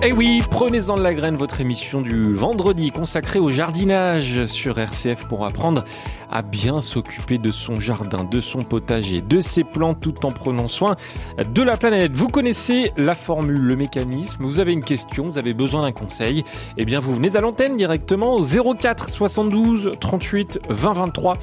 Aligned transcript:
Eh 0.00 0.12
oui, 0.12 0.44
prenez-en 0.48 0.96
de 0.96 1.02
la 1.02 1.12
graine, 1.12 1.34
votre 1.34 1.60
émission 1.60 2.00
du 2.00 2.32
vendredi 2.32 2.92
consacrée 2.92 3.40
au 3.40 3.50
jardinage 3.50 4.46
sur 4.46 4.78
RCF 4.78 5.26
pour 5.26 5.44
apprendre 5.44 5.82
à 6.30 6.42
bien 6.42 6.80
s'occuper 6.80 7.38
de 7.38 7.50
son 7.50 7.80
jardin, 7.80 8.22
de 8.22 8.40
son 8.40 8.60
potager, 8.60 9.20
de 9.20 9.40
ses 9.40 9.64
plantes 9.64 10.00
tout 10.00 10.24
en 10.24 10.30
prenant 10.30 10.68
soin 10.68 10.94
de 11.36 11.62
la 11.62 11.76
planète. 11.76 12.12
Vous 12.12 12.28
connaissez 12.28 12.92
la 12.96 13.14
formule, 13.14 13.60
le 13.60 13.74
mécanisme, 13.74 14.44
vous 14.44 14.60
avez 14.60 14.72
une 14.72 14.84
question, 14.84 15.30
vous 15.30 15.38
avez 15.38 15.52
besoin 15.52 15.82
d'un 15.82 15.90
conseil, 15.90 16.44
eh 16.76 16.84
bien 16.84 17.00
vous 17.00 17.16
venez 17.16 17.36
à 17.36 17.40
l'antenne 17.40 17.76
directement 17.76 18.36
au 18.36 18.44
04 18.44 19.10
72 19.10 19.90
38 19.98 20.60
20 20.68 20.92
23 20.92 21.34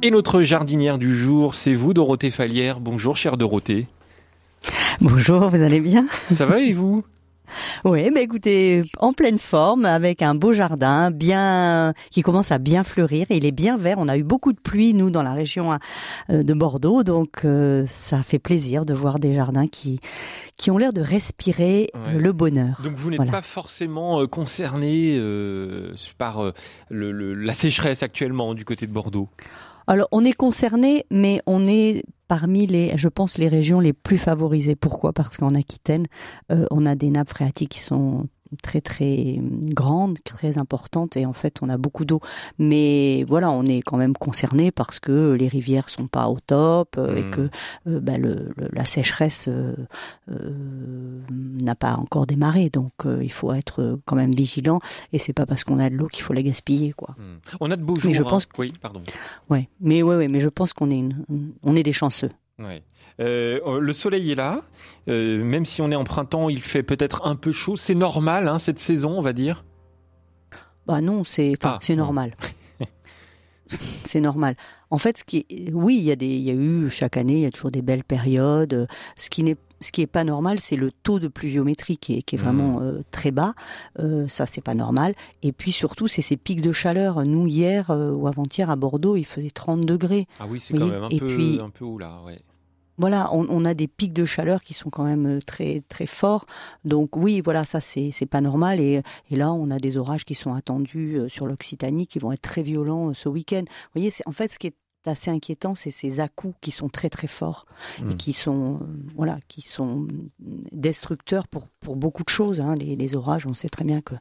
Et 0.05 0.11
notre 0.11 0.43
jardinière 0.43 0.99
du 0.99 1.15
jour, 1.15 1.55
c'est 1.55 1.73
vous, 1.73 1.95
Dorothée 1.95 2.29
Fallière. 2.29 2.79
Bonjour, 2.79 3.17
chère 3.17 3.37
Dorothée. 3.37 3.87
Bonjour, 5.01 5.49
vous 5.49 5.63
allez 5.63 5.79
bien? 5.79 6.05
Ça 6.31 6.45
va 6.45 6.59
et 6.59 6.73
vous? 6.73 7.03
Oui, 7.83 8.11
bah 8.11 8.21
écoutez, 8.21 8.83
en 8.99 9.13
pleine 9.13 9.39
forme, 9.39 9.85
avec 9.85 10.21
un 10.21 10.35
beau 10.35 10.53
jardin, 10.53 11.09
bien 11.09 11.93
qui 12.11 12.21
commence 12.21 12.51
à 12.51 12.59
bien 12.59 12.83
fleurir. 12.83 13.25
il 13.31 13.45
est 13.47 13.51
bien 13.51 13.77
vert. 13.77 13.97
On 13.97 14.07
a 14.07 14.15
eu 14.15 14.23
beaucoup 14.23 14.53
de 14.53 14.59
pluie 14.59 14.93
nous 14.93 15.09
dans 15.09 15.23
la 15.23 15.33
région 15.33 15.73
euh, 16.29 16.43
de 16.43 16.53
Bordeaux, 16.53 17.03
donc 17.03 17.43
euh, 17.43 17.85
ça 17.87 18.21
fait 18.21 18.39
plaisir 18.39 18.85
de 18.85 18.93
voir 18.93 19.17
des 19.17 19.33
jardins 19.33 19.67
qui 19.67 19.99
qui 20.57 20.71
ont 20.71 20.77
l'air 20.77 20.93
de 20.93 21.01
respirer 21.01 21.87
euh, 21.95 22.19
le 22.19 22.31
bonheur. 22.31 22.79
Donc 22.83 22.93
vous 22.93 23.09
n'êtes 23.09 23.31
pas 23.31 23.41
forcément 23.41 24.25
concerné 24.27 25.19
par 26.19 26.53
la 26.91 27.53
sécheresse 27.53 28.03
actuellement 28.03 28.53
du 28.53 28.65
côté 28.65 28.85
de 28.85 28.91
Bordeaux? 28.91 29.29
Alors, 29.87 30.07
on 30.11 30.25
est 30.25 30.33
concerné, 30.33 31.05
mais 31.11 31.41
on 31.45 31.67
est 31.67 32.03
parmi 32.27 32.65
les, 32.65 32.97
je 32.97 33.07
pense, 33.07 33.37
les 33.37 33.47
régions 33.47 33.79
les 33.79 33.93
plus 33.93 34.17
favorisées. 34.17 34.75
Pourquoi? 34.75 35.13
Parce 35.13 35.37
qu'en 35.37 35.53
Aquitaine, 35.53 36.07
euh, 36.51 36.65
on 36.71 36.85
a 36.85 36.95
des 36.95 37.09
nappes 37.09 37.29
phréatiques 37.29 37.69
qui 37.69 37.81
sont 37.81 38.27
très 38.61 38.81
très 38.81 39.39
grande, 39.39 40.17
très 40.23 40.57
importante 40.57 41.17
et 41.17 41.25
en 41.25 41.33
fait 41.33 41.59
on 41.61 41.69
a 41.69 41.77
beaucoup 41.77 42.05
d'eau. 42.05 42.19
Mais 42.59 43.23
voilà, 43.27 43.51
on 43.51 43.63
est 43.63 43.81
quand 43.81 43.97
même 43.97 44.13
concerné 44.13 44.71
parce 44.71 44.99
que 44.99 45.31
les 45.31 45.47
rivières 45.47 45.89
sont 45.89 46.07
pas 46.07 46.27
au 46.27 46.39
top 46.39 46.95
euh, 46.97 47.15
et 47.15 47.23
hmm. 47.23 47.31
que 47.31 47.49
euh, 47.87 47.99
bah, 47.99 48.17
le, 48.17 48.53
la 48.71 48.85
sécheresse 48.85 49.47
euh, 49.47 49.75
n'a 51.29 51.75
pas 51.75 51.95
encore 51.95 52.25
démarré. 52.27 52.69
Donc 52.69 52.93
il 53.05 53.31
faut 53.31 53.53
être 53.53 53.99
quand 54.05 54.15
même 54.15 54.33
vigilant 54.33 54.79
et 55.13 55.19
c'est 55.19 55.33
pas 55.33 55.45
parce 55.45 55.63
qu'on 55.63 55.79
a 55.79 55.89
de 55.89 55.95
l'eau 55.95 56.07
qu'il 56.07 56.23
faut 56.23 56.33
la 56.33 56.43
gaspiller 56.43 56.93
quoi. 56.93 57.15
Hmm. 57.17 57.37
On 57.59 57.71
a 57.71 57.75
de 57.75 57.83
beaux 57.83 57.95
jours. 57.95 58.11
Mais 58.11 58.17
je 58.17 58.23
hein. 58.23 58.27
pense 58.27 58.47
oui, 58.57 58.73
pardon. 58.81 59.01
Ouais, 59.49 59.69
mais 59.79 60.03
ouais, 60.03 60.15
ouais 60.15 60.27
mais 60.27 60.39
je 60.39 60.49
pense 60.49 60.73
qu'on 60.73 60.89
est 60.89 61.03
on 61.63 61.75
est 61.75 61.83
des 61.83 61.93
chanceux. 61.93 62.31
Euh, 63.19 63.79
le 63.79 63.93
soleil 63.93 64.31
est 64.31 64.35
là, 64.35 64.63
euh, 65.07 65.43
même 65.43 65.65
si 65.65 65.81
on 65.81 65.91
est 65.91 65.95
en 65.95 66.03
printemps, 66.03 66.49
il 66.49 66.61
fait 66.61 66.83
peut-être 66.83 67.25
un 67.25 67.35
peu 67.35 67.51
chaud. 67.51 67.75
C'est 67.77 67.95
normal, 67.95 68.47
hein, 68.47 68.59
cette 68.59 68.79
saison, 68.79 69.17
on 69.17 69.21
va 69.21 69.33
dire? 69.33 69.63
Bah 70.85 71.01
non, 71.01 71.23
c'est, 71.23 71.53
ah, 71.63 71.79
c'est 71.81 71.95
normal. 71.95 72.35
c'est 73.67 74.21
normal. 74.21 74.55
En 74.91 74.97
fait, 74.97 75.17
ce 75.17 75.23
qui, 75.23 75.45
oui, 75.73 75.95
il 75.97 76.03
y 76.03 76.11
a 76.11 76.15
des, 76.15 76.27
il 76.27 76.41
y 76.41 76.51
a 76.51 76.53
eu 76.53 76.89
chaque 76.89 77.17
année, 77.17 77.35
il 77.35 77.41
y 77.41 77.45
a 77.45 77.51
toujours 77.51 77.71
des 77.71 77.81
belles 77.81 78.03
périodes. 78.03 78.87
Ce 79.17 79.29
qui 79.29 79.43
n'est 79.43 79.57
ce 79.81 79.91
qui 79.91 80.01
est 80.01 80.07
pas 80.07 80.23
normal, 80.23 80.59
c'est 80.61 80.77
le 80.77 80.91
taux 80.91 81.19
de 81.19 81.27
pluviométrie 81.27 81.97
qui 81.97 82.17
est, 82.17 82.21
qui 82.21 82.35
est 82.35 82.37
vraiment 82.37 82.79
euh, 82.81 83.01
très 83.11 83.31
bas. 83.31 83.53
Euh, 83.99 84.25
ça, 84.29 84.45
c'est 84.45 84.61
pas 84.61 84.73
normal. 84.73 85.13
Et 85.43 85.51
puis 85.51 85.71
surtout, 85.71 86.07
c'est 86.07 86.21
ces 86.21 86.37
pics 86.37 86.61
de 86.61 86.71
chaleur. 86.71 87.23
Nous, 87.25 87.45
hier 87.45 87.89
ou 87.89 88.27
avant-hier 88.27 88.69
à 88.69 88.77
Bordeaux, 88.77 89.15
il 89.15 89.25
faisait 89.25 89.49
30 89.49 89.81
degrés. 89.81 90.27
Ah 90.39 90.45
oui, 90.49 90.59
c'est 90.59 90.77
quand 90.77 90.87
même 90.87 91.03
un 91.03 91.09
peu, 91.09 91.27
puis, 91.27 91.59
un 91.61 91.69
peu 91.69 91.83
haut 91.83 91.97
là. 91.99 92.21
Ouais 92.25 92.41
voilà, 92.97 93.29
on, 93.33 93.65
a 93.65 93.73
des 93.73 93.87
pics 93.87 94.13
de 94.13 94.25
chaleur 94.25 94.61
qui 94.63 94.73
sont 94.73 94.89
quand 94.89 95.03
même 95.03 95.37
euh, 95.37 95.39
très 95.41 95.83
très 95.89 96.05
forts. 96.05 96.45
Donc 96.85 97.17
oui, 97.17 97.41
voilà, 97.41 97.65
ça 97.65 97.81
c'est 97.81 98.11
c'est 98.11 98.25
pas 98.25 98.41
normal. 98.41 98.79
Et, 98.79 99.01
et 99.31 99.35
là, 99.35 99.51
on 99.51 99.69
a 99.71 99.77
des 99.77 99.97
orages 99.97 100.23
qui 100.25 100.35
sont 100.35 100.53
attendus 100.53 101.17
euh, 101.17 101.29
sur 101.29 101.45
l'Occitanie, 101.45 102.07
qui 102.07 102.19
vont 102.19 102.31
être 102.31 102.41
très 102.41 102.63
violents 102.63 103.09
euh, 103.09 103.13
ce 103.13 103.27
week-end. 103.29 103.63
Vous 103.65 103.91
voyez, 103.95 104.11
c'est 104.11 104.27
en 104.27 104.31
fait 104.31 104.51
ce 104.51 104.59
qui 104.59 104.67
est 104.67 104.75
assez 105.07 105.31
inquiétant, 105.31 105.75
c'est 105.75 105.91
ces 105.91 106.19
à-coups 106.19 106.55
qui 106.61 106.71
sont 106.71 106.89
très 106.89 107.09
très 107.09 107.27
forts 107.27 107.65
et 107.99 108.03
hmm. 108.03 108.17
qui 108.17 108.33
sont 108.33 108.79
voilà, 109.15 109.39
qui 109.47 109.61
sont 109.61 110.07
destructeurs 110.71 111.47
pour 111.47 111.67
pour 111.79 111.95
beaucoup 111.95 112.23
de 112.23 112.29
choses. 112.29 112.59
Hein. 112.59 112.75
Les, 112.75 112.95
les, 112.95 113.15
orages, 113.15 113.45
on 113.45 113.53
sait 113.53 113.69
très 113.69 113.85
bien 113.85 114.01
que 114.01 114.15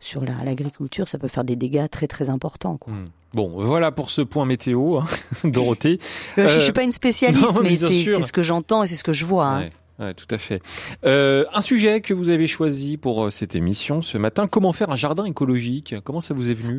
sur 0.00 0.24
l'agriculture, 0.24 1.08
ça 1.08 1.18
peut 1.18 1.28
faire 1.28 1.44
des 1.44 1.56
dégâts 1.56 1.88
très 1.90 2.06
très 2.06 2.30
importants. 2.30 2.76
Quoi. 2.76 2.92
Hmm. 2.92 3.08
Bon, 3.34 3.48
voilà 3.48 3.92
pour 3.92 4.10
ce 4.10 4.20
point 4.20 4.44
météo, 4.44 4.98
hein, 4.98 5.06
Dorothée. 5.44 5.98
Euh, 6.38 6.48
je, 6.48 6.56
ne 6.56 6.60
suis 6.60 6.72
pas 6.72 6.82
une 6.82 6.92
spécialiste, 6.92 7.54
mais, 7.62 7.76
c'est 7.76 8.22
ce 8.22 8.32
que 8.32 8.42
j'entends 8.42 8.82
et 8.82 8.86
c'est 8.86 8.96
ce 8.96 9.04
que 9.04 9.12
je 9.12 9.24
vois. 9.24 9.46
Hein. 9.46 9.68
Ouais. 9.98 10.14
tout 10.14 10.26
à 10.30 10.38
fait. 10.38 10.60
Euh, 11.04 11.44
un 11.52 11.62
sujet 11.62 12.00
que 12.00 12.12
vous 12.12 12.28
avez 12.30 12.46
choisi 12.46 12.96
pour 12.98 13.24
euh, 13.24 13.30
cette 13.30 13.54
émission 13.54 14.02
ce 14.02 14.18
matin, 14.18 14.46
comment 14.48 14.72
faire 14.72 14.90
un 14.90 14.96
jardin 14.96 15.24
écologique? 15.24 15.94
Comment 16.04 16.20
ça 16.20 16.34
vous 16.34 16.50
est 16.50 16.54
venu? 16.54 16.78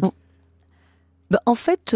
Bah, 1.31 1.41
En 1.45 1.55
fait, 1.55 1.95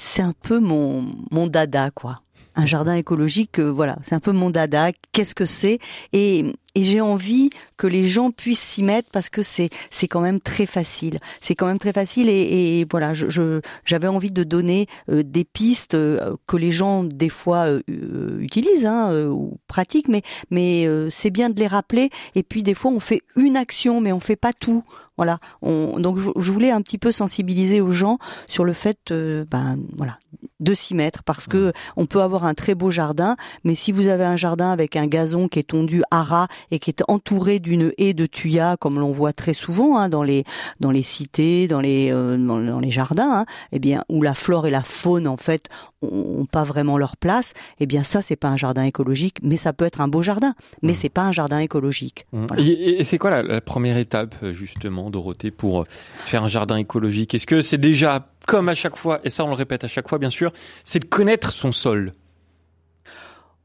c'est 0.00 0.22
un 0.22 0.32
peu 0.32 0.58
mon, 0.58 1.04
mon 1.30 1.46
dada, 1.46 1.90
quoi 1.90 2.22
un 2.56 2.66
jardin 2.66 2.94
écologique, 2.94 3.58
euh, 3.58 3.70
voilà, 3.70 3.96
c'est 4.02 4.14
un 4.14 4.20
peu 4.20 4.32
mon 4.32 4.50
dada. 4.50 4.90
Qu'est-ce 5.12 5.34
que 5.34 5.44
c'est? 5.44 5.78
Et, 6.12 6.52
et 6.74 6.84
j'ai 6.84 7.00
envie 7.00 7.50
que 7.76 7.86
les 7.86 8.08
gens 8.08 8.30
puissent 8.30 8.60
s'y 8.60 8.82
mettre 8.82 9.08
parce 9.10 9.28
que 9.28 9.42
c'est 9.42 9.70
c'est 9.90 10.08
quand 10.08 10.20
même 10.20 10.40
très 10.40 10.66
facile. 10.66 11.20
C'est 11.40 11.54
quand 11.54 11.66
même 11.66 11.78
très 11.78 11.92
facile 11.92 12.28
et, 12.28 12.80
et 12.80 12.86
voilà, 12.90 13.14
je 13.14 13.60
j'avais 13.84 14.08
envie 14.08 14.32
de 14.32 14.44
donner 14.44 14.86
euh, 15.10 15.22
des 15.22 15.44
pistes 15.44 15.94
euh, 15.94 16.36
que 16.46 16.56
les 16.56 16.70
gens 16.70 17.04
des 17.04 17.28
fois 17.28 17.68
utilisent 17.88 18.86
hein, 18.86 19.26
ou 19.28 19.58
pratiquent, 19.66 20.08
mais 20.08 20.22
mais 20.50 20.86
c'est 21.10 21.30
bien 21.30 21.50
de 21.50 21.58
les 21.58 21.66
rappeler. 21.66 22.10
Et 22.34 22.42
puis 22.42 22.62
des 22.62 22.74
fois 22.74 22.90
on 22.90 23.00
fait 23.00 23.22
une 23.36 23.56
action, 23.56 24.00
mais 24.00 24.12
on 24.12 24.20
fait 24.20 24.36
pas 24.36 24.52
tout. 24.52 24.84
Voilà. 25.20 25.38
On, 25.60 25.98
donc 25.98 26.16
je, 26.18 26.50
voulais 26.50 26.70
un 26.70 26.80
petit 26.80 26.96
peu 26.96 27.12
sensibiliser 27.12 27.82
aux 27.82 27.90
gens 27.90 28.16
sur 28.48 28.64
le 28.64 28.72
fait, 28.72 29.12
ben 29.12 29.78
voilà, 29.98 30.16
de 30.60 30.74
s'y 30.74 30.94
mettre 30.94 31.22
parce 31.22 31.46
que 31.46 31.72
on 31.96 32.06
peut 32.06 32.22
avoir 32.22 32.44
un 32.44 32.54
très 32.54 32.74
beau 32.74 32.90
jardin, 32.90 33.36
mais 33.64 33.74
si 33.74 33.92
vous 33.92 34.08
avez 34.08 34.24
un 34.24 34.36
jardin 34.36 34.70
avec 34.70 34.96
un 34.96 35.06
gazon 35.06 35.48
qui 35.48 35.58
est 35.58 35.64
tondu 35.64 36.02
à 36.10 36.22
ras 36.22 36.46
et 36.70 36.78
qui 36.78 36.90
est 36.90 37.02
entouré 37.08 37.58
d'une 37.58 37.92
haie 37.98 38.14
de 38.14 38.26
tuyas, 38.26 38.76
comme 38.76 38.98
l'on 38.98 39.12
voit 39.12 39.32
très 39.32 39.54
souvent 39.54 39.98
hein, 39.98 40.08
dans 40.08 40.22
les 40.22 40.44
dans 40.80 40.90
les 40.90 41.02
cités, 41.02 41.68
dans 41.68 41.80
les 41.80 42.10
euh, 42.12 42.36
dans, 42.36 42.80
les 42.80 42.90
jardins, 42.90 43.40
hein, 43.40 43.44
eh 43.72 43.78
bien 43.78 44.04
où 44.08 44.22
la 44.22 44.34
flore 44.34 44.66
et 44.66 44.70
la 44.70 44.82
faune 44.82 45.26
en 45.26 45.36
fait 45.36 45.68
ont, 46.02 46.46
pas 46.50 46.64
vraiment 46.64 46.96
leur 46.96 47.16
place, 47.16 47.52
eh 47.78 47.86
bien 47.86 48.04
ça 48.04 48.22
c'est 48.22 48.36
pas 48.36 48.48
un 48.48 48.56
jardin 48.56 48.84
écologique, 48.84 49.38
mais 49.42 49.56
ça 49.56 49.72
peut 49.72 49.84
être 49.84 50.00
un 50.00 50.08
beau 50.08 50.22
jardin, 50.22 50.54
mais 50.82 50.92
mmh. 50.92 50.96
c'est 50.96 51.08
pas 51.08 51.22
un 51.22 51.32
jardin 51.32 51.58
écologique. 51.58 52.26
Mmh. 52.32 52.46
Et, 52.58 53.04
c'est 53.04 53.18
quoi 53.18 53.30
la, 53.30 53.42
la 53.42 53.60
première 53.60 53.96
étape 53.96 54.34
justement, 54.52 55.09
Dorothée, 55.10 55.50
pour 55.50 55.84
faire 56.24 56.44
un 56.44 56.48
jardin 56.48 56.76
écologique 56.76 57.34
Est-ce 57.34 57.46
que 57.46 57.60
c'est 57.60 57.78
déjà 57.78 58.28
comme 58.46 58.68
à 58.68 58.74
chaque 58.74 58.96
fois, 58.96 59.20
et 59.24 59.30
ça 59.30 59.44
on 59.44 59.48
le 59.48 59.54
répète 59.54 59.84
à 59.84 59.88
chaque 59.88 60.08
fois 60.08 60.18
bien 60.18 60.30
sûr, 60.30 60.52
c'est 60.84 61.00
de 61.00 61.04
connaître 61.04 61.52
son 61.52 61.72
sol? 61.72 62.14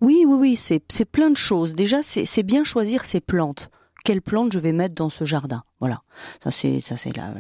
Oui, 0.02 0.26
oui, 0.28 0.36
oui, 0.38 0.56
c'est 0.58 1.06
plein 1.06 1.30
de 1.30 1.38
choses. 1.38 1.74
Déjà, 1.74 2.04
c'est 2.04 2.44
bien 2.44 2.64
choisir 2.64 3.06
ses 3.06 3.22
plantes. 3.22 3.70
Quelles 4.04 4.22
plantes 4.22 4.52
je 4.52 4.60
vais 4.60 4.72
mettre 4.72 4.94
dans 4.94 5.10
ce 5.10 5.26
jardin? 5.26 5.64
Voilà, 5.80 6.04
ça 6.44 6.52
c'est 6.52 6.80
ça 6.80 6.96
c'est 6.96 7.16
la, 7.18 7.34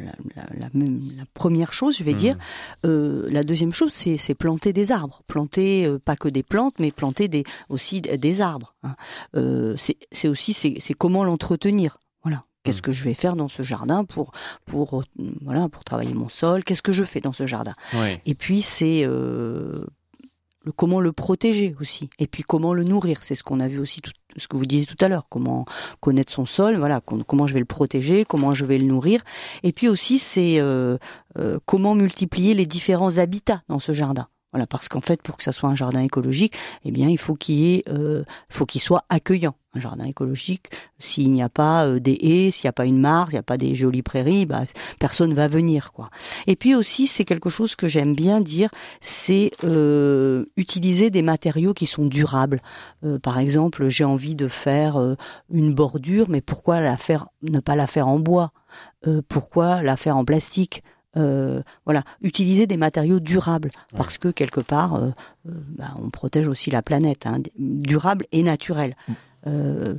la, 0.58 0.68
première 1.36 1.74
chose, 1.74 1.96
je 1.98 2.04
vais 2.04 2.14
hmm. 2.14 2.18
dire. 2.18 2.38
Euh, 2.88 3.28
la 3.30 3.44
deuxième 3.44 3.72
chose, 3.72 3.92
c'est 3.94 4.34
planter 4.34 4.74
des 4.74 4.92
arbres, 4.92 5.22
planter 5.28 5.86
euh, 5.86 6.00
pas 6.00 6.16
que 6.16 6.28
des 6.28 6.42
plantes, 6.42 6.74
mais 6.80 6.92
planter 6.92 7.28
des 7.28 7.44
aussi 7.70 8.02
des 8.02 8.42
arbres. 8.42 8.74
Hein. 8.82 8.96
Euh, 9.36 9.76
c'est 10.12 10.28
aussi 10.28 10.54
c'est 10.54 10.94
comment 10.96 11.24
l'entretenir. 11.24 12.00
Qu'est-ce 12.66 12.80
mm. 12.80 12.82
que 12.82 12.92
je 12.92 13.04
vais 13.06 13.14
faire 13.14 13.36
dans 13.38 13.48
ce 13.48 13.64
jardin 13.64 14.04
pour 14.04 14.32
pour 14.66 15.04
voilà 15.42 15.70
pour 15.70 15.86
travailler 15.86 16.14
mon 16.14 16.28
sol? 16.28 16.64
Qu'est-ce 16.64 16.82
que 16.82 16.92
je 16.92 17.04
fais 17.06 17.22
dans 17.22 17.32
ce 17.32 17.46
jardin? 17.46 17.76
Et 18.26 18.36
puis 18.36 18.62
c'est 18.62 19.06
euh, 19.06 19.86
le, 20.64 20.72
comment 20.74 21.00
le 21.00 21.14
protéger 21.14 21.76
aussi. 21.80 22.10
Et 22.20 22.28
puis 22.28 22.44
comment 22.44 22.74
le 22.74 22.84
nourrir? 22.84 23.20
C'est 23.22 23.36
ce 23.36 23.44
qu'on 23.44 23.60
a 23.60 23.68
vu 23.68 23.80
aussi 23.80 24.02
tout, 24.02 24.12
ce 24.36 24.48
que 24.48 24.58
vous 24.58 24.66
disiez 24.66 24.86
tout 24.86 25.06
à 25.06 25.08
l'heure. 25.08 25.28
Comment 25.30 25.66
connaître 26.02 26.34
son 26.34 26.46
sol? 26.46 26.76
Voilà. 26.76 27.02
Comment 27.02 27.48
je 27.48 27.54
vais 27.54 27.60
le 27.60 27.66
protéger? 27.66 28.26
Comment 28.26 28.54
je 28.54 28.66
vais 28.66 28.80
le 28.80 28.86
nourrir? 28.86 29.22
Et 29.64 29.72
puis 29.72 29.88
aussi 29.88 30.20
c'est 30.20 30.60
euh, 30.60 30.98
euh, 31.38 31.60
comment 31.66 31.96
multiplier 31.96 32.54
les 32.56 32.66
différents 32.66 33.20
habitats 33.20 33.62
dans 33.70 33.80
ce 33.80 33.94
jardin. 33.94 34.28
Voilà, 34.56 34.68
parce 34.68 34.88
qu'en 34.88 35.02
fait, 35.02 35.22
pour 35.22 35.36
que 35.36 35.44
ça 35.44 35.52
soit 35.52 35.68
un 35.68 35.76
jardin 35.76 36.00
écologique, 36.00 36.54
eh 36.86 36.92
bien, 36.92 37.10
il 37.10 37.18
faut 37.18 37.36
qu'il 37.36 37.62
ait, 37.62 37.84
euh, 37.90 38.24
faut 38.48 38.66
qu'il 38.66 38.80
soit 38.80 39.04
accueillant. 39.10 39.54
Un 39.74 39.82
jardin 39.82 40.06
écologique, 40.06 40.68
s'il 40.98 41.30
n'y 41.32 41.44
a 41.44 41.50
pas 41.50 41.86
euh, 41.86 42.00
des 42.00 42.14
haies, 42.14 42.52
s'il 42.52 42.66
n'y 42.66 42.70
a 42.70 42.72
pas 42.72 42.86
une 42.86 43.02
mare, 43.02 43.28
s'il 43.28 43.34
n'y 43.34 43.40
a 43.40 43.44
pas 43.44 43.58
des 43.58 43.76
jolies 43.76 44.02
prairies, 44.02 44.46
bah, 44.46 44.64
personne 44.98 45.34
va 45.34 45.50
venir, 45.50 45.92
quoi. 45.92 46.10
Et 46.48 46.56
puis 46.56 46.74
aussi, 46.74 47.08
c'est 47.08 47.26
quelque 47.26 47.50
chose 47.50 47.76
que 47.76 47.90
j'aime 47.90 48.16
bien 48.16 48.40
dire, 48.40 48.70
c'est 49.02 49.52
euh, 49.66 50.46
utiliser 50.56 51.10
des 51.10 51.22
matériaux 51.22 51.74
qui 51.74 51.86
sont 51.86 52.06
durables. 52.06 52.62
Par 53.24 53.40
exemple, 53.40 53.90
j'ai 53.90 54.06
envie 54.06 54.36
de 54.36 54.48
faire 54.48 55.18
une 55.52 55.74
bordure, 55.74 56.28
mais 56.30 56.40
pourquoi 56.40 56.80
la 56.80 56.96
faire, 56.96 57.28
ne 57.42 57.60
pas 57.60 57.76
la 57.76 57.88
faire 57.88 58.08
en 58.08 58.20
bois? 58.20 58.54
Pourquoi 59.28 59.84
la 59.84 59.98
faire 59.98 60.16
en 60.16 60.24
plastique? 60.24 60.82
Euh, 61.18 61.62
voilà, 61.86 62.04
utiliser 62.22 62.68
des 62.68 62.78
matériaux 62.78 63.20
durables 63.20 63.72
parce 63.96 64.18
que 64.18 64.30
quelque 64.30 64.62
part, 64.62 64.96
euh, 64.96 65.10
euh, 65.48 65.52
bah, 65.78 65.94
on 66.02 66.10
protège 66.10 66.48
aussi 66.48 66.72
la 66.72 66.82
planète, 66.82 67.26
hein, 67.26 67.40
durable 67.58 68.26
et 68.32 68.44
naturel. 68.44 68.96
Euh, 69.48 69.96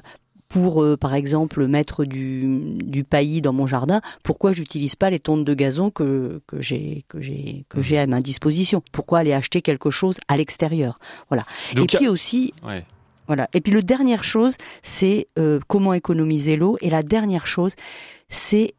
pour, 0.49 0.83
euh, 0.85 0.97
par 0.97 1.15
exemple, 1.15 1.67
mettre 1.67 2.05
du, 2.05 2.77
du 2.77 3.03
paillis 3.03 3.43
dans 3.43 3.53
mon 3.53 3.67
jardin, 3.67 4.01
pourquoi 4.23 4.53
j'utilise 4.53 4.95
pas 4.95 5.11
les 5.11 5.19
tontes 5.19 5.45
de 5.45 5.55
gazon 5.55 5.91
que, 5.91 6.41
que 6.47 6.61
j'ai 6.63 7.05
que 7.09 7.21
j'ai 7.21 7.65
que 7.69 7.83
j'ai 7.83 7.99
à 7.99 8.07
ma 8.07 8.21
disposition? 8.21 8.81
Pourquoi 8.93 9.19
aller 9.21 9.33
acheter 9.33 9.61
quelque 9.61 9.91
chose 9.91 10.19
à 10.29 10.37
l'extérieur? 10.37 11.01
Voilà. 11.31 11.45
Donc, 11.75 11.93
et 11.93 11.97
puis 11.99 12.07
aussi, 12.07 12.55
Ouais. 12.65 12.85
voilà. 13.27 13.49
Et 13.55 13.61
puis 13.61 13.73
le 13.73 13.83
dernière 13.83 14.23
chose, 14.23 14.55
c'est 14.85 15.27
euh, 15.37 15.59
comment 15.67 15.95
économiser 15.95 16.55
l'eau. 16.57 16.79
Et 16.81 16.91
la 16.91 17.03
dernière 17.03 17.49
chose, 17.49 17.73
c'est 18.29 18.75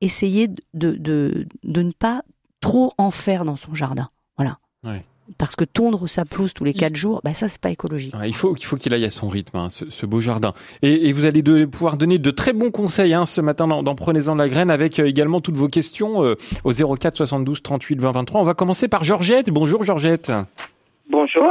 essayer 0.00 0.48
de, 0.48 0.92
de, 0.92 1.46
de, 1.62 1.82
ne 1.82 1.92
pas 1.92 2.22
trop 2.60 2.92
en 2.98 3.10
faire 3.10 3.44
dans 3.44 3.56
son 3.56 3.74
jardin. 3.74 4.08
Voilà. 4.36 4.58
Ouais. 4.84 5.02
Parce 5.36 5.56
que 5.56 5.64
tondre 5.64 6.08
sa 6.08 6.24
pelouse 6.24 6.54
tous 6.54 6.64
les 6.64 6.72
quatre 6.72 6.96
jours, 6.96 7.20
bah 7.22 7.34
ça 7.34 7.50
c'est 7.50 7.60
pas 7.60 7.68
écologique. 7.70 8.14
Ouais, 8.16 8.30
il 8.30 8.34
faut 8.34 8.56
il 8.56 8.64
faut 8.64 8.76
qu'il 8.76 8.94
aille 8.94 9.04
à 9.04 9.10
son 9.10 9.28
rythme, 9.28 9.58
hein, 9.58 9.68
ce, 9.68 9.90
ce 9.90 10.06
beau 10.06 10.22
jardin. 10.22 10.54
Et, 10.80 11.08
et 11.08 11.12
vous 11.12 11.26
allez 11.26 11.42
de, 11.42 11.66
pouvoir 11.66 11.98
donner 11.98 12.16
de 12.16 12.30
très 12.30 12.54
bons 12.54 12.70
conseils 12.70 13.12
hein, 13.12 13.26
ce 13.26 13.42
matin 13.42 13.68
dans, 13.68 13.82
dans 13.82 13.94
Prenez-en 13.94 14.34
de 14.34 14.40
la 14.40 14.48
graine 14.48 14.70
avec 14.70 14.98
euh, 14.98 15.04
également 15.06 15.42
toutes 15.42 15.56
vos 15.56 15.68
questions 15.68 16.24
euh, 16.24 16.36
au 16.64 16.72
04 16.72 17.14
72 17.14 17.62
38 17.62 18.00
20 18.00 18.10
23. 18.12 18.40
On 18.40 18.44
va 18.44 18.54
commencer 18.54 18.88
par 18.88 19.04
Georgette. 19.04 19.50
Bonjour 19.50 19.84
Georgette. 19.84 20.32
Bonjour, 21.10 21.42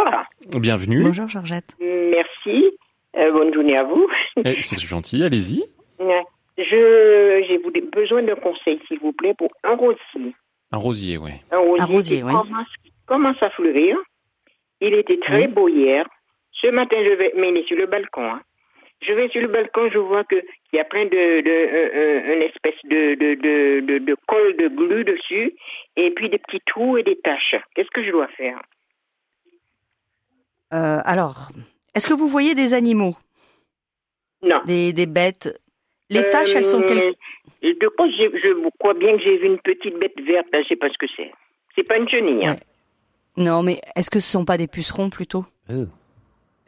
Bienvenue. 0.60 1.04
Bonjour 1.04 1.28
Georgette. 1.28 1.76
merci. 1.80 2.64
Euh, 3.16 3.32
bonne 3.32 3.54
journée 3.54 3.78
à 3.78 3.84
vous. 3.84 4.08
Eh, 4.44 4.56
C'est 4.60 4.80
gentil, 4.80 5.24
allez-y. 5.24 5.64
Je 6.58 7.44
j'ai 7.48 7.58
besoin 7.82 8.24
de 8.24 8.34
conseils, 8.34 8.80
s'il 8.88 9.00
vous 9.00 9.14
plaît, 9.14 9.34
pour 9.38 9.50
un 9.64 9.76
rosier. 9.76 10.34
Un 10.72 10.78
rosier, 10.78 11.18
ouais. 11.18 11.42
Un 11.52 11.58
rosier, 11.60 11.82
Un 11.82 11.86
rosier, 11.86 12.18
qui 12.18 12.24
oui. 12.24 12.32
commence, 12.34 12.68
commence 13.06 13.44
à 13.44 13.50
fleurir. 13.52 13.98
Il 14.82 14.94
était 14.94 15.20
très 15.20 15.46
Oui. 15.46 15.54
beau 15.54 15.68
hier. 15.70 16.06
Ce 16.52 16.68
matin, 16.68 16.98
je 17.04 17.12
vais 17.14 17.32
m'aimer 17.36 17.64
sur 17.68 17.78
le 17.78 17.86
balcon. 17.86 18.24
hein. 18.32 18.42
Je 19.02 19.14
vais 19.14 19.30
sur 19.30 19.42
le 19.42 19.48
balcon, 19.48 19.90
je 19.92 20.00
vois 20.00 20.24
que 20.24 20.36
il 20.74 20.78
y 20.78 20.80
a 20.80 20.84
plein 20.84 21.06
de, 21.06 21.10
de 21.12 21.50
euh, 21.50 21.90
euh, 21.96 22.34
une 22.36 22.42
espèce 22.42 22.80
de 22.86 23.14
de, 23.14 23.36
de, 23.36 23.80
de 23.86 23.98
de 24.00 24.16
colle 24.28 24.58
de 24.58 24.68
glu 24.70 25.04
dessus, 25.04 25.54
et 25.96 26.10
puis 26.16 26.30
des 26.32 26.40
petits 26.40 26.62
trous 26.66 26.98
et 26.98 27.04
des 27.04 27.16
taches. 27.20 27.56
Qu'est-ce 27.76 27.92
que 27.94 28.04
je 28.04 28.10
dois 28.10 28.28
faire? 28.30 28.60
Euh, 30.74 31.00
alors, 31.06 31.50
est-ce 31.96 32.08
que 32.08 32.14
vous 32.16 32.28
voyez 32.28 32.56
des 32.56 32.74
animaux, 32.74 33.14
Non. 34.42 34.62
des, 34.66 34.92
des 34.94 35.06
bêtes 35.06 35.50
Les 36.10 36.30
taches, 36.30 36.54
elles 36.56 36.66
sont 36.66 36.82
quelles 36.82 36.98
Euh, 37.64 37.74
De 37.82 37.88
quoi 37.90 38.08
j'ai- 38.10 38.32
je 38.40 38.70
crois 38.80 38.94
bien 38.94 39.18
que 39.18 39.24
j'ai 39.24 39.38
vu 39.38 39.48
une 39.48 39.60
petite 39.60 39.98
bête 40.00 40.14
verte, 40.26 40.48
là, 40.54 40.62
je 40.64 40.68
sais 40.70 40.76
pas 40.76 40.90
ce 40.90 40.98
que 40.98 41.08
c'est. 41.16 41.32
C'est 41.76 41.84
pas 41.88 41.98
une 41.98 42.08
chenille. 42.08 42.46
Hein. 42.46 42.56
Non, 43.36 43.62
mais 43.64 43.80
est-ce 43.96 44.10
que 44.10 44.20
ce 44.20 44.30
sont 44.32 44.46
pas 44.46 44.58
des 44.58 44.68
pucerons 44.68 45.10
plutôt 45.10 45.44
Euh, 45.70 45.86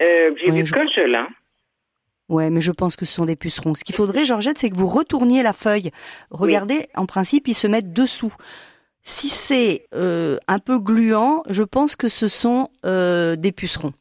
j'ai 0.01 0.51
Ouais, 0.51 0.61
vu 0.61 0.65
je- 0.65 0.73
qu'un 0.73 0.87
seul. 0.89 1.13
Hein. 1.15 1.27
Ouais, 2.27 2.49
mais 2.49 2.61
je 2.61 2.71
pense 2.71 2.95
que 2.95 3.05
ce 3.05 3.13
sont 3.13 3.25
des 3.25 3.35
pucerons. 3.35 3.73
Ce 3.75 3.83
qu'il 3.83 3.95
faudrait, 3.95 4.25
Georgette, 4.25 4.57
c'est 4.59 4.69
que 4.69 4.75
vous 4.77 4.87
retourniez 4.87 5.41
la 5.41 5.53
feuille. 5.53 5.89
Regardez, 6.31 6.85
en 6.95 7.05
principe, 7.05 7.47
ils 7.47 7.55
se 7.55 7.65
mettent 7.67 7.91
dessous. 7.93 8.33
Si 9.03 9.29
c'est 9.29 9.85
euh, 9.95 10.37
un 10.47 10.59
peu 10.59 10.77
gluant, 10.79 11.41
je 11.49 11.63
pense 11.63 11.95
que 11.95 12.07
ce 12.07 12.27
sont 12.27 12.67
euh, 12.85 13.35
des 13.35 13.51
pucerons. 13.51 13.93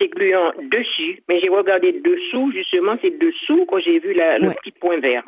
C'est 0.00 0.08
gluant 0.08 0.52
dessus, 0.70 1.22
mais 1.28 1.40
j'ai 1.40 1.48
regardé 1.48 1.92
dessous, 1.92 2.52
justement, 2.52 2.96
c'est 3.02 3.18
dessous 3.18 3.66
quand 3.68 3.80
j'ai 3.80 3.98
vu 3.98 4.14
la, 4.14 4.38
le 4.38 4.48
Ouais. 4.48 4.54
petit 4.62 4.70
point 4.72 4.98
vert. 5.00 5.24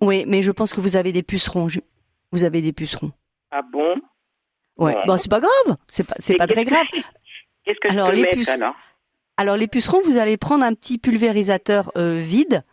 Oui, 0.00 0.24
mais 0.26 0.42
je 0.42 0.50
pense 0.50 0.72
que 0.74 0.80
vous 0.80 0.96
avez 0.96 1.12
des 1.12 1.22
pucerons. 1.22 1.68
Vous 2.32 2.44
avez 2.44 2.60
des 2.62 2.72
pucerons. 2.72 3.12
Ah 3.50 3.62
bon? 3.62 3.94
Ouais. 4.76 4.94
Ouais. 4.94 4.96
Bon, 5.06 5.18
c'est 5.18 5.30
pas 5.30 5.38
grave. 5.40 5.76
C'est 5.86 6.06
pas, 6.06 6.14
c'est 6.18 6.34
pas 6.36 6.46
très 6.46 6.64
grave. 6.64 6.86
que- 6.92 6.98
Qu'est-ce 7.64 7.78
que 7.78 7.92
Alors, 7.92 8.06
je 8.10 8.16
peux 8.16 8.16
les 8.30 8.36
mettre 8.36 8.50
alors? 8.50 8.74
Alors 9.36 9.56
les 9.56 9.68
pucerons, 9.68 10.00
vous 10.04 10.18
allez 10.18 10.36
prendre 10.36 10.64
un 10.64 10.74
petit 10.74 10.98
pulvérisateur 10.98 11.92
euh, 11.96 12.20
vide, 12.20 12.64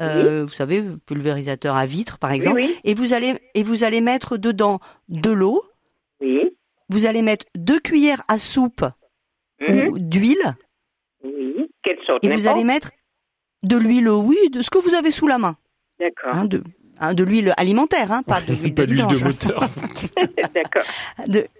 euh, 0.00 0.42
vous 0.46 0.52
savez, 0.52 0.82
pulvérisateur 1.06 1.76
à 1.76 1.84
vitre 1.86 2.18
par 2.18 2.32
exemple, 2.32 2.56
Oui, 2.56 2.74
et 2.84 2.94
vous 2.94 3.12
allez 3.12 3.34
et 3.54 3.62
vous 3.62 3.84
allez 3.84 4.00
mettre 4.00 4.36
dedans 4.38 4.78
de 5.08 5.30
l'eau. 5.30 5.62
oui. 6.20 6.40
Vous 6.90 7.04
allez 7.04 7.20
mettre 7.20 7.44
deux 7.54 7.78
cuillères 7.80 8.22
à 8.28 8.38
soupe 8.38 8.82
Oui. 9.60 9.88
Ou 9.88 9.98
d'huile, 9.98 10.54
Oui. 11.24 11.70
Quelle 11.82 11.98
sorte 12.06 12.24
et 12.24 12.28
vous 12.28 12.46
allez 12.46 12.64
mettre 12.64 12.90
de 13.62 13.76
l'huile, 13.76 14.08
oui, 14.10 14.36
de 14.52 14.62
ce 14.62 14.70
que 14.70 14.78
vous 14.78 14.94
avez 14.94 15.10
sous 15.10 15.26
la 15.26 15.38
main, 15.38 15.56
D'accord. 15.98 16.30
hein, 16.34 16.44
de 16.44 16.62
hein, 17.00 17.14
de 17.14 17.24
l'huile 17.24 17.52
alimentaire, 17.56 18.12
hein, 18.12 18.22
pas 18.22 18.40
de 18.40 18.52
l'huile 18.62 18.74
de 18.74 18.84
de 18.84 19.24
moteur. 19.24 19.60
D'accord. 20.54 20.82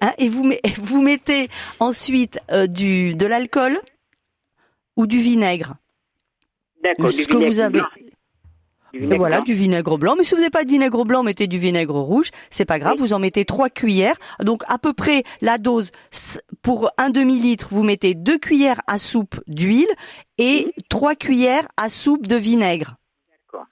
Hein, 0.00 0.12
et 0.18 0.28
vous 0.28 0.44
met- 0.44 0.60
vous 0.78 1.02
mettez 1.02 1.48
ensuite 1.80 2.38
euh, 2.52 2.66
du 2.66 3.14
de 3.14 3.26
l'alcool 3.26 3.78
ou 4.96 5.06
du 5.06 5.18
vinaigre. 5.20 5.74
D'accord. 6.82 7.10
ce 7.12 7.26
que 7.26 7.36
vous 7.36 7.58
avez. 7.60 7.80
Du 8.92 8.98
Et 8.98 9.00
vinaigre 9.02 9.18
voilà, 9.18 9.36
blanc. 9.36 9.44
du 9.44 9.52
vinaigre 9.54 9.98
blanc. 9.98 10.14
Mais 10.16 10.24
si 10.24 10.34
vous 10.34 10.40
n'avez 10.40 10.50
pas 10.50 10.64
de 10.64 10.70
vinaigre 10.70 11.04
blanc, 11.04 11.22
mettez 11.22 11.46
du 11.46 11.58
vinaigre 11.58 11.94
rouge. 12.00 12.30
C'est 12.50 12.64
pas 12.64 12.78
grave. 12.78 12.94
Oui. 12.96 13.00
Vous 13.00 13.12
en 13.12 13.18
mettez 13.18 13.44
trois 13.44 13.68
cuillères. 13.68 14.16
Donc, 14.40 14.62
à 14.68 14.78
peu 14.78 14.92
près 14.92 15.22
la 15.40 15.58
dose 15.58 15.90
pour 16.62 16.90
un 16.96 17.10
demi-litre, 17.10 17.68
vous 17.70 17.82
mettez 17.82 18.14
deux 18.14 18.38
cuillères 18.38 18.80
à 18.86 18.98
soupe 18.98 19.40
d'huile 19.46 19.88
et 20.38 20.66
trois 20.88 21.14
cuillères 21.14 21.66
à 21.76 21.88
soupe 21.88 22.26
de 22.26 22.36
vinaigre. 22.36 22.96
D'accord. 23.30 23.66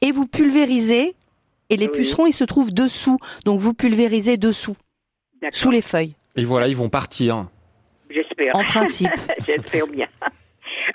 Et 0.00 0.10
vous 0.12 0.26
pulvérisez. 0.26 1.14
Et 1.70 1.76
les 1.76 1.86
Oui. 1.86 1.92
pucerons, 1.92 2.26
ils 2.26 2.32
se 2.34 2.44
trouvent 2.44 2.72
dessous. 2.72 3.18
Donc, 3.44 3.60
vous 3.60 3.72
pulvérisez 3.74 4.36
dessous, 4.36 4.76
D'accord. 5.40 5.58
sous 5.58 5.70
les 5.70 5.80
feuilles. 5.82 6.14
Et 6.36 6.44
voilà, 6.44 6.68
ils 6.68 6.76
vont 6.76 6.88
partir. 6.90 7.46
J'espère. 8.10 8.54
En 8.56 8.62
principe. 8.64 9.10
J'espère 9.46 9.86
bien. 9.86 10.06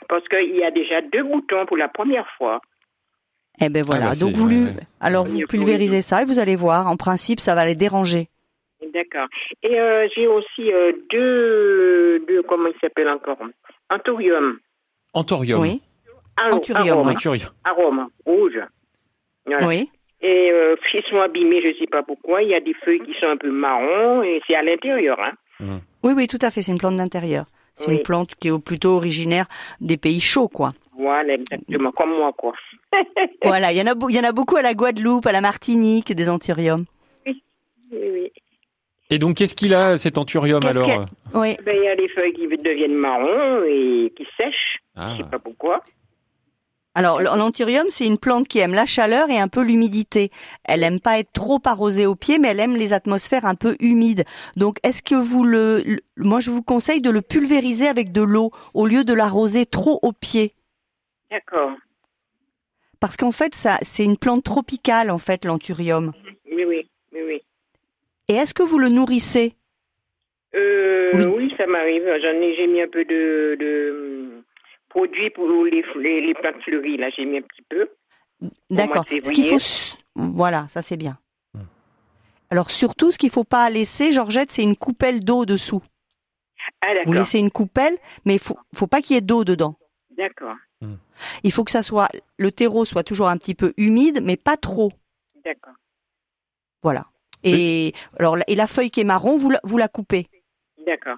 Parce 0.09 0.27
qu'il 0.27 0.55
y 0.55 0.63
a 0.63 0.71
déjà 0.71 1.01
deux 1.01 1.23
boutons 1.23 1.65
pour 1.67 1.77
la 1.77 1.87
première 1.87 2.27
fois. 2.37 2.61
Eh 3.61 3.69
ben 3.69 3.83
voilà. 3.83 4.07
bah, 4.07 4.13
c'est- 4.13 4.19
Donc, 4.25 4.35
vous 4.35 4.47
ouais, 4.47 4.71
alors 4.99 5.25
vous 5.25 5.39
pulvérisez 5.47 6.01
ça 6.01 6.21
et 6.21 6.25
vous 6.25 6.39
allez 6.39 6.55
voir. 6.55 6.87
En 6.87 6.95
principe, 6.97 7.39
ça 7.39 7.55
va 7.55 7.65
les 7.65 7.75
déranger. 7.75 8.27
D'accord. 8.93 9.27
Et 9.63 9.79
euh, 9.79 10.07
j'ai 10.15 10.27
aussi 10.27 10.71
euh, 10.71 10.91
deux, 11.11 12.19
deux, 12.27 12.43
comment 12.43 12.67
il 12.69 12.79
s'appelle 12.79 13.09
encore? 13.09 13.37
Anthurium. 13.89 14.59
Anthorium. 15.13 15.61
Oui. 15.61 15.81
Anthurium. 16.51 16.99
Anthurium. 17.07 17.49
arôme 17.63 18.07
rouge. 18.25 18.59
Voilà. 19.45 19.67
Oui. 19.67 19.89
Et 20.21 20.51
euh, 20.51 20.75
s'ils 20.89 21.03
sont 21.09 21.19
abîmés, 21.19 21.61
je 21.61 21.69
ne 21.69 21.73
sais 21.79 21.87
pas 21.87 22.03
pourquoi, 22.03 22.41
il 22.43 22.49
y 22.49 22.55
a 22.55 22.59
des 22.59 22.73
feuilles 22.85 23.01
qui 23.01 23.13
sont 23.19 23.27
un 23.27 23.37
peu 23.37 23.51
marron 23.51 24.23
et 24.23 24.41
c'est 24.47 24.55
à 24.55 24.61
l'intérieur. 24.63 25.17
Hein. 25.19 25.79
Oui, 26.03 26.13
oui, 26.15 26.27
tout 26.27 26.39
à 26.41 26.51
fait. 26.51 26.61
C'est 26.63 26.71
une 26.71 26.77
plante 26.79 26.97
d'intérieur. 26.97 27.45
C'est 27.75 27.87
Oui. 27.89 27.97
une 27.97 28.03
plante 28.03 28.35
qui 28.35 28.47
est 28.47 28.59
plutôt 28.63 28.95
originaire 28.95 29.45
des 29.81 29.97
pays 29.97 30.19
chauds, 30.19 30.47
quoi. 30.47 30.73
Voilà, 30.97 31.33
exactement, 31.35 31.91
comme 31.91 32.09
moi, 32.17 32.33
quoi. 32.35 32.53
voilà, 33.43 33.71
il 33.71 33.77
y 33.77 33.81
en 33.81 33.85
a, 33.87 34.11
y 34.11 34.19
en 34.19 34.23
a 34.23 34.31
beaucoup 34.31 34.55
à 34.57 34.61
la 34.61 34.73
Guadeloupe, 34.73 35.25
à 35.27 35.31
la 35.31 35.41
Martinique, 35.41 36.13
des 36.13 36.29
anthuriums. 36.29 36.85
Oui, 37.25 37.41
oui. 37.91 38.31
Et 39.09 39.19
donc, 39.19 39.37
qu'est-ce 39.37 39.55
qu'il 39.55 39.73
a, 39.73 39.95
cet 39.95 40.17
Anthurium, 40.17 40.59
alors 40.65 41.05
Oui. 41.33 41.55
Ben, 41.65 41.75
il 41.77 41.83
y 41.83 41.87
a 41.87 41.95
des 41.95 42.09
feuilles 42.09 42.33
qui 42.33 42.45
deviennent 42.47 42.95
marron 42.95 43.63
et 43.63 44.11
qui 44.17 44.25
sèchent. 44.35 44.79
Ah. 44.95 45.13
Je 45.17 45.23
sais 45.23 45.29
pas 45.29 45.39
pourquoi. 45.39 45.81
Alors, 46.93 47.21
l'anthurium, 47.21 47.85
c'est 47.89 48.07
une 48.07 48.17
plante 48.17 48.47
qui 48.47 48.57
aime 48.57 48.73
la 48.73 48.87
chaleur 48.87 49.29
et 49.29 49.37
un 49.39 49.47
peu 49.47 49.63
l'humidité. 49.63 50.31
Elle 50.65 50.81
aime 50.83 50.99
pas 50.99 51.19
être 51.19 51.31
trop 51.31 51.59
arrosée 51.63 52.07
au 52.07 52.15
pied, 52.15 52.39
mais 52.39 52.47
elle 52.49 52.59
aime 52.59 52.75
les 52.75 52.91
atmosphères 52.91 53.45
un 53.45 53.53
peu 53.53 53.75
humides. 53.79 54.25
Donc, 54.55 54.77
est-ce 54.83 55.03
que 55.03 55.13
vous 55.15 55.43
le, 55.43 55.83
le- 55.85 55.99
moi, 56.17 56.39
je 56.39 56.49
vous 56.49 56.63
conseille 56.63 56.99
de 56.99 57.11
le 57.11 57.21
pulvériser 57.21 57.87
avec 57.87 58.11
de 58.11 58.23
l'eau 58.23 58.49
au 58.73 58.87
lieu 58.87 59.03
de 59.03 59.13
l'arroser 59.13 59.67
trop 59.67 59.99
au 60.01 60.11
pied. 60.11 60.53
D'accord. 61.31 61.71
Parce 62.99 63.17
qu'en 63.17 63.31
fait, 63.31 63.53
ça, 63.53 63.77
c'est 63.81 64.03
une 64.03 64.17
plante 64.17 64.43
tropicale, 64.43 65.11
en 65.11 65.17
fait, 65.19 65.45
l'anthurium. 65.45 66.13
Oui, 66.51 66.65
oui, 66.65 66.89
oui, 67.13 67.21
oui. 67.25 67.41
Et 68.27 68.33
est-ce 68.33 68.53
que 68.53 68.63
vous 68.63 68.79
le 68.79 68.89
nourrissez? 68.89 69.55
Euh, 70.55 71.11
Oui. 71.13 71.25
oui. 71.37 71.53
ça 71.57 71.67
m'arrive. 71.67 72.03
J'en 72.21 72.41
ai, 72.41 72.55
j'ai 72.55 72.67
mis 72.67 72.81
un 72.81 72.87
peu 72.87 73.05
de, 73.05 73.55
de 73.59 74.43
produits 74.89 75.29
pour 75.29 75.47
les, 75.65 75.83
les, 75.97 76.21
les 76.21 76.33
plantes 76.33 76.61
fleuries. 76.63 76.97
Là, 76.97 77.09
j'ai 77.15 77.25
mis 77.25 77.37
un 77.37 77.41
petit 77.41 77.61
peu. 77.69 77.87
D'accord. 78.69 79.05
Ce 79.09 79.31
qu'il 79.31 79.45
faut, 79.45 79.97
voilà, 80.15 80.67
ça 80.69 80.81
c'est 80.81 80.97
bien. 80.97 81.17
Hmm. 81.53 81.61
Alors 82.49 82.71
surtout, 82.71 83.11
ce 83.11 83.17
qu'il 83.17 83.29
faut 83.29 83.43
pas 83.43 83.69
laisser, 83.69 84.11
Georgette, 84.11 84.51
c'est 84.51 84.63
une 84.63 84.75
coupelle 84.77 85.23
d'eau 85.23 85.45
dessous. 85.45 85.81
Ah, 86.81 86.93
Vous 87.05 87.13
laissez 87.13 87.39
une 87.39 87.51
coupelle, 87.51 87.97
mais 88.25 88.33
il 88.35 88.39
faut, 88.39 88.57
faut 88.75 88.87
pas 88.87 89.01
qu'il 89.01 89.15
y 89.15 89.17
ait 89.17 89.21
d'eau 89.21 89.43
dedans. 89.43 89.75
D'accord. 90.17 90.55
Il 91.43 91.51
faut 91.51 91.63
que 91.63 91.71
ça 91.71 91.81
soit, 91.83 92.07
le 92.37 92.51
terreau 92.51 92.85
soit 92.85 93.03
toujours 93.03 93.29
un 93.29 93.37
petit 93.37 93.55
peu 93.55 93.73
humide, 93.77 94.19
mais 94.23 94.37
pas 94.37 94.57
trop. 94.57 94.91
D'accord. 95.43 95.73
Voilà. 96.83 97.05
Et 97.43 97.93
alors, 98.19 98.35
la- 98.37 98.43
et 98.47 98.55
la 98.55 98.67
feuille 98.67 98.91
qui 98.91 98.99
est 99.01 99.03
marron, 99.05 99.37
vous 99.37 99.49
la, 99.49 99.59
vous 99.63 99.77
la 99.77 99.87
coupez. 99.87 100.27
D'accord. 100.85 101.17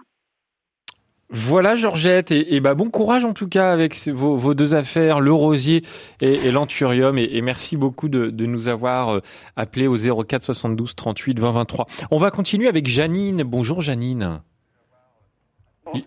Voilà 1.31 1.75
Georgette, 1.75 2.31
et, 2.31 2.55
et 2.55 2.59
bah 2.59 2.73
bon 2.73 2.89
courage 2.89 3.23
en 3.23 3.33
tout 3.33 3.47
cas 3.47 3.71
avec 3.71 3.95
vos, 4.07 4.35
vos 4.35 4.55
deux 4.55 4.73
affaires, 4.73 5.19
le 5.19 5.31
rosier 5.31 5.83
et, 6.21 6.33
et 6.47 6.51
l'anthurium, 6.51 7.19
et, 7.19 7.23
et 7.33 7.41
merci 7.43 7.77
beaucoup 7.77 8.09
de, 8.09 8.31
de 8.31 8.45
nous 8.47 8.67
avoir 8.67 9.09
euh, 9.09 9.21
appelés 9.55 9.85
au 9.85 9.95
04 10.25 10.41
72 10.41 10.95
38 10.95 11.39
20 11.39 11.51
23. 11.51 11.85
On 12.09 12.17
va 12.17 12.31
continuer 12.31 12.67
avec 12.67 12.87
Janine. 12.87 13.43
Bonjour 13.43 13.81
Janine. 13.81 14.41
Oui. 15.93 16.03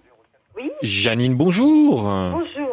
Janine, 0.82 1.36
bonjour. 1.36 2.02
Bonjour. 2.02 2.71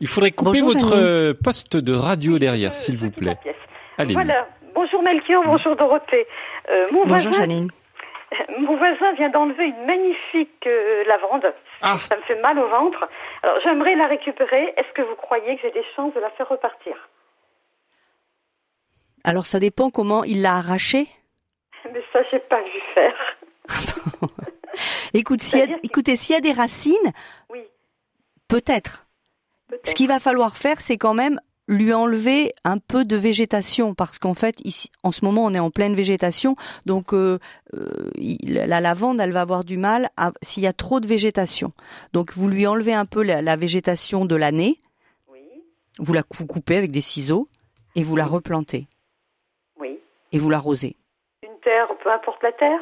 Il 0.00 0.08
faudrait 0.08 0.30
couper 0.30 0.50
Bonjour, 0.60 0.68
votre 0.68 0.88
Janine. 0.90 1.04
euh, 1.04 1.34
poste 1.34 1.76
de 1.76 1.92
radio 1.94 2.38
derrière, 2.38 2.72
Je- 2.72 2.76
s'il 2.76 2.96
vous 2.96 3.10
plaît. 3.10 3.36
Allez. 3.98 4.14
Voilà. 4.14 4.48
Bonjour 4.74 5.02
Melchior, 5.02 5.42
bonjour 5.44 5.76
Dorothée. 5.76 6.26
Euh, 6.70 6.86
mon, 6.92 7.04
Bonjour 7.04 7.30
voisin, 7.30 7.32
Janine. 7.32 7.70
mon 8.60 8.76
voisin 8.78 9.12
vient 9.14 9.28
d'enlever 9.28 9.64
une 9.64 9.84
magnifique 9.84 10.66
euh, 10.66 11.04
lavande. 11.04 11.52
Ah. 11.82 11.98
Ça 12.08 12.16
me 12.16 12.22
fait 12.22 12.40
mal 12.40 12.58
au 12.58 12.68
ventre. 12.68 13.06
Alors 13.42 13.56
j'aimerais 13.62 13.94
la 13.96 14.06
récupérer. 14.06 14.72
Est-ce 14.76 14.92
que 14.94 15.02
vous 15.02 15.16
croyez 15.16 15.56
que 15.56 15.62
j'ai 15.62 15.70
des 15.72 15.84
chances 15.96 16.14
de 16.14 16.20
la 16.20 16.30
faire 16.30 16.48
repartir? 16.48 16.94
Alors 19.24 19.44
ça 19.46 19.58
dépend 19.58 19.90
comment 19.90 20.24
il 20.24 20.40
l'a 20.40 20.54
arraché. 20.56 21.08
Mais 21.92 22.02
ça, 22.12 22.20
j'ai 22.30 22.38
pas 22.38 22.62
vu 22.62 22.80
faire. 22.94 23.16
Écoute, 25.12 25.42
s'il 25.42 25.58
y 25.58 25.62
a, 25.62 25.64
C'est-à-dire 25.66 25.82
que- 25.82 25.86
écoutez, 25.86 26.16
s'il 26.16 26.34
y 26.34 26.38
a 26.38 26.40
des 26.40 26.52
racines, 26.52 27.12
Oui, 27.50 27.60
peut-être. 28.48 29.06
Ce 29.84 29.94
qu'il 29.94 30.08
va 30.08 30.18
falloir 30.20 30.56
faire, 30.56 30.80
c'est 30.80 30.96
quand 30.98 31.14
même 31.14 31.40
lui 31.68 31.92
enlever 31.92 32.52
un 32.64 32.78
peu 32.78 33.04
de 33.04 33.14
végétation 33.16 33.94
parce 33.94 34.18
qu'en 34.18 34.34
fait 34.34 34.56
ici 34.64 34.90
en 35.04 35.12
ce 35.12 35.24
moment 35.24 35.44
on 35.44 35.54
est 35.54 35.60
en 35.60 35.70
pleine 35.70 35.94
végétation 35.94 36.56
donc 36.84 37.14
euh, 37.14 37.38
euh, 37.74 38.10
la 38.44 38.80
lavande 38.80 39.20
elle 39.20 39.30
va 39.30 39.42
avoir 39.42 39.62
du 39.62 39.76
mal 39.78 40.08
s'il 40.42 40.64
y 40.64 40.66
a 40.66 40.72
trop 40.72 40.98
de 40.98 41.06
végétation. 41.06 41.72
Donc 42.12 42.32
vous 42.32 42.48
lui 42.48 42.66
enlevez 42.66 42.92
un 42.94 43.04
peu 43.06 43.22
la, 43.22 43.40
la 43.40 43.54
végétation 43.54 44.24
de 44.24 44.34
l'année. 44.34 44.80
Oui, 45.30 45.38
vous 46.00 46.12
la 46.12 46.24
cou- 46.24 46.44
coupez 46.44 46.76
avec 46.76 46.90
des 46.90 47.00
ciseaux 47.00 47.48
et 47.94 48.02
vous 48.02 48.16
la 48.16 48.26
replantez. 48.26 48.88
Oui. 49.78 50.00
et 50.32 50.38
vous 50.40 50.50
l'arrosez. 50.50 50.96
Une 51.44 51.58
terre, 51.62 51.86
peu 52.02 52.10
importe 52.10 52.42
la 52.42 52.52
terre? 52.52 52.80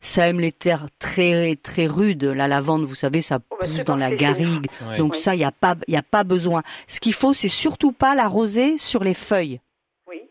Ça 0.00 0.28
aime 0.28 0.40
les 0.40 0.52
terres 0.52 0.86
très 0.98 1.56
très 1.62 1.86
rudes 1.86 2.24
la 2.24 2.48
lavande 2.48 2.82
vous 2.84 2.94
savez 2.94 3.22
ça 3.22 3.38
Oh, 3.50 3.56
bah, 3.60 3.66
pousse 3.66 3.84
dans 3.84 3.96
la 3.96 4.10
garrigue 4.10 4.66
Ouais. 4.88 4.96
donc 4.98 5.12
Oui. 5.14 5.20
ça 5.20 5.34
il 5.34 5.40
y 5.40 5.44
a 5.44 5.52
pas 5.52 5.74
il 5.88 5.94
y 5.94 5.96
a 5.96 6.02
pas 6.02 6.24
besoin 6.24 6.62
ce 6.86 7.00
qu'il 7.00 7.12
faut 7.14 7.32
c'est 7.34 7.48
surtout 7.48 7.92
pas 7.92 8.14
l'arroser 8.14 8.78
sur 8.78 9.02
les 9.04 9.14
feuilles 9.14 9.60
Oui, 10.06 10.22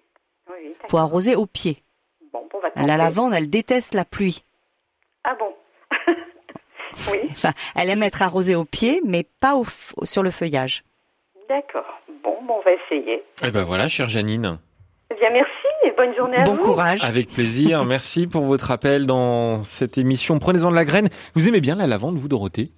oui, 0.50 0.56
oui. 0.66 0.76
faut 0.90 0.98
arroser 0.98 1.36
au 1.36 1.46
pied 1.46 1.84
Bon, 2.32 2.48
on 2.54 2.60
va 2.60 2.70
La 2.76 2.82
tenter. 2.82 2.98
lavande, 2.98 3.34
elle 3.34 3.50
déteste 3.50 3.94
la 3.94 4.06
pluie. 4.06 4.44
Ah 5.24 5.36
bon? 5.40 5.54
Oui, 7.12 7.20
Enfin, 7.32 7.54
elle 7.76 7.90
aime 7.90 8.04
être 8.04 8.22
arrosée 8.22 8.56
au 8.56 8.66
pied, 8.66 9.02
mais 9.06 9.26
pas 9.40 9.56
au 9.56 9.66
sur 10.04 10.22
le 10.24 10.30
feuillage. 10.32 10.84
d'accord. 11.50 11.86
Bon, 12.24 12.38
bon, 12.44 12.56
on 12.60 12.62
va 12.62 12.72
essayer. 12.74 13.24
Eh 13.44 13.52
ben 13.52 13.64
voilà, 13.64 13.88
chère 13.88 14.08
Janine. 14.10 14.58
Eh 15.12 15.16
bien, 15.16 15.30
merci 15.32 15.62
et 15.86 15.94
bonne 15.98 16.16
journée 16.16 16.38
à 16.38 16.44
Bon 16.44 16.54
vous. 16.56 16.63
courage. 16.63 17.04
Avec 17.04 17.28
plaisir. 17.30 17.84
Merci 17.86 18.28
pour 18.28 18.44
votre 18.44 18.72
appel 18.72 19.06
dans 19.06 19.63
cette 19.63 19.98
émission. 19.98 20.40
Prenez-en 20.40 20.70
de 20.72 20.75
la 20.75 20.86
graine. 20.86 21.10
Vous 21.34 21.48
aimez 21.48 21.62
bien 21.62 21.75
la 21.75 21.88
lavande, 21.88 22.16
vous, 22.18 22.28
Dorothée? 22.28 22.72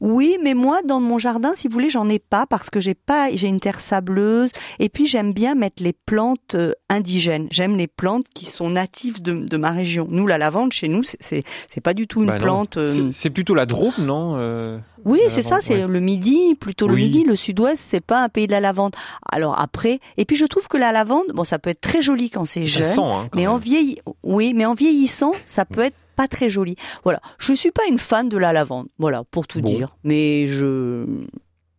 Oui, 0.00 0.36
mais 0.42 0.54
moi, 0.54 0.80
dans 0.84 1.00
mon 1.00 1.18
jardin, 1.18 1.52
si 1.56 1.66
vous 1.68 1.72
voulez, 1.72 1.90
j'en 1.90 2.08
ai 2.08 2.18
pas 2.18 2.46
parce 2.46 2.70
que 2.70 2.80
j'ai 2.80 2.94
pas, 2.94 3.28
j'ai 3.34 3.48
une 3.48 3.60
terre 3.60 3.80
sableuse. 3.80 4.50
Et 4.78 4.88
puis, 4.88 5.06
j'aime 5.06 5.32
bien 5.32 5.54
mettre 5.54 5.82
les 5.82 5.92
plantes 5.92 6.54
euh, 6.54 6.72
indigènes. 6.88 7.48
J'aime 7.50 7.76
les 7.76 7.86
plantes 7.88 8.26
qui 8.34 8.44
sont 8.46 8.70
natives 8.70 9.20
de, 9.22 9.32
de 9.32 9.56
ma 9.56 9.70
région. 9.72 10.06
Nous, 10.10 10.26
la 10.26 10.38
lavande, 10.38 10.72
chez 10.72 10.88
nous, 10.88 11.02
c'est- 11.02 11.42
c'est 11.68 11.80
pas 11.80 11.94
du 11.94 12.06
tout 12.06 12.20
une 12.22 12.28
Bah 12.28 12.38
plante. 12.38 12.76
euh, 12.76 13.10
C'est- 13.10 13.30
plutôt 13.30 13.54
la 13.54 13.66
Drôme, 13.66 13.92
non 13.98 14.34
euh, 14.36 14.78
Oui, 15.04 15.20
c'est 15.30 15.42
ça, 15.42 15.58
c'est 15.60 15.82
ouais. 15.84 15.86
le 15.88 16.00
midi, 16.00 16.54
plutôt 16.54 16.86
le 16.88 16.94
Oui. 16.94 17.02
midi, 17.02 17.24
le 17.24 17.36
sud-ouest, 17.36 17.78
c'est 17.78 18.00
pas 18.04 18.22
un 18.24 18.28
pays 18.28 18.46
de 18.46 18.52
la 18.52 18.60
lavande. 18.60 18.94
Alors 19.30 19.58
après, 19.60 20.00
et 20.16 20.24
puis 20.24 20.36
je 20.36 20.44
trouve 20.46 20.66
que 20.68 20.76
la 20.76 20.92
lavande, 20.92 21.26
bon, 21.34 21.44
ça 21.44 21.58
peut 21.58 21.70
être 21.70 21.80
très 21.80 22.02
joli 22.02 22.30
quand 22.30 22.44
c'est 22.46 22.66
jeune, 22.66 22.84
sent, 22.84 23.00
hein, 23.04 23.28
quand 23.30 23.38
mais 23.38 23.46
en 23.46 23.56
vieilli, 23.56 23.98
oui, 24.22 24.54
mais 24.54 24.64
en 24.66 24.74
vieillissant, 24.74 25.32
ça 25.46 25.64
peut 25.64 25.82
être 25.82 25.96
pas 26.18 26.28
très 26.28 26.50
joli. 26.50 26.74
Voilà, 27.04 27.20
je 27.38 27.52
suis 27.54 27.70
pas 27.70 27.82
une 27.88 27.98
fan 27.98 28.28
de 28.28 28.36
la 28.36 28.52
lavande, 28.52 28.88
voilà, 28.98 29.22
pour 29.30 29.46
tout 29.46 29.60
Bon. 29.62 29.70
dire, 29.72 29.96
mais 30.04 30.46
je 30.48 31.06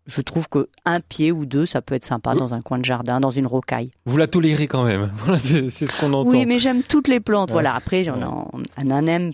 je 0.05 0.21
trouve 0.21 0.49
que 0.49 0.67
un 0.85 1.01
pied 1.01 1.31
ou 1.31 1.45
deux, 1.45 1.67
ça 1.67 1.83
peut 1.83 1.93
être 1.93 2.05
sympa 2.05 2.33
dans 2.33 2.55
un 2.55 2.61
coin 2.61 2.79
de 2.79 2.85
jardin, 2.85 3.19
dans 3.19 3.29
une 3.29 3.45
rocaille. 3.45 3.91
Vous 4.05 4.17
la 4.17 4.25
tolérez 4.25 4.67
quand 4.67 4.83
même. 4.83 5.11
Voilà, 5.17 5.37
c'est 5.37 5.69
ce 5.69 5.99
qu'on 5.99 6.13
entend. 6.13 6.29
Oui, 6.31 6.45
mais 6.47 6.57
j'aime 6.57 6.81
toutes 6.81 7.07
les 7.07 7.19
plantes. 7.19 7.49
Ouais. 7.49 7.53
Voilà, 7.61 7.75
après, 7.75 8.03
j'en 8.03 8.17
Ouais. 8.17 8.23
en- 8.23 8.49
on 8.77 8.89
en 8.91 9.05
aime 9.05 9.33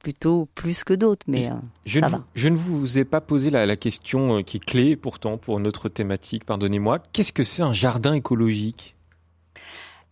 plutôt 0.00 0.48
plus 0.56 0.82
que 0.82 0.92
d'autres, 0.92 1.24
mais 1.28 1.50
euh, 1.50 1.54
Je 1.86 2.00
ça 2.00 2.06
ne, 2.06 2.10
va. 2.10 2.16
vous, 2.18 2.24
je 2.34 2.48
ne 2.48 2.56
vous 2.56 2.98
ai 2.98 3.04
pas 3.04 3.20
posé 3.20 3.50
la, 3.50 3.64
la 3.64 3.76
question 3.76 4.38
euh, 4.38 4.42
qui 4.42 4.56
est 4.56 4.64
clé 4.64 4.96
pourtant 4.96 5.38
pour 5.38 5.60
notre 5.60 5.88
thématique, 5.88 6.44
pardonnez-moi. 6.44 6.98
Qu'est-ce 7.12 7.32
que 7.32 7.44
c'est 7.44 7.62
un 7.62 7.72
jardin 7.72 8.14
écologique? 8.14 8.96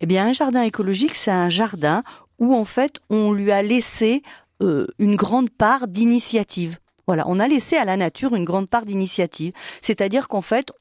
Eh 0.00 0.06
bien, 0.06 0.26
un 0.28 0.32
jardin 0.34 0.62
écologique, 0.62 1.14
c'est 1.16 1.32
un 1.32 1.48
jardin 1.48 2.04
où 2.38 2.54
en 2.54 2.64
fait 2.64 2.98
on 3.10 3.32
lui 3.32 3.50
a 3.52 3.62
laissé 3.62 4.22
euh, 4.62 4.86
une 4.98 5.16
grande 5.16 5.50
part 5.50 5.88
d'initiative. 5.88 6.78
Voilà, 7.06 7.24
on 7.28 7.38
a 7.38 7.46
laissé 7.46 7.76
à 7.76 7.84
la 7.84 7.96
nature 7.96 8.34
une 8.34 8.44
grande 8.44 8.68
part 8.68 8.84
d'initiative. 8.84 9.52
C'est-à-dire 9.80 10.26
qu'en 10.28 10.42
fait, 10.42 10.72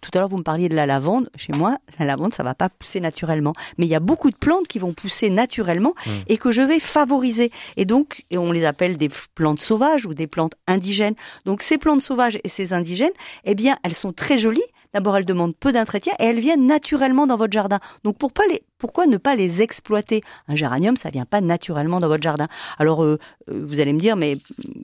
tout 0.00 0.10
à 0.14 0.18
l'heure 0.18 0.28
vous 0.28 0.38
me 0.38 0.42
parliez 0.42 0.68
de 0.68 0.74
la 0.74 0.86
lavande. 0.86 1.28
Chez 1.36 1.52
moi, 1.52 1.76
la 1.98 2.06
lavande, 2.06 2.32
ça 2.32 2.42
va 2.42 2.54
pas 2.54 2.68
pousser 2.68 3.00
naturellement, 3.00 3.52
mais 3.76 3.86
il 3.86 3.88
y 3.88 3.94
a 3.94 4.00
beaucoup 4.00 4.30
de 4.30 4.36
plantes 4.36 4.66
qui 4.66 4.78
vont 4.78 4.92
pousser 4.94 5.30
naturellement 5.30 5.94
Mm. 6.06 6.10
et 6.28 6.38
que 6.38 6.52
je 6.52 6.62
vais 6.62 6.80
favoriser. 6.80 7.50
Et 7.76 7.84
donc, 7.84 8.24
et 8.30 8.38
on 8.38 8.50
les 8.52 8.64
appelle 8.64 8.96
des 8.96 9.10
plantes 9.34 9.60
sauvages 9.60 10.06
ou 10.06 10.14
des 10.14 10.26
plantes 10.26 10.54
indigènes. 10.66 11.14
Donc, 11.44 11.62
ces 11.62 11.78
plantes 11.78 12.02
sauvages 12.02 12.38
et 12.42 12.48
ces 12.48 12.72
indigènes, 12.72 13.12
eh 13.44 13.54
bien, 13.54 13.76
elles 13.84 13.94
sont 13.94 14.12
très 14.12 14.38
jolies. 14.38 14.62
D'abord, 14.94 15.16
elles 15.16 15.24
demandent 15.24 15.56
peu 15.56 15.72
d'entretien 15.72 16.12
et 16.18 16.24
elles 16.24 16.40
viennent 16.40 16.66
naturellement 16.66 17.26
dans 17.26 17.36
votre 17.36 17.52
jardin. 17.52 17.78
Donc, 18.04 18.18
pour 18.18 18.32
pas 18.32 18.46
les, 18.50 18.62
pourquoi 18.82 19.06
ne 19.06 19.16
pas 19.16 19.36
les 19.36 19.62
exploiter? 19.62 20.22
Un 20.48 20.56
géranium, 20.56 20.96
ça 20.96 21.08
vient 21.10 21.24
pas 21.24 21.40
naturellement 21.40 22.00
dans 22.00 22.08
votre 22.08 22.24
jardin. 22.24 22.48
Alors, 22.80 23.04
euh, 23.04 23.20
euh, 23.48 23.64
vous 23.64 23.78
allez 23.78 23.92
me 23.92 24.00
dire, 24.00 24.16
mais 24.16 24.38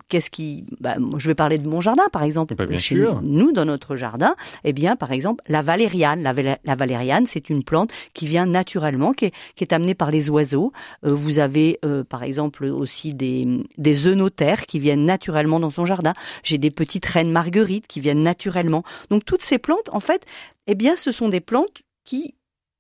qu'est-ce 0.09 0.31
qui 0.31 0.65
bah, 0.81 0.95
Je 1.17 1.27
vais 1.27 1.35
parler 1.35 1.59
de 1.59 1.69
mon 1.69 1.81
jardin, 1.81 2.05
par 2.13 2.23
exemple. 2.23 2.55
Bah, 2.55 2.67
bien 2.67 2.79
Chez 2.79 2.95
sûr. 2.95 3.21
Nous, 3.25 3.51
dans 3.51 3.65
notre 3.65 3.97
jardin, 3.97 4.37
eh 4.63 4.73
bien, 4.73 4.95
par 4.95 5.11
exemple, 5.11 5.43
la 5.49 5.63
valériane. 5.63 6.23
La, 6.23 6.33
val- 6.33 6.59
la 6.65 6.77
valériane, 6.77 7.27
c'est 7.27 7.51
une 7.51 7.65
plante 7.65 7.91
qui 8.15 8.29
vient 8.29 8.47
naturellement, 8.47 9.13
qui 9.13 9.25
est, 9.27 9.35
qui 9.57 9.65
est 9.65 9.73
amenée 9.73 9.97
par 9.97 10.13
les 10.13 10.31
oiseaux. 10.31 10.73
Euh, 11.05 11.13
vous 11.13 11.41
avez, 11.41 11.81
euh, 11.85 12.05
par 12.05 12.23
exemple, 12.23 12.67
aussi 12.67 13.15
des, 13.15 13.65
des 13.79 14.07
œnothères 14.07 14.67
qui 14.67 14.79
viennent 14.79 15.05
naturellement 15.05 15.59
dans 15.59 15.71
son 15.71 15.87
jardin. 15.87 16.13
J'ai 16.45 16.59
des 16.59 16.71
petites 16.71 17.07
reines 17.07 17.33
marguerites 17.33 17.89
qui 17.89 17.99
viennent 17.99 18.23
naturellement. 18.23 18.85
Donc, 19.11 19.25
toutes 19.25 19.43
ces 19.43 19.59
plantes, 19.59 19.91
en 19.91 19.99
fait, 20.01 20.25
eh 20.69 20.77
bien, 20.77 20.95
ce 20.95 21.11
sont 21.11 21.29
des 21.29 21.41
plantes 21.41 21.83
qui 22.05 22.35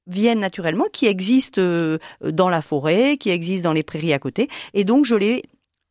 viennent 0.09 0.41
naturellement, 0.41 0.87
qui 0.93 1.07
existent 1.07 1.61
euh, 1.61 1.99
dans 2.23 2.49
la 2.49 2.63
forêt, 2.63 3.17
qui 3.17 3.31
existent 3.31 3.69
dans 3.69 3.75
les 3.75 3.83
prairies 3.83 4.13
à 4.13 4.19
côté, 4.19 4.49
et 4.75 4.85
donc 4.85 5.05
je 5.05 5.15
les 5.15 5.43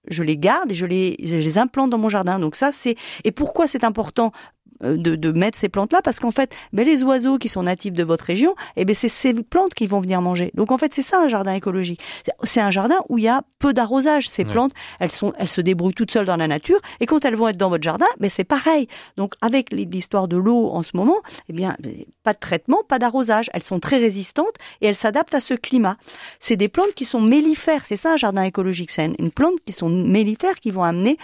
je 0.09 0.23
les 0.23 0.37
garde 0.37 0.71
et 0.71 0.75
je 0.75 0.85
les 0.85 1.17
je 1.23 1.35
les 1.35 1.57
implante 1.57 1.89
dans 1.89 1.97
mon 1.97 2.09
jardin. 2.09 2.39
Donc 2.39 2.55
ça 2.55 2.71
c'est 2.71 2.95
et 3.23 3.31
pourquoi 3.31 3.67
c'est 3.67 3.83
important 3.83 4.31
de, 4.81 5.15
de 5.15 5.31
mettre 5.31 5.57
ces 5.57 5.69
plantes 5.69 5.91
là 5.93 6.01
parce 6.03 6.19
qu'en 6.19 6.31
fait 6.31 6.51
ben, 6.73 6.85
les 6.85 7.03
oiseaux 7.03 7.37
qui 7.37 7.49
sont 7.49 7.63
natifs 7.63 7.93
de 7.93 8.03
votre 8.03 8.25
région 8.25 8.53
eh 8.75 8.85
ben 8.85 8.95
c'est 8.95 9.09
ces 9.09 9.33
plantes 9.33 9.73
qui 9.73 9.87
vont 9.87 9.99
venir 10.01 10.21
manger. 10.21 10.51
Donc 10.53 10.71
en 10.71 10.77
fait 10.77 10.93
c'est 10.93 11.01
ça 11.01 11.19
un 11.21 11.27
jardin 11.27 11.53
écologique. 11.53 12.01
C'est- 12.43 12.61
un 12.61 12.71
jardin 12.71 12.97
où 13.09 13.17
il 13.17 13.23
y 13.23 13.27
a 13.27 13.41
peu 13.59 13.73
d'arrosage. 13.73 14.29
Ces 14.29 14.43
Ouais. 14.43 14.49
plantes 14.51 14.71
elles 14.99 15.11
sont 15.11 15.33
elles 15.37 15.49
se 15.49 15.61
débrouillent 15.61 15.93
toutes 15.93 16.11
seules 16.11 16.25
dans 16.25 16.35
la 16.35 16.47
nature 16.47 16.79
et 16.99 17.05
quand 17.05 17.23
elles 17.25 17.35
vont 17.35 17.47
être 17.47 17.57
dans 17.57 17.69
votre 17.69 17.83
jardin 17.83 18.07
ben 18.19 18.29
c'est 18.29 18.43
pareil. 18.43 18.87
Donc 19.17 19.33
avec 19.41 19.71
l'histoire 19.71 20.27
de 20.27 20.37
l'eau 20.37 20.69
en 20.71 20.83
ce 20.83 20.91
moment 20.95 21.17
eh 21.49 21.53
bien 21.53 21.75
ben, 21.79 21.93
pas 22.23 22.33
de 22.33 22.39
traitement 22.39 22.83
pas 22.87 22.99
d'arrosage. 22.99 23.49
Elles 23.53 23.63
sont 23.63 23.79
très 23.79 23.97
résistantes 23.97 24.55
et 24.81 24.87
elles 24.87 24.95
s'adaptent 24.95 25.33
à 25.35 25.41
ce 25.41 25.53
climat. 25.53 25.97
C'est 26.39 26.55
des 26.57 26.67
plantes 26.69 26.93
qui 26.93 27.05
sont 27.05 27.21
mellifères. 27.21 27.85
C'est 27.85 27.95
ça 27.97 28.13
un 28.13 28.17
jardin 28.17 28.43
écologique. 28.43 28.91
C'est 28.91 29.05
une- 29.05 29.15
une 29.19 29.31
plante 29.31 29.55
qui 29.65 29.73
sont 29.73 29.89
mellifères 29.89 30.55
qui 30.59 30.71
vont 30.71 30.83
amener 30.83 31.17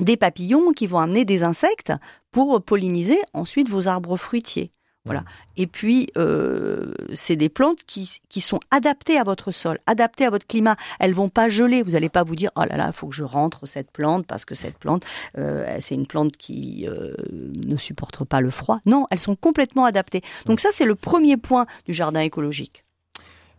des 0.00 0.16
papillons 0.18 0.72
qui 0.72 0.86
vont 0.86 0.98
amener 0.98 1.24
des 1.24 1.42
insectes 1.42 1.92
pour 2.36 2.60
polliniser 2.60 3.16
ensuite 3.32 3.70
vos 3.70 3.88
arbres 3.88 4.18
fruitiers. 4.18 4.70
Voilà. 5.06 5.24
Et 5.56 5.66
puis, 5.66 6.08
euh, 6.18 6.92
c'est 7.14 7.34
des 7.34 7.48
plantes 7.48 7.78
qui, 7.86 8.20
qui 8.28 8.42
sont 8.42 8.60
adaptées 8.70 9.16
à 9.16 9.24
votre 9.24 9.52
sol, 9.52 9.78
adaptées 9.86 10.26
à 10.26 10.30
votre 10.30 10.46
climat. 10.46 10.76
Elles 11.00 11.14
vont 11.14 11.30
pas 11.30 11.48
geler. 11.48 11.82
Vous 11.82 11.92
n'allez 11.92 12.10
pas 12.10 12.24
vous 12.24 12.36
dire, 12.36 12.50
oh 12.56 12.64
là 12.68 12.76
là, 12.76 12.88
il 12.88 12.92
faut 12.92 13.06
que 13.06 13.14
je 13.14 13.24
rentre 13.24 13.64
cette 13.64 13.90
plante 13.90 14.26
parce 14.26 14.44
que 14.44 14.54
cette 14.54 14.76
plante, 14.76 15.06
euh, 15.38 15.78
c'est 15.80 15.94
une 15.94 16.06
plante 16.06 16.36
qui 16.36 16.86
euh, 16.86 17.14
ne 17.32 17.78
supporte 17.78 18.22
pas 18.26 18.42
le 18.42 18.50
froid. 18.50 18.80
Non, 18.84 19.06
elles 19.10 19.18
sont 19.18 19.34
complètement 19.34 19.86
adaptées. 19.86 20.20
Donc 20.44 20.60
ça, 20.60 20.68
c'est 20.72 20.84
le 20.84 20.94
premier 20.94 21.38
point 21.38 21.64
du 21.86 21.94
jardin 21.94 22.20
écologique. 22.20 22.85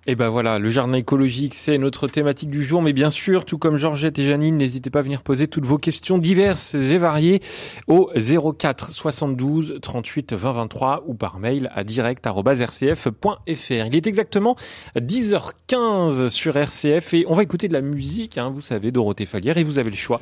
Et 0.09 0.15
ben 0.15 0.29
voilà, 0.29 0.57
le 0.57 0.69
jardin 0.69 0.93
écologique, 0.93 1.53
c'est 1.53 1.77
notre 1.77 2.07
thématique 2.07 2.49
du 2.49 2.63
jour. 2.63 2.81
Mais 2.81 2.93
bien 2.93 3.09
sûr, 3.09 3.43
tout 3.43 3.57
comme 3.57 3.75
Georgette 3.75 4.17
et 4.19 4.23
Janine, 4.23 4.55
n'hésitez 4.55 4.89
pas 4.89 4.99
à 4.99 5.01
venir 5.01 5.21
poser 5.21 5.49
toutes 5.49 5.65
vos 5.65 5.77
questions 5.77 6.17
diverses 6.17 6.75
et 6.75 6.97
variées 6.97 7.41
au 7.87 8.09
04 8.15 8.93
72 8.93 9.79
38 9.81 10.31
20 10.31 10.51
23 10.53 11.03
ou 11.07 11.13
par 11.13 11.39
mail 11.39 11.69
à 11.75 11.83
direct.rcf.fr. 11.83 13.45
Il 13.49 13.95
est 13.95 14.07
exactement 14.07 14.55
10h15 14.95 16.29
sur 16.29 16.55
RCF 16.55 17.13
et 17.13 17.25
on 17.27 17.35
va 17.35 17.43
écouter 17.43 17.67
de 17.67 17.73
la 17.73 17.81
musique, 17.81 18.37
hein, 18.37 18.49
vous 18.49 18.61
savez, 18.61 18.91
Dorothée 18.91 19.25
Falière, 19.25 19.57
et 19.57 19.65
vous 19.65 19.77
avez 19.77 19.89
le 19.89 19.97
choix 19.97 20.21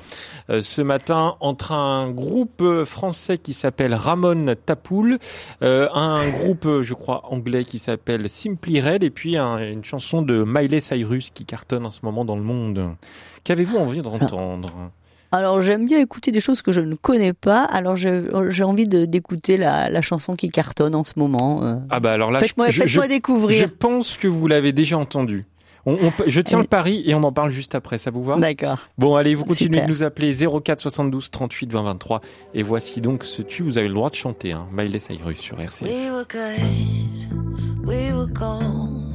euh, 0.50 0.64
ce 0.64 0.82
matin 0.82 1.36
entre 1.42 1.74
un 1.74 2.10
groupe 2.10 2.64
français 2.86 3.38
qui 3.38 3.54
s'appelle 3.54 3.94
Ramon 3.94 4.56
Tapoul, 4.66 5.20
euh, 5.62 5.88
un 5.94 6.28
groupe, 6.28 6.82
je 6.82 6.94
crois, 6.96 7.32
anglais 7.32 7.66
qui 7.66 7.78
s'appelle 7.78 8.28
Simply 8.32 8.82
Red, 8.82 9.04
et 9.04 9.12
puis 9.12 9.38
un, 9.38 9.75
une 9.76 9.86
chanson 9.86 10.22
de 10.22 10.44
Miley 10.46 10.80
Cyrus 10.80 11.30
qui 11.34 11.46
cartonne 11.46 11.86
en 11.86 11.92
ce 11.92 12.00
moment 12.04 12.26
dans 12.26 12.36
le 12.36 12.44
monde. 12.44 12.96
Qu'avez-vous 13.44 13.78
envie 13.78 14.02
d'entendre? 14.02 14.92
Alors 15.32 15.62
j'aime 15.62 15.86
bien 15.86 16.00
écouter 16.00 16.32
des 16.32 16.40
choses 16.40 16.62
que 16.62 16.72
je 16.72 16.80
ne 16.80 16.96
connais 16.96 17.34
pas. 17.34 17.64
Alors 17.64 17.98
j'ai 17.98 18.64
envie 18.64 18.88
d'écouter 18.88 19.58
la, 19.58 19.90
la, 19.90 20.02
chanson 20.02 20.36
qui 20.36 20.50
cartonne 20.50 20.96
en 20.96 21.04
ce 21.04 21.14
moment. 21.18 21.64
Euh. 21.64 21.76
Ah 21.90 22.00
bah 22.00 22.14
alors 22.14 22.32
là, 22.32 22.40
faites-moi 22.40 22.72
faites 22.72 23.10
découvrir. 23.10 23.62
Je 23.62 23.66
pense 23.68 24.18
que 24.18 24.28
vous 24.28 24.48
l'avez 24.48 24.72
déjà 24.72 24.98
entendu. 24.98 25.44
On, 25.88 25.94
on, 25.94 26.12
je 26.26 26.42
tiens 26.42 26.60
le 26.60 26.66
pari 26.66 27.04
et 27.06 27.14
on 27.14 27.24
en 27.24 27.32
parle 27.32 27.52
juste 27.52 27.76
après, 27.76 28.00
ça 28.00 28.10
vous 28.10 28.24
va? 28.24 28.38
D'accord. 28.38 28.80
Bon, 28.98 29.16
allez, 29.16 29.36
vous 29.36 29.46
continuez 29.46 29.82
de 29.82 29.88
nous 29.88 30.02
appeler 30.02 30.34
04 30.34 30.80
72 30.80 31.30
38 31.30 31.72
20 31.72 31.84
23 31.84 32.22
et 32.56 32.64
voici 32.64 33.02
donc 33.02 33.24
ce 33.24 33.44
tube, 33.44 33.66
vous 33.66 33.78
avez 33.78 33.88
le 33.88 33.94
droit 33.94 34.10
de 34.10 34.16
chanter, 34.16 34.54
hein, 34.54 34.68
Miley 34.72 35.00
Cyrus 35.00 35.38
sur 35.38 35.60
RCF. 35.62 35.84
We 35.84 36.10
were 36.12 36.26
good, 36.28 37.88
we 37.88 38.12
were 38.14 38.28
gold. 38.32 39.15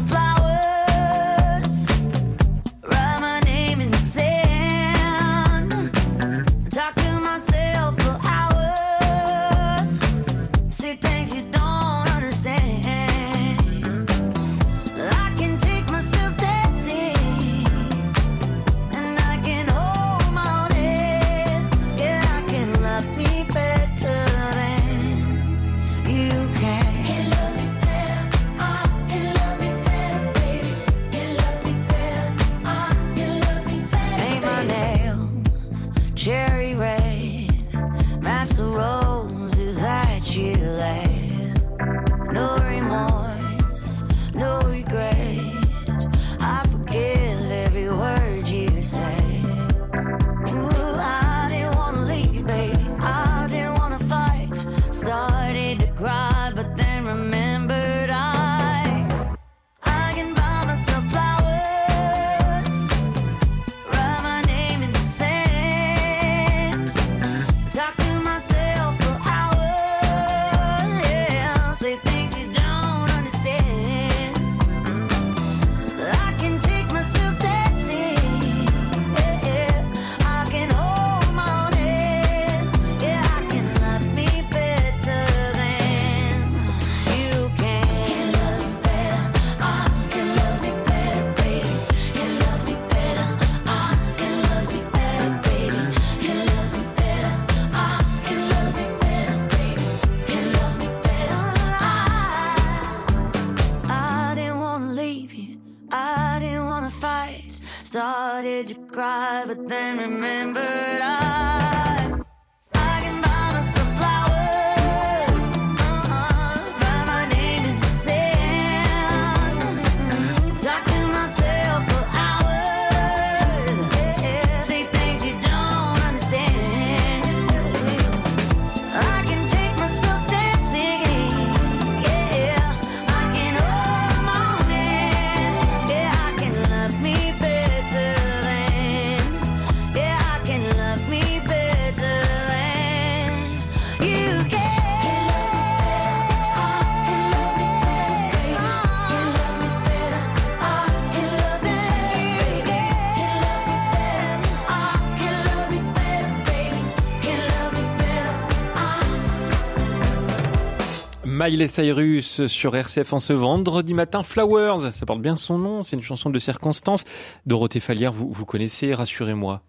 Miley 161.41 161.65
Cyrus 161.65 162.45
sur 162.45 162.75
RCF 162.75 163.13
en 163.13 163.19
ce 163.19 163.33
vendredi 163.33 163.95
matin. 163.95 164.21
Flowers, 164.21 164.91
ça 164.91 165.07
porte 165.07 165.23
bien 165.23 165.35
son 165.35 165.57
nom, 165.57 165.83
c'est 165.83 165.95
une 165.95 166.03
chanson 166.03 166.29
de 166.29 166.37
circonstance. 166.37 167.03
Dorothée 167.47 167.79
Falière, 167.79 168.11
vous, 168.11 168.31
vous 168.31 168.45
connaissez, 168.45 168.93
rassurez-moi. 168.93 169.63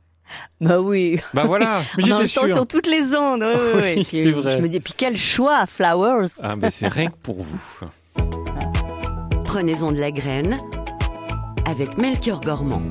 Bah 0.60 0.82
oui. 0.82 1.18
Bah 1.32 1.44
voilà, 1.46 1.80
j'étais 1.98 2.26
sûr. 2.26 2.46
sur 2.46 2.66
toutes 2.66 2.88
les 2.88 3.16
ondes. 3.16 3.42
Oui, 3.42 3.94
oui, 3.96 4.04
c'est 4.04 4.30
vrai. 4.32 4.58
Je 4.58 4.58
me 4.58 4.68
dis, 4.68 4.80
puis 4.80 4.92
quel 4.94 5.16
choix, 5.16 5.64
Flowers. 5.66 6.26
Ah 6.42 6.56
bah 6.56 6.70
c'est 6.70 6.88
rien 6.88 7.08
que 7.08 7.16
pour 7.22 7.40
vous. 7.40 7.58
Prenez-en 9.46 9.92
de 9.92 9.98
la 9.98 10.10
graine 10.10 10.58
avec 11.64 11.96
Melchior 11.96 12.42
Gormand. 12.42 12.82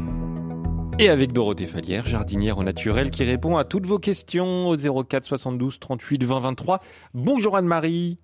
Et 0.97 1.07
avec 1.07 1.33
Dorothée 1.33 1.67
Falière, 1.67 2.07
jardinière 2.07 2.57
au 2.57 2.63
naturel, 2.63 3.11
qui 3.11 3.25
répond 3.25 3.57
à 3.57 3.63
toutes 3.63 3.85
vos 3.85 3.99
questions 3.99 4.69
au 4.69 4.75
04 4.75 5.23
72 5.23 5.79
38 5.79 6.23
20 6.23 6.39
23. 6.39 6.81
Bonjour 7.13 7.55
Anne-Marie. 7.57 8.17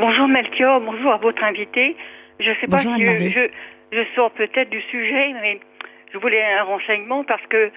Bonjour 0.00 0.28
Melchior, 0.28 0.80
bonjour 0.80 1.12
à 1.12 1.18
votre 1.18 1.44
invité. 1.44 1.94
Je 2.38 2.48
ne 2.48 2.54
sais 2.54 2.68
pas 2.68 2.78
si 2.78 2.88
je, 2.88 3.50
je, 3.92 4.04
sors 4.14 4.30
peut-être 4.30 4.70
du 4.70 4.80
sujet, 4.80 5.34
mais 5.42 5.60
je 6.10 6.16
voulais 6.16 6.42
un 6.42 6.62
renseignement 6.62 7.22
parce 7.22 7.46
que 7.48 7.70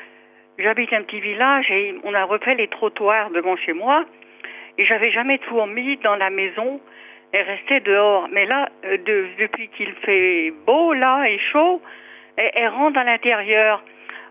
j'habite 0.57 0.93
un 0.93 1.03
petit 1.03 1.19
village 1.19 1.69
et 1.69 1.95
on 2.05 2.13
a 2.13 2.23
refait 2.23 2.55
les 2.55 2.69
trottoirs 2.69 3.29
devant 3.31 3.57
chez 3.57 3.73
moi 3.73 4.05
et 4.77 4.86
j'avais 4.86 5.12
jamais 5.12 5.38
tout 5.39 5.62
mis 5.65 5.97
dans 5.97 6.15
la 6.15 6.29
maison 6.29 6.79
et 7.33 7.41
restait 7.41 7.81
dehors. 7.81 8.29
Mais 8.31 8.45
là, 8.45 8.69
euh, 8.86 8.97
depuis 9.38 9.67
qu'il 9.75 9.91
fait 10.05 10.53
beau 10.65 10.93
là 10.93 11.25
et 11.25 11.38
chaud, 11.51 11.81
elle, 12.38 12.69
rentre 12.69 12.99
à 12.99 13.03
l'intérieur. 13.03 13.83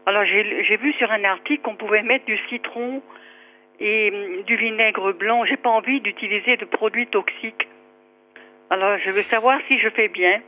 Alors 0.07 0.25
j'ai 0.25 0.79
vu 0.79 0.95
sur 0.95 1.13
un 1.13 1.25
article 1.25 1.61
qu'on 1.61 1.77
pouvait 1.77 2.03
mettre 2.03 2.25
du 2.25 2.39
citron 2.49 3.03
et 3.81 4.11
hum, 4.15 4.45
du 4.45 4.57
vinaigre 4.57 5.13
blanc. 5.13 5.45
J'ai 5.45 5.59
pas 5.59 5.69
envie 5.69 6.01
d'utiliser 6.01 6.57
de 6.57 6.65
produits 6.65 7.09
toxiques. 7.09 7.69
Alors, 8.73 8.97
je 9.05 9.11
veux 9.11 9.23
savoir 9.25 9.61
si 9.69 9.79
je 9.79 9.91
fais 9.91 10.09
bien. 10.09 10.41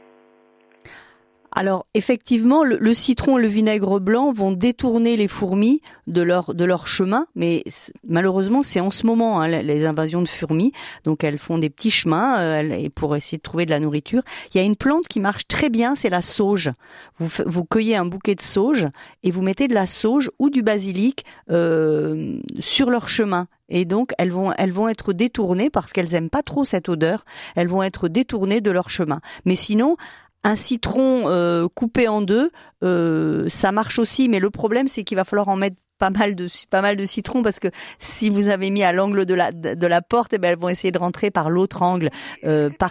Alors 1.54 1.86
effectivement, 1.94 2.64
le, 2.64 2.94
citron 2.94 3.38
et 3.38 3.42
le 3.42 3.48
vinaigre 3.48 4.00
blanc 4.00 4.32
vont 4.32 4.50
détourner 4.50 5.16
les 5.16 5.28
fourmis 5.28 5.80
de 6.08 6.20
leur 6.20 6.52
de 6.52 6.64
leur 6.64 6.88
chemin, 6.88 7.26
mais 7.36 7.62
malheureusement 8.08 8.64
c'est 8.64 8.80
en 8.80 8.90
ce 8.90 9.06
moment 9.06 9.40
hein, 9.40 9.48
les 9.48 9.86
invasions 9.86 10.20
de 10.20 10.28
fourmis, 10.28 10.72
donc 11.04 11.22
elles 11.22 11.38
font 11.38 11.58
des 11.58 11.70
petits 11.70 11.92
chemins 11.92 12.38
euh, 12.40 12.88
pour 12.94 13.14
essayer 13.14 13.38
de 13.38 13.42
trouver 13.42 13.66
de 13.66 13.70
la 13.70 13.78
nourriture. 13.78 14.22
Il 14.52 14.58
y 14.58 14.60
a 14.60 14.64
une 14.64 14.74
plante 14.74 15.06
qui 15.06 15.20
marche 15.20 15.46
très 15.46 15.70
bien, 15.70 15.94
c'est 15.94 16.10
la 16.10 16.22
sauge. 16.22 16.72
Vous 17.18 17.28
vous 17.46 17.64
cueillez 17.64 17.94
un 17.94 18.04
bouquet 18.04 18.34
de 18.34 18.42
sauge 18.42 18.88
et 19.22 19.30
vous 19.30 19.42
mettez 19.42 19.68
de 19.68 19.74
la 19.74 19.86
sauge 19.86 20.30
ou 20.40 20.50
du 20.50 20.62
basilic 20.62 21.24
euh, 21.50 22.40
sur 22.58 22.90
leur 22.90 23.08
chemin 23.08 23.46
et 23.68 23.84
donc 23.84 24.12
elles 24.18 24.30
vont 24.30 24.52
elles 24.58 24.72
vont 24.72 24.88
être 24.88 25.12
détournées 25.12 25.70
parce 25.70 25.92
qu'elles 25.92 26.14
aiment 26.14 26.30
pas 26.30 26.42
trop 26.42 26.64
cette 26.64 26.88
odeur. 26.88 27.24
Elles 27.56 27.68
vont 27.68 27.82
être 27.82 28.08
détournées 28.08 28.60
de 28.60 28.70
leur 28.70 28.90
chemin. 28.90 29.20
Mais 29.44 29.56
sinon, 29.56 29.96
un 30.44 30.56
citron 30.56 31.22
euh, 31.26 31.66
coupé 31.74 32.06
en 32.06 32.20
deux, 32.20 32.50
euh, 32.82 33.48
ça 33.48 33.72
marche 33.72 33.98
aussi, 33.98 34.28
mais 34.28 34.38
le 34.38 34.50
problème 34.50 34.86
c'est 34.86 35.02
qu'il 35.02 35.16
va 35.16 35.24
falloir 35.24 35.48
en 35.48 35.56
mettre 35.56 35.76
pas 35.98 36.10
mal 36.10 36.34
de 36.34 36.46
pas 36.70 36.82
mal 36.82 36.96
de 36.96 37.04
citron 37.04 37.42
parce 37.42 37.58
que 37.58 37.68
si 37.98 38.28
vous 38.28 38.50
avez 38.50 38.70
mis 38.70 38.84
à 38.84 38.92
l'angle 38.92 39.24
de 39.24 39.34
la 39.34 39.52
de 39.52 39.86
la 39.86 40.02
porte, 40.02 40.34
eh 40.34 40.38
ben 40.38 40.50
elles 40.50 40.58
vont 40.58 40.68
essayer 40.68 40.92
de 40.92 40.98
rentrer 40.98 41.30
par 41.30 41.48
l'autre 41.50 41.82
angle. 41.82 42.10
Euh, 42.44 42.68
par... 42.68 42.90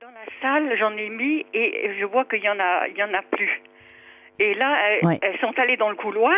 Dans 0.00 0.08
la 0.08 0.26
salle, 0.42 0.76
j'en 0.78 0.96
ai 0.96 1.08
mis 1.08 1.46
et 1.54 1.94
je 2.00 2.04
vois 2.04 2.24
qu'il 2.24 2.42
y 2.42 2.48
en 2.48 2.58
a 2.58 2.88
il 2.88 2.96
y 2.96 3.02
en 3.02 3.14
a 3.14 3.22
plus. 3.22 3.62
Et 4.38 4.54
là, 4.54 4.74
elles, 5.02 5.38
sont 5.40 5.52
allées 5.58 5.76
dans 5.76 5.90
le 5.90 5.96
couloir. 5.96 6.34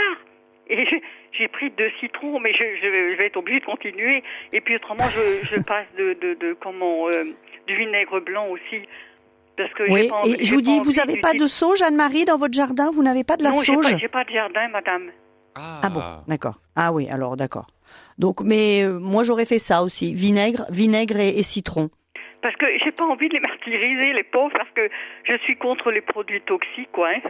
Et 0.69 0.85
j'ai 1.39 1.47
pris 1.47 1.71
deux 1.71 1.91
citrons, 2.01 2.41
mais 2.41 2.53
je, 2.53 2.65
je, 2.83 3.17
vais 3.17 3.27
être 3.27 3.37
obligée 3.37 3.61
de 3.61 3.65
continuer. 3.65 4.25
Et 4.53 4.61
puis 4.61 4.75
autrement, 4.75 5.05
je, 5.05 5.47
je 5.47 5.63
passe 5.67 5.87
de, 5.97 6.15
de, 6.15 6.35
de 6.35 6.53
comment 6.61 7.09
du 7.69 7.77
vinaigre 7.77 8.21
blanc 8.21 8.49
aussi 8.49 8.83
oui, 9.89 10.11
et 10.25 10.45
je 10.45 10.55
vous 10.55 10.61
dis, 10.61 10.81
vous 10.81 10.93
n'avez 10.93 11.21
pas 11.21 11.35
de 11.35 11.47
sauge, 11.47 11.83
Anne-Marie, 11.83 12.25
dans 12.25 12.37
votre 12.37 12.55
jardin? 12.55 12.91
Vous 12.93 13.03
n'avez 13.03 13.25
pas 13.25 13.37
de 13.37 13.45
la 13.45 13.53
sauge 13.53 13.69
Non, 13.69 13.99
j'ai 13.99 14.09
pas, 14.09 14.19
pas, 14.19 14.25
de 14.25 14.31
jardin, 14.31 14.69
madame. 14.69 15.11
Ah, 15.55 15.81
ah 15.83 15.89
bon, 15.91 16.03
d'accord. 16.29 16.61
Ah 16.77 16.93
oui, 16.93 17.09
alors 17.11 17.37
d'accord. 17.37 17.67
Donc, 18.19 18.41
mais 18.41 18.83
euh, 18.85 18.99
moi 18.99 19.25
j'aurais 19.25 19.45
fait 19.45 19.59
ça 19.59 19.83
aussi, 19.83 20.15
vinaigre, 20.15 20.65
vinaigre 20.71 21.19
et, 21.19 21.43
citron. 21.43 21.91
Parce 22.41 22.57
que 22.57 22.67
j'ai 22.83 22.93
pas 22.93 23.05
envie 23.05 23.29
de 23.29 23.35
les 23.35 23.41
martyriser, 23.49 24.13
les 24.15 24.25
pauvres, 24.25 24.53
parce 24.57 24.71
que 24.75 24.89
je 25.25 25.37
suis 25.45 25.57
contre 25.57 25.91
les 25.91 26.01
produits 26.01 26.41
toxiques, 26.43 26.91
quoi. 26.93 27.11
Hein. 27.11 27.21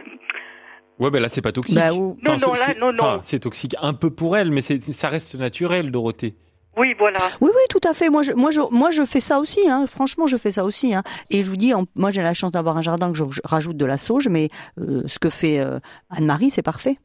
Ouais, 0.99 1.09
ben 1.09 1.21
là 1.21 1.27
c'est 1.27 1.41
pas 1.41 1.51
toxique. 1.51 1.77
Bah, 1.77 1.91
non, 1.91 2.15
non, 2.23 2.53
là, 2.53 2.73
non, 2.79 2.93
non. 2.93 3.19
c'est 3.23 3.39
toxique 3.39 3.75
un 3.81 3.93
peu 3.93 4.09
pour 4.09 4.37
elle, 4.37 4.51
mais 4.51 4.61
ça 4.61 5.09
reste 5.09 5.35
naturel, 5.35 5.91
Dorothée. 5.91 6.35
Oui, 6.77 6.95
voilà. 6.97 7.19
Oui, 7.41 7.49
oui, 7.53 7.61
tout 7.69 7.87
à 7.87 7.93
fait. 7.93 8.09
Moi, 8.09 8.23
je, 8.23 8.33
moi, 8.33 8.51
je, 8.51 8.61
moi, 8.71 8.91
je 8.91 9.05
fais 9.05 9.19
ça 9.19 9.39
aussi. 9.39 9.69
Hein. 9.69 9.85
Franchement, 9.87 10.27
je 10.27 10.37
fais 10.37 10.51
ça 10.51 10.65
aussi. 10.65 10.95
Hein. 10.95 11.03
Et 11.29 11.43
je 11.43 11.49
vous 11.49 11.57
dis, 11.57 11.73
moi, 11.95 12.11
j'ai 12.11 12.21
la 12.21 12.33
chance 12.33 12.51
d'avoir 12.51 12.77
un 12.77 12.81
jardin 12.81 13.11
que 13.11 13.17
je, 13.17 13.23
rajoute 13.43 13.77
de 13.77 13.85
la 13.85 13.97
sauge, 13.97 14.27
mais 14.27 14.49
euh, 14.79 15.03
ce 15.07 15.19
que 15.19 15.29
fait 15.29 15.59
euh, 15.59 15.79
Anne-Marie, 16.09 16.49
c'est 16.49 16.63
parfait. 16.63 16.97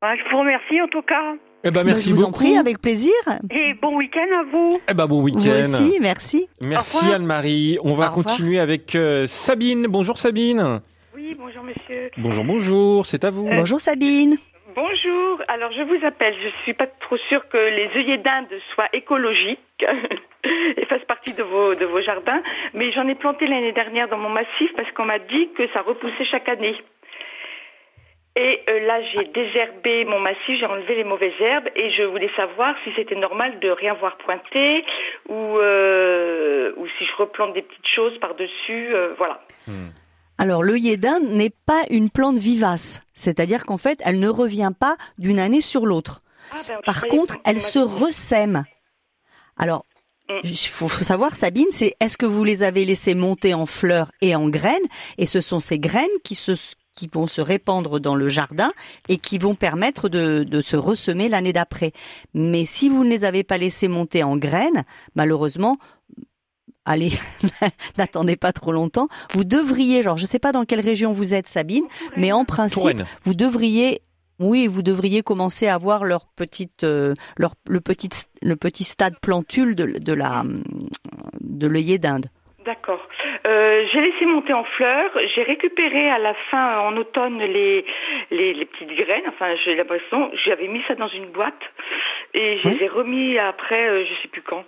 Bah, 0.00 0.14
je 0.16 0.30
vous 0.30 0.38
remercie 0.38 0.80
en 0.80 0.88
tout 0.88 1.02
cas. 1.02 1.34
Eh 1.66 1.70
ben, 1.70 1.82
merci 1.82 2.10
je 2.10 2.14
vous 2.14 2.24
en 2.24 2.32
prie, 2.32 2.58
avec 2.58 2.78
plaisir. 2.78 3.14
Et 3.50 3.72
bon 3.80 3.96
week-end 3.96 4.26
à 4.38 4.44
vous. 4.52 4.78
Eh 4.86 4.92
ben, 4.92 5.06
bon 5.06 5.22
week-end. 5.22 5.40
Merci, 5.44 5.98
merci. 5.98 6.48
Merci 6.60 7.10
Anne-Marie. 7.10 7.78
On 7.82 7.94
va 7.94 8.08
continuer 8.08 8.58
avec 8.58 8.94
euh, 8.94 9.26
Sabine. 9.26 9.86
Bonjour 9.86 10.18
Sabine. 10.18 10.82
Oui, 11.14 11.34
bonjour 11.38 11.62
monsieur. 11.62 12.10
Bonjour, 12.18 12.44
bonjour. 12.44 13.06
C'est 13.06 13.24
à 13.24 13.30
vous. 13.30 13.48
Bonjour 13.48 13.80
Sabine. 13.80 14.36
Bonjour. 14.74 15.40
Alors 15.46 15.70
je 15.72 15.82
vous 15.82 16.04
appelle. 16.04 16.34
Je 16.42 16.48
suis 16.62 16.74
pas 16.74 16.86
trop 16.86 17.16
sûre 17.28 17.48
que 17.48 17.56
les 17.56 17.90
œillets 17.96 18.18
d'Inde 18.18 18.48
soient 18.74 18.88
écologiques 18.92 19.60
et 20.76 20.84
fassent 20.86 21.04
partie 21.06 21.32
de 21.32 21.44
vos 21.44 21.74
de 21.74 21.84
vos 21.84 22.00
jardins, 22.00 22.42
mais 22.72 22.90
j'en 22.90 23.06
ai 23.06 23.14
planté 23.14 23.46
l'année 23.46 23.72
dernière 23.72 24.08
dans 24.08 24.18
mon 24.18 24.30
massif 24.30 24.72
parce 24.76 24.90
qu'on 24.92 25.04
m'a 25.04 25.20
dit 25.20 25.50
que 25.56 25.68
ça 25.68 25.82
repoussait 25.82 26.24
chaque 26.24 26.48
année. 26.48 26.76
Et 28.36 28.62
euh, 28.68 28.80
là, 28.80 29.00
j'ai 29.12 29.24
désherbé 29.26 30.04
mon 30.06 30.18
massif, 30.18 30.58
j'ai 30.58 30.66
enlevé 30.66 30.96
les 30.96 31.04
mauvaises 31.04 31.40
herbes 31.40 31.68
et 31.76 31.90
je 31.92 32.02
voulais 32.02 32.30
savoir 32.34 32.74
si 32.82 32.90
c'était 32.96 33.14
normal 33.14 33.60
de 33.60 33.68
rien 33.70 33.94
voir 33.94 34.16
pointer 34.16 34.84
ou 35.28 35.58
euh, 35.58 36.72
si 36.98 37.04
je 37.04 37.14
replante 37.14 37.54
des 37.54 37.62
petites 37.62 37.86
choses 37.86 38.18
par 38.18 38.34
dessus, 38.34 38.92
euh, 38.92 39.14
voilà. 39.16 39.40
Hmm. 39.68 39.90
Alors 40.38 40.62
l'œillet 40.62 40.96
d'Inde 40.96 41.28
n'est 41.28 41.54
pas 41.66 41.84
une 41.90 42.10
plante 42.10 42.38
vivace, 42.38 43.02
c'est-à-dire 43.12 43.64
qu'en 43.64 43.78
fait, 43.78 44.00
elle 44.04 44.18
ne 44.18 44.28
revient 44.28 44.72
pas 44.78 44.96
d'une 45.18 45.38
année 45.38 45.60
sur 45.60 45.86
l'autre. 45.86 46.22
Ah, 46.52 46.56
ben, 46.66 46.78
Par 46.84 47.06
contre, 47.06 47.36
elle 47.44 47.60
se 47.60 47.78
ressème. 47.78 48.64
Alors, 49.56 49.86
mm. 50.28 50.40
il 50.44 50.56
faut, 50.56 50.88
savoir, 50.88 51.36
Sabine, 51.36 51.68
c'est 51.72 51.94
est-ce 52.00 52.16
que 52.16 52.26
vous 52.26 52.44
les 52.44 52.62
avez 52.62 52.84
laissées 52.84 53.14
monter 53.14 53.54
en 53.54 53.66
fleurs 53.66 54.10
et 54.20 54.34
en 54.34 54.48
graines? 54.48 54.86
Et 55.18 55.26
ce 55.26 55.40
sont 55.40 55.60
ces 55.60 55.78
graines 55.78 56.08
qui, 56.24 56.34
se, 56.34 56.52
qui 56.96 57.08
vont 57.12 57.28
se 57.28 57.40
répandre 57.40 58.00
dans 58.00 58.16
le 58.16 58.28
jardin 58.28 58.72
et 59.08 59.18
qui 59.18 59.38
vont 59.38 59.54
permettre 59.54 60.08
de, 60.08 60.44
de 60.44 60.60
se 60.60 60.76
ressemer 60.76 61.28
l'année 61.28 61.52
d'après. 61.52 61.92
Mais 62.34 62.64
si 62.64 62.88
vous 62.88 63.04
ne 63.04 63.10
les 63.10 63.24
avez 63.24 63.44
pas 63.44 63.58
laissées 63.58 63.88
monter 63.88 64.24
en 64.24 64.36
graines, 64.36 64.84
malheureusement, 65.14 65.78
allez, 66.84 67.12
n'attendez 67.98 68.36
pas 68.36 68.52
trop 68.52 68.72
longtemps. 68.72 69.08
Vous 69.32 69.44
devriez, 69.44 70.02
genre, 70.02 70.16
je 70.16 70.26
sais 70.26 70.38
pas 70.38 70.52
dans 70.52 70.64
quelle 70.64 70.80
région 70.80 71.12
vous 71.12 71.34
êtes, 71.34 71.48
Sabine, 71.48 71.84
mais 72.16 72.32
en 72.32 72.44
principe, 72.44 73.02
vous 73.22 73.34
devriez 73.34 74.00
oui, 74.40 74.66
vous 74.66 74.82
devriez 74.82 75.22
commencer 75.22 75.68
à 75.68 75.78
voir 75.78 76.04
leur 76.04 76.22
petite, 76.36 76.82
euh, 76.82 77.14
leur, 77.38 77.52
le 77.68 77.80
petit, 77.80 78.08
le 78.42 78.56
petit 78.56 78.82
stade 78.82 79.14
plantule 79.22 79.76
de, 79.76 79.86
de 79.98 80.12
la, 80.12 80.42
de 81.40 81.66
l'œillet 81.68 81.98
d'Inde. 81.98 82.26
D'accord. 82.64 83.06
Euh, 83.46 83.84
j'ai 83.92 84.00
laissé 84.00 84.24
monter 84.24 84.54
en 84.54 84.64
fleurs. 84.64 85.10
J'ai 85.34 85.42
récupéré 85.42 86.08
à 86.10 86.18
la 86.18 86.34
fin, 86.50 86.80
en 86.80 86.96
automne, 86.96 87.38
les, 87.38 87.84
les, 88.30 88.54
les 88.54 88.64
petites 88.64 88.96
graines. 88.96 89.24
Enfin, 89.28 89.54
j'ai 89.64 89.74
l'impression, 89.74 90.30
j'avais 90.44 90.66
mis 90.66 90.82
ça 90.88 90.94
dans 90.94 91.08
une 91.08 91.26
boîte 91.26 91.62
et 92.32 92.58
je 92.64 92.70
les 92.70 92.84
ai 92.84 92.88
remis 92.88 93.38
après, 93.38 93.88
euh, 93.88 94.04
je 94.04 94.22
sais 94.22 94.28
plus 94.28 94.42
quand. 94.42 94.64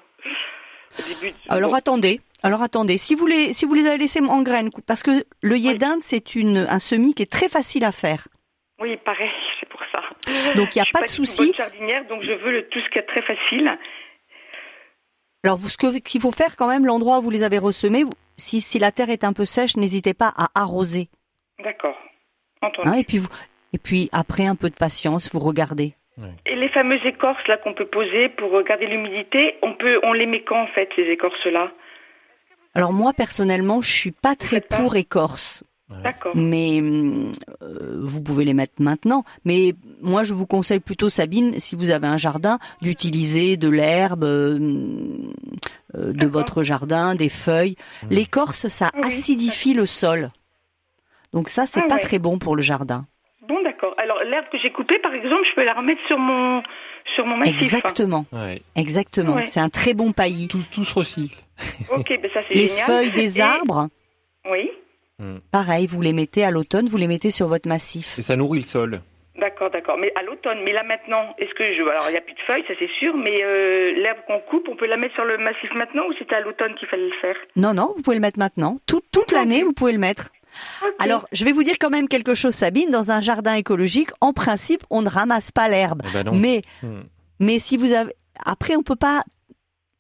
Alors 1.49 1.75
attendez, 1.75 2.21
alors 2.43 2.63
attendez, 2.63 2.99
si 2.99 3.15
vous 3.15 3.27
les 3.27 3.53
si 3.53 3.65
vous 3.65 3.75
les 3.75 3.87
avez 3.87 3.99
laissés 3.99 4.21
en 4.23 4.43
graines, 4.43 4.71
parce 4.87 5.03
que 5.03 5.25
l'œillet 5.43 5.75
d'Inde 5.75 6.01
c'est 6.03 6.35
une 6.35 6.59
un 6.69 6.79
semis 6.79 7.15
qui 7.15 7.23
est 7.23 7.31
très 7.31 7.49
facile 7.49 7.85
à 7.85 7.93
faire. 7.93 8.29
Oui, 8.81 8.97
pareil, 9.05 9.31
c'est 9.61 9.69
pour 9.69 9.81
ça. 9.93 10.01
Donc 10.55 10.75
il 10.75 10.79
n'y 10.79 10.83
a 10.83 10.91
pas, 10.93 11.03
de 11.03 11.09
souci. 11.09 11.53
jardinière, 11.57 12.07
donc 12.07 12.23
je 12.23 12.33
veux 12.33 12.53
le, 12.53 12.69
tout 12.69 12.81
ce 12.81 12.91
qui 12.91 12.99
est 12.99 13.07
très 13.07 13.23
facile. 13.23 13.79
Alors 15.45 15.57
vous, 15.57 15.69
ce 15.69 15.77
qu'il 15.77 16.21
faut 16.21 16.33
faire 16.33 16.57
quand 16.57 16.69
même, 16.69 16.85
l'endroit 16.85 17.19
où 17.19 17.23
vous 17.23 17.31
les 17.31 17.45
avez 17.45 17.59
ressemés, 17.59 18.05
si, 18.37 18.61
si 18.61 18.79
la 18.79 18.91
terre 18.91 19.11
est 19.11 19.23
un 19.23 19.33
peu 19.33 19.45
sèche, 19.45 19.77
n'hésitez 19.77 20.13
pas 20.13 20.33
à 20.37 20.49
arroser. 20.55 21.09
D'accord. 21.63 21.97
Hein, 22.63 22.95
et 22.95 23.05
puis 23.05 23.19
vous, 23.19 23.29
et 23.73 23.79
puis 23.79 24.09
après 24.13 24.47
un 24.47 24.57
peu 24.57 24.71
de 24.71 24.75
patience, 24.75 25.33
vous 25.33 25.39
regardez. 25.39 25.95
Et 26.47 26.57
les 26.57 26.69
fameuses 26.71 27.05
écorces 27.05 27.47
là 27.47 27.59
qu'on 27.59 27.75
peut 27.75 27.87
poser 27.87 28.31
pour 28.31 28.63
garder 28.63 28.87
l'humidité, 28.87 29.57
on 29.63 29.75
peut, 29.75 30.01
on 30.03 30.13
les 30.13 30.27
met 30.27 30.43
quand 30.43 30.63
en 30.63 30.67
fait 30.69 30.89
ces 30.97 31.03
écorces 31.03 31.45
là 31.47 31.71
Alors 32.75 32.93
moi 32.93 33.13
personnellement, 33.13 33.83
je 33.83 33.91
suis 33.91 34.13
pas 34.13 34.35
très 34.35 34.61
pour 34.61 34.97
écorces. 34.97 35.65
D'accord. 36.03 36.33
Mais 36.35 36.81
euh, 36.83 38.01
vous 38.03 38.21
pouvez 38.21 38.45
les 38.45 38.55
mettre 38.55 38.83
maintenant. 38.83 39.23
Mais 39.45 39.75
moi, 40.03 40.25
je 40.25 40.35
vous 40.35 40.47
conseille 40.47 40.81
plutôt, 40.81 41.11
Sabine, 41.11 41.61
si 41.61 41.77
vous 41.77 41.91
avez 41.91 42.09
un 42.09 42.17
jardin, 42.17 42.59
d'utiliser 42.83 43.57
de 43.57 43.69
l'herbe 43.69 44.25
euh, 44.25 44.59
euh, 45.95 46.13
de 46.13 46.27
votre 46.27 46.65
jardin, 46.65 47.15
des 47.15 47.29
feuilles. 47.29 47.77
L'écorce, 48.11 48.67
ça 48.67 48.91
acidifie 49.05 49.75
le 49.75 49.87
sol. 49.87 50.33
Donc 51.33 51.49
ça, 51.49 51.67
c'est 51.67 51.83
ah 51.85 51.89
pas 51.89 51.99
très 51.99 52.19
bon 52.19 52.39
pour 52.39 52.57
le 52.57 52.63
jardin. 52.63 53.07
Bon, 53.49 53.63
d'accord. 53.63 53.95
Alors, 53.99 54.23
l'herbe 54.25 54.47
que 54.51 54.59
j'ai 54.59 54.71
coupée, 54.71 54.99
par 54.99 55.15
exemple, 55.15 55.45
je 55.49 55.55
peux 55.55 55.65
la 55.65 55.75
remettre 55.75 56.01
sur 56.07 56.19
mon, 56.19 56.63
sur 57.15 57.27
mon 57.27 57.37
massif. 57.37 57.63
Exactement. 57.63 58.27
Exactement. 58.75 59.37
C'est 59.45 59.61
un 59.61 59.69
très 59.69 59.95
bon 59.95 60.13
paillis. 60.13 60.49
Tout, 60.49 60.63
tout 60.73 60.85
se 60.85 60.95
recycle. 60.95 61.37
ok, 61.91 62.09
ben 62.21 62.31
ça 62.33 62.41
c'est 62.49 62.55
Les 62.55 62.69
feuilles 62.69 63.13
des 63.13 63.41
arbres. 63.41 63.89
Oui. 64.51 64.71
Hmm. 65.19 65.39
Pareil, 65.51 65.87
vous 65.87 66.01
les 66.03 66.13
mettez 66.13 66.45
à 66.45 66.51
l'automne, 66.51 66.87
vous 66.87 66.99
les 66.99 67.07
mettez 67.07 67.31
sur 67.31 67.47
votre 67.47 67.69
massif. 67.69 68.19
Et 68.19 68.23
ça 68.23 68.37
nourrit 68.37 68.59
le 68.59 68.65
sol. 68.65 69.01
D'accord, 69.39 69.71
d'accord. 69.71 69.99
Mais 69.99 70.13
à 70.15 70.23
l'automne, 70.23 70.59
mais 70.65 70.73
là 70.73 70.83
maintenant, 70.83 71.35
est-ce 71.39 71.53
que 71.55 71.75
je. 71.75 71.83
Alors, 71.83 72.05
il 72.09 72.13
n'y 72.13 72.19
a 72.19 72.23
plus 72.23 72.35
de 72.35 72.41
feuilles, 72.47 72.65
ça 72.67 72.75
c'est 72.79 72.91
sûr, 72.99 73.17
mais 73.17 73.43
euh, 73.45 73.93
l'herbe 73.95 74.19
qu'on 74.27 74.41
coupe, 74.41 74.67
on 74.69 74.77
peut 74.77 74.87
la 74.87 74.97
mettre 74.97 75.15
sur 75.15 75.25
le 75.25 75.37
massif 75.39 75.71
maintenant 75.75 76.07
ou 76.09 76.13
c'était 76.19 76.35
à 76.35 76.41
l'automne 76.41 76.75
qu'il 76.75 76.89
fallait 76.89 77.09
le 77.09 77.21
faire? 77.21 77.37
Non, 77.55 77.75
non, 77.75 77.93
vous 77.95 78.03
pouvez 78.03 78.17
le 78.17 78.23
mettre 78.23 78.39
maintenant. 78.39 78.79
toute 78.87 79.33
l'année, 79.33 79.63
vous 79.63 79.73
pouvez 79.73 79.93
le 79.93 79.99
mettre. 79.99 80.31
Alors, 80.99 81.27
je 81.33 81.45
vais 81.45 81.53
vous 81.53 81.63
dire 81.63 81.77
quand 81.81 81.91
même 81.91 82.09
quelque 82.09 82.35
chose, 82.35 82.55
Sabine. 82.55 82.91
Dans 82.91 83.11
un 83.11 83.21
jardin 83.21 83.55
écologique, 83.55 84.11
en 84.21 84.33
principe, 84.33 84.83
on 84.91 85.03
ne 85.03 85.09
ramasse 85.09 85.51
pas 85.51 85.69
l'herbe. 85.69 86.03
Eh 86.07 86.23
ben 86.23 86.31
mais, 86.33 86.63
hmm. 86.83 87.03
mais 87.41 87.59
si 87.59 87.77
vous 87.77 87.93
avez, 87.93 88.15
après, 88.45 88.77
on 88.77 88.83
peut 88.83 88.97
pas 88.97 89.23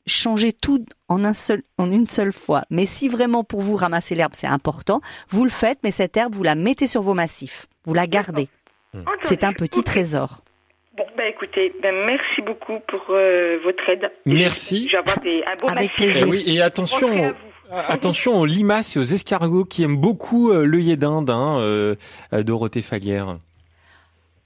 changer 0.07 0.53
tout 0.53 0.85
en 1.09 1.25
un 1.25 1.35
seul, 1.35 1.63
en 1.79 1.91
une 1.91 2.07
seule 2.07 2.33
fois. 2.33 2.63
Mais 2.71 2.87
si 2.87 3.09
vraiment 3.09 3.45
pour 3.45 3.61
vous 3.61 3.77
ramasser 3.77 4.15
l'herbe, 4.15 4.35
c'est 4.35 4.47
important, 4.47 5.01
vous 5.29 5.45
le 5.45 5.51
faites, 5.51 5.79
mais 5.83 5.91
cette 5.91 6.17
herbe, 6.17 6.35
vous 6.35 6.45
la 6.45 6.55
mettez 6.55 6.87
sur 6.87 7.03
vos 7.03 7.15
massifs. 7.15 7.67
Vous 7.85 7.95
la 7.95 8.07
gardez. 8.07 8.49
Hmm. 8.95 9.03
C'est 9.23 9.45
un 9.45 9.53
petit 9.53 9.83
trésor. 9.83 10.43
Bon, 10.97 11.05
ben 11.17 11.27
écoutez, 11.27 11.75
ben 11.83 11.95
merci 12.07 12.41
beaucoup 12.41 12.79
pour 12.89 13.05
euh, 13.11 13.59
votre 13.65 13.87
aide. 13.91 14.11
Merci. 14.25 14.89
Des, 15.23 15.45
un 15.47 15.57
beau 15.57 15.69
Avec 15.69 15.91
massif. 15.91 15.95
plaisir. 15.95 16.27
Et 16.27 16.31
oui, 16.31 16.43
et 16.47 16.63
attention, 16.63 17.07
Rentrez 17.07 17.25
à 17.27 17.33
vous. 17.33 17.37
Attention 17.71 18.39
aux 18.39 18.47
limaces 18.47 18.97
et 18.97 18.99
aux 18.99 19.05
escargots 19.05 19.65
qui 19.65 19.83
aiment 19.83 19.97
beaucoup 19.97 20.51
euh, 20.51 20.65
l'œillet 20.65 20.97
d'Inde, 20.97 21.31
hein, 21.31 21.59
euh, 21.59 21.95
euh, 22.33 22.43
Dorothée 22.43 22.83
Falière. 22.83 23.35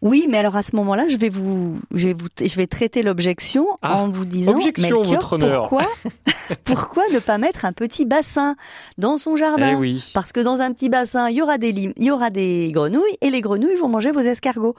Oui, 0.03 0.27
mais 0.31 0.39
alors 0.39 0.57
à 0.57 0.63
ce 0.63 0.75
moment-là, 0.77 1.07
je 1.09 1.17
vais 1.17 1.29
vous, 1.29 1.79
je 1.95 2.09
vais 2.09 2.15
vous, 2.15 2.29
je 2.41 2.55
vais 2.57 2.67
traiter 2.67 3.03
l'objection 3.03 3.67
Ah, 3.83 3.99
en 4.03 4.09
vous 4.11 4.25
disant, 4.25 4.55
objection, 4.55 5.01
Melchior, 5.01 5.15
votre 5.15 5.33
honneur. 5.35 5.69
pourquoi, 5.69 5.85
pourquoi 6.65 7.03
ne 7.13 7.19
pas 7.19 7.37
mettre 7.39 7.65
un 7.67 7.73
petit 7.73 8.07
bassin 8.07 8.57
dans 8.99 9.19
son 9.19 9.37
jardin? 9.37 9.73
Eh 9.73 9.75
oui. 9.77 10.03
Parce 10.15 10.33
que 10.33 10.41
dans 10.41 10.61
un 10.61 10.73
petit 10.73 10.89
bassin, 10.89 11.29
il 11.29 11.37
y 11.37 11.43
aura 11.43 11.59
des 11.59 11.73
lim- 11.73 11.93
il 11.97 12.05
y 12.07 12.11
aura 12.11 12.31
des 12.31 12.71
grenouilles 12.73 13.17
et 13.21 13.29
les 13.31 13.41
grenouilles 13.43 13.77
vont 13.77 13.89
manger 13.89 14.11
vos 14.11 14.21
escargots. 14.21 14.75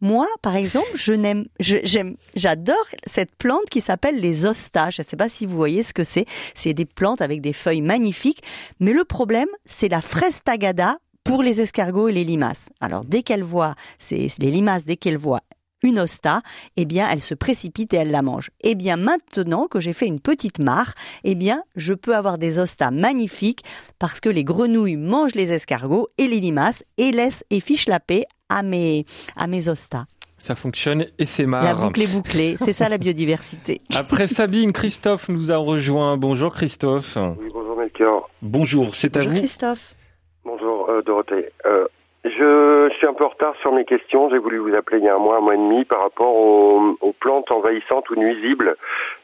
Moi, 0.00 0.26
par 0.42 0.56
exemple, 0.56 0.88
je 0.94 1.12
n'aime, 1.12 1.44
j'aime, 1.60 2.16
j'adore 2.34 2.84
cette 3.06 3.34
plante 3.36 3.64
qui 3.70 3.80
s'appelle 3.80 4.18
les 4.20 4.44
ostas. 4.44 4.90
Je 4.90 5.02
ne 5.02 5.06
sais 5.06 5.16
pas 5.16 5.28
si 5.28 5.46
vous 5.46 5.56
voyez 5.56 5.82
ce 5.84 5.94
que 5.94 6.02
c'est. 6.04 6.24
C'est 6.54 6.74
des 6.74 6.84
plantes 6.84 7.22
avec 7.22 7.40
des 7.40 7.52
feuilles 7.52 7.80
magnifiques. 7.80 8.42
Mais 8.80 8.92
le 8.92 9.04
problème, 9.04 9.48
c'est 9.64 9.88
la 9.88 10.00
fraise 10.00 10.40
tagada 10.44 10.96
pour 11.24 11.42
les 11.42 11.60
escargots 11.60 12.08
et 12.08 12.12
les 12.12 12.24
limaces. 12.24 12.68
Alors, 12.80 13.04
dès 13.04 13.22
qu'elles 13.22 13.42
voient, 13.42 13.74
c'est 13.98 14.28
les 14.38 14.50
limaces, 14.50 14.84
dès 14.84 14.96
qu'elles 14.96 15.16
voient 15.18 15.40
une 15.82 15.98
osta, 15.98 16.40
eh 16.76 16.86
bien, 16.86 17.06
elles 17.10 17.22
se 17.22 17.34
précipitent 17.34 17.92
et 17.92 17.98
elles 17.98 18.10
la 18.10 18.22
mangent. 18.22 18.50
Eh 18.62 18.74
bien, 18.74 18.96
maintenant 18.96 19.66
que 19.66 19.80
j'ai 19.80 19.92
fait 19.92 20.06
une 20.06 20.20
petite 20.20 20.58
mare, 20.58 20.94
eh 21.24 21.34
bien, 21.34 21.62
je 21.76 21.92
peux 21.92 22.16
avoir 22.16 22.38
des 22.38 22.58
ostas 22.58 22.90
magnifiques 22.90 23.62
parce 23.98 24.20
que 24.20 24.30
les 24.30 24.44
grenouilles 24.44 24.96
mangent 24.96 25.34
les 25.34 25.52
escargots 25.52 26.08
et 26.16 26.26
les 26.26 26.40
limaces 26.40 26.84
et 26.96 27.10
laissent 27.12 27.44
et 27.50 27.60
fichent 27.60 27.88
la 27.88 28.00
paix 28.00 28.24
à 28.48 28.62
mes, 28.62 29.04
à 29.36 29.46
mes 29.46 29.68
ostas. 29.68 30.04
Ça 30.38 30.54
fonctionne 30.54 31.06
et 31.18 31.24
c'est 31.26 31.42
La 31.42 31.48
marre. 31.48 31.80
boucle 31.80 32.02
est 32.02 32.12
bouclée. 32.12 32.56
C'est 32.60 32.72
ça 32.72 32.88
la 32.88 32.96
biodiversité. 32.98 33.80
Après 33.94 34.26
Sabine, 34.26 34.72
Christophe 34.72 35.28
nous 35.28 35.52
a 35.52 35.56
rejoint. 35.58 36.16
Bonjour 36.16 36.52
Christophe. 36.52 37.16
Oui, 37.38 37.48
bonjour 37.52 37.76
Melchior. 37.76 38.30
Bonjour, 38.42 38.94
c'est 38.94 39.16
à 39.16 39.20
Bonjour 39.20 39.32
vous. 39.34 39.38
Christophe. 39.40 39.94
Bonjour 40.44 40.90
euh, 40.90 41.02
Dorothée. 41.02 41.50
Euh, 41.64 41.86
je 42.24 42.90
suis 42.96 43.06
un 43.06 43.14
peu 43.14 43.24
en 43.24 43.28
retard 43.28 43.54
sur 43.60 43.72
mes 43.72 43.84
questions. 43.84 44.30
J'ai 44.30 44.38
voulu 44.38 44.58
vous 44.58 44.74
appeler 44.74 44.98
il 44.98 45.04
y 45.04 45.08
a 45.08 45.14
un 45.14 45.18
mois, 45.18 45.38
un 45.38 45.40
mois 45.40 45.54
et 45.54 45.58
demi 45.58 45.84
par 45.84 46.00
rapport 46.00 46.34
aux, 46.34 46.96
aux 47.00 47.12
plantes 47.12 47.50
envahissantes 47.50 48.08
ou 48.10 48.16
nuisibles. 48.16 48.76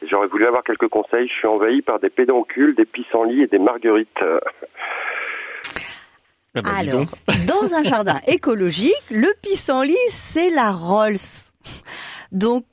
J'aurais 0.02 0.28
voulu 0.28 0.46
avoir 0.46 0.62
quelques 0.64 0.88
conseils. 0.88 1.28
Je 1.28 1.32
suis 1.32 1.46
envahi 1.46 1.82
par 1.82 1.98
des 1.98 2.10
pédoncules, 2.10 2.74
des 2.74 2.84
pissenlits 2.84 3.42
et 3.42 3.46
des 3.46 3.58
marguerites. 3.58 4.08
Ah 6.54 6.62
bah, 6.62 6.70
Alors, 6.78 7.06
dans 7.46 7.74
un 7.74 7.84
jardin 7.84 8.18
écologique, 8.26 9.02
le 9.10 9.28
pissenlit, 9.42 9.96
c'est 10.10 10.50
la 10.50 10.72
Rolls. 10.72 11.50
Donc, 12.32 12.64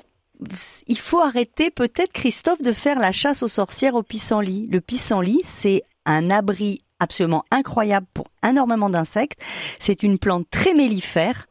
il 0.88 0.99
faut 0.99 1.19
arrêter 1.19 1.71
peut-être, 1.71 2.13
Christophe, 2.13 2.62
de 2.62 2.73
faire 2.73 2.99
la 2.99 3.12
chasse 3.12 3.43
aux 3.43 3.47
sorcières 3.47 3.95
au 3.95 4.03
pissenlit. 4.03 4.67
Le 4.71 4.81
pissenlit, 4.81 5.41
c'est 5.43 5.83
un 6.05 6.29
abri 6.29 6.81
absolument 6.99 7.43
incroyable 7.51 8.07
pour 8.13 8.25
énormément 8.47 8.89
d'insectes. 8.89 9.39
C'est 9.79 10.03
une 10.03 10.17
plante 10.19 10.49
très 10.49 10.73
mellifère. 10.73 11.45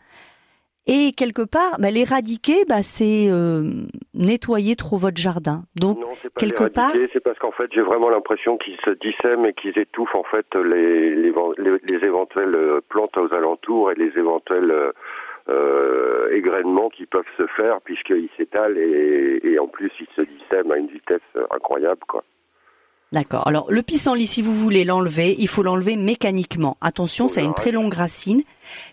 Et 0.89 1.11
quelque 1.17 1.43
part, 1.43 1.81
bah, 1.81 1.91
l'éradiquer, 1.91 2.65
bah, 2.69 2.83
c'est 2.85 3.27
euh, 3.29 3.63
nettoyer 4.15 4.77
trop 4.77 4.97
votre 4.97 5.17
jardin. 5.17 5.65
Donc, 5.75 5.99
non, 5.99 6.07
c'est 6.23 6.33
pas 6.33 6.41
quelque 6.41 6.63
part- 6.73 6.93
c'est 7.13 7.21
parce 7.21 7.37
qu'en 7.41 7.51
fait, 7.51 7.69
j'ai 7.75 7.81
vraiment 7.81 8.09
l'impression 8.09 8.57
qu'ils 8.57 8.77
se 8.85 8.91
dissèment 8.91 9.47
et 9.47 9.53
qu'ils 9.53 9.77
étouffent 9.77 10.15
en 10.15 10.23
fait 10.23 10.47
les, 10.55 11.17
les, 11.17 11.33
les- 11.59 11.79
les 11.99 12.07
éventuelles 12.07 12.55
euh, 12.55 12.81
plantes 12.89 13.17
aux 13.17 13.35
alentours 13.35 13.91
et 13.91 13.97
les 13.97 14.13
éventuels 14.17 14.71
euh, 14.71 14.93
euh, 15.49 16.29
égrainements 16.33 16.89
qui 16.89 17.07
peuvent 17.07 17.25
se 17.37 17.47
faire 17.57 17.81
puisqu'ils 17.81 18.29
s'étalent 18.37 18.79
et, 18.79 19.41
et 19.45 19.59
en 19.59 19.67
plus 19.69 19.91
ils 20.01 20.07
se 20.17 20.23
dissèment 20.25 20.71
à 20.73 20.77
une 20.77 20.89
vitesse 20.89 21.21
incroyable, 21.51 22.01
quoi. 22.09 22.23
D'accord. 23.13 23.47
Alors 23.47 23.67
le 23.71 23.83
pissenlit, 23.83 24.27
si 24.27 24.43
vous 24.43 24.53
voulez 24.53 24.85
l'enlever, 24.85 25.37
il 25.39 25.47
faut 25.49 25.63
l'enlever 25.63 25.95
mécaniquement. 25.97 26.77
Attention, 26.81 27.27
On 27.27 27.29
ça 27.29 27.41
a 27.41 27.45
une 27.45 27.55
très 27.55 27.71
longue 27.71 27.95
racine, 27.95 28.43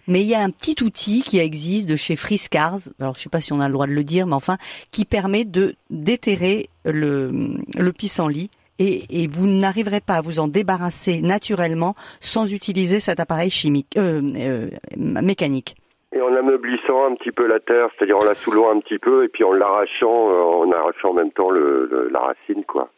mais 0.08 0.22
il 0.22 0.28
y 0.28 0.36
a 0.36 0.40
un 0.42 0.52
petit 0.52 0.76
outil 0.84 1.24
qui 1.24 1.40
existe 1.40 1.90
de 1.90 1.96
chez 1.96 2.16
Friskars. 2.16 2.78
Alors 3.00 3.16
je 3.16 3.22
sais 3.22 3.30
pas 3.30 3.42
si 3.42 3.54
on 3.54 3.60
a 3.60 3.68
le 3.68 3.74
droit 3.74 3.88
de 3.88 3.92
le 3.92 4.04
dire, 4.04 4.28
mais 4.28 4.36
enfin, 4.36 4.58
qui 4.92 5.06
permet 5.06 5.46
de 5.46 5.76
déterrer 5.90 6.70
le 6.86 7.32
le 7.78 7.92
pissenlit. 7.92 8.50
Et, 8.80 9.24
et 9.24 9.28
vous 9.28 9.46
n'arriverez 9.46 10.02
pas 10.02 10.16
à 10.16 10.22
vous 10.22 10.40
en 10.40 10.48
débarrasser 10.48 11.22
naturellement 11.22 11.94
sans 12.22 12.52
utiliser 12.52 13.00
cet 13.00 13.20
appareil 13.20 13.52
chimique, 13.52 13.96
euh, 13.98 14.20
euh, 14.36 14.68
mécanique. 14.98 15.76
Et 16.16 16.20
en 16.22 16.36
ameublissant 16.36 17.06
un 17.10 17.16
petit 17.16 17.32
peu 17.32 17.46
la 17.48 17.60
terre, 17.60 17.88
c'est-à-dire 17.98 18.18
en 18.18 18.24
la 18.24 18.34
soulevant 18.34 18.72
un 18.76 18.80
petit 18.80 18.98
peu 18.98 19.26
et 19.26 19.28
puis 19.28 19.44
en 19.44 19.54
l'arrachant, 19.54 20.30
euh, 20.32 20.66
en 20.66 20.72
arrachant 20.72 21.10
en 21.10 21.14
même 21.14 21.32
temps 21.32 21.52
le, 21.52 21.88
le- 21.90 22.10
la 22.12 22.20
racine, 22.20 22.64
quoi. 22.68 22.90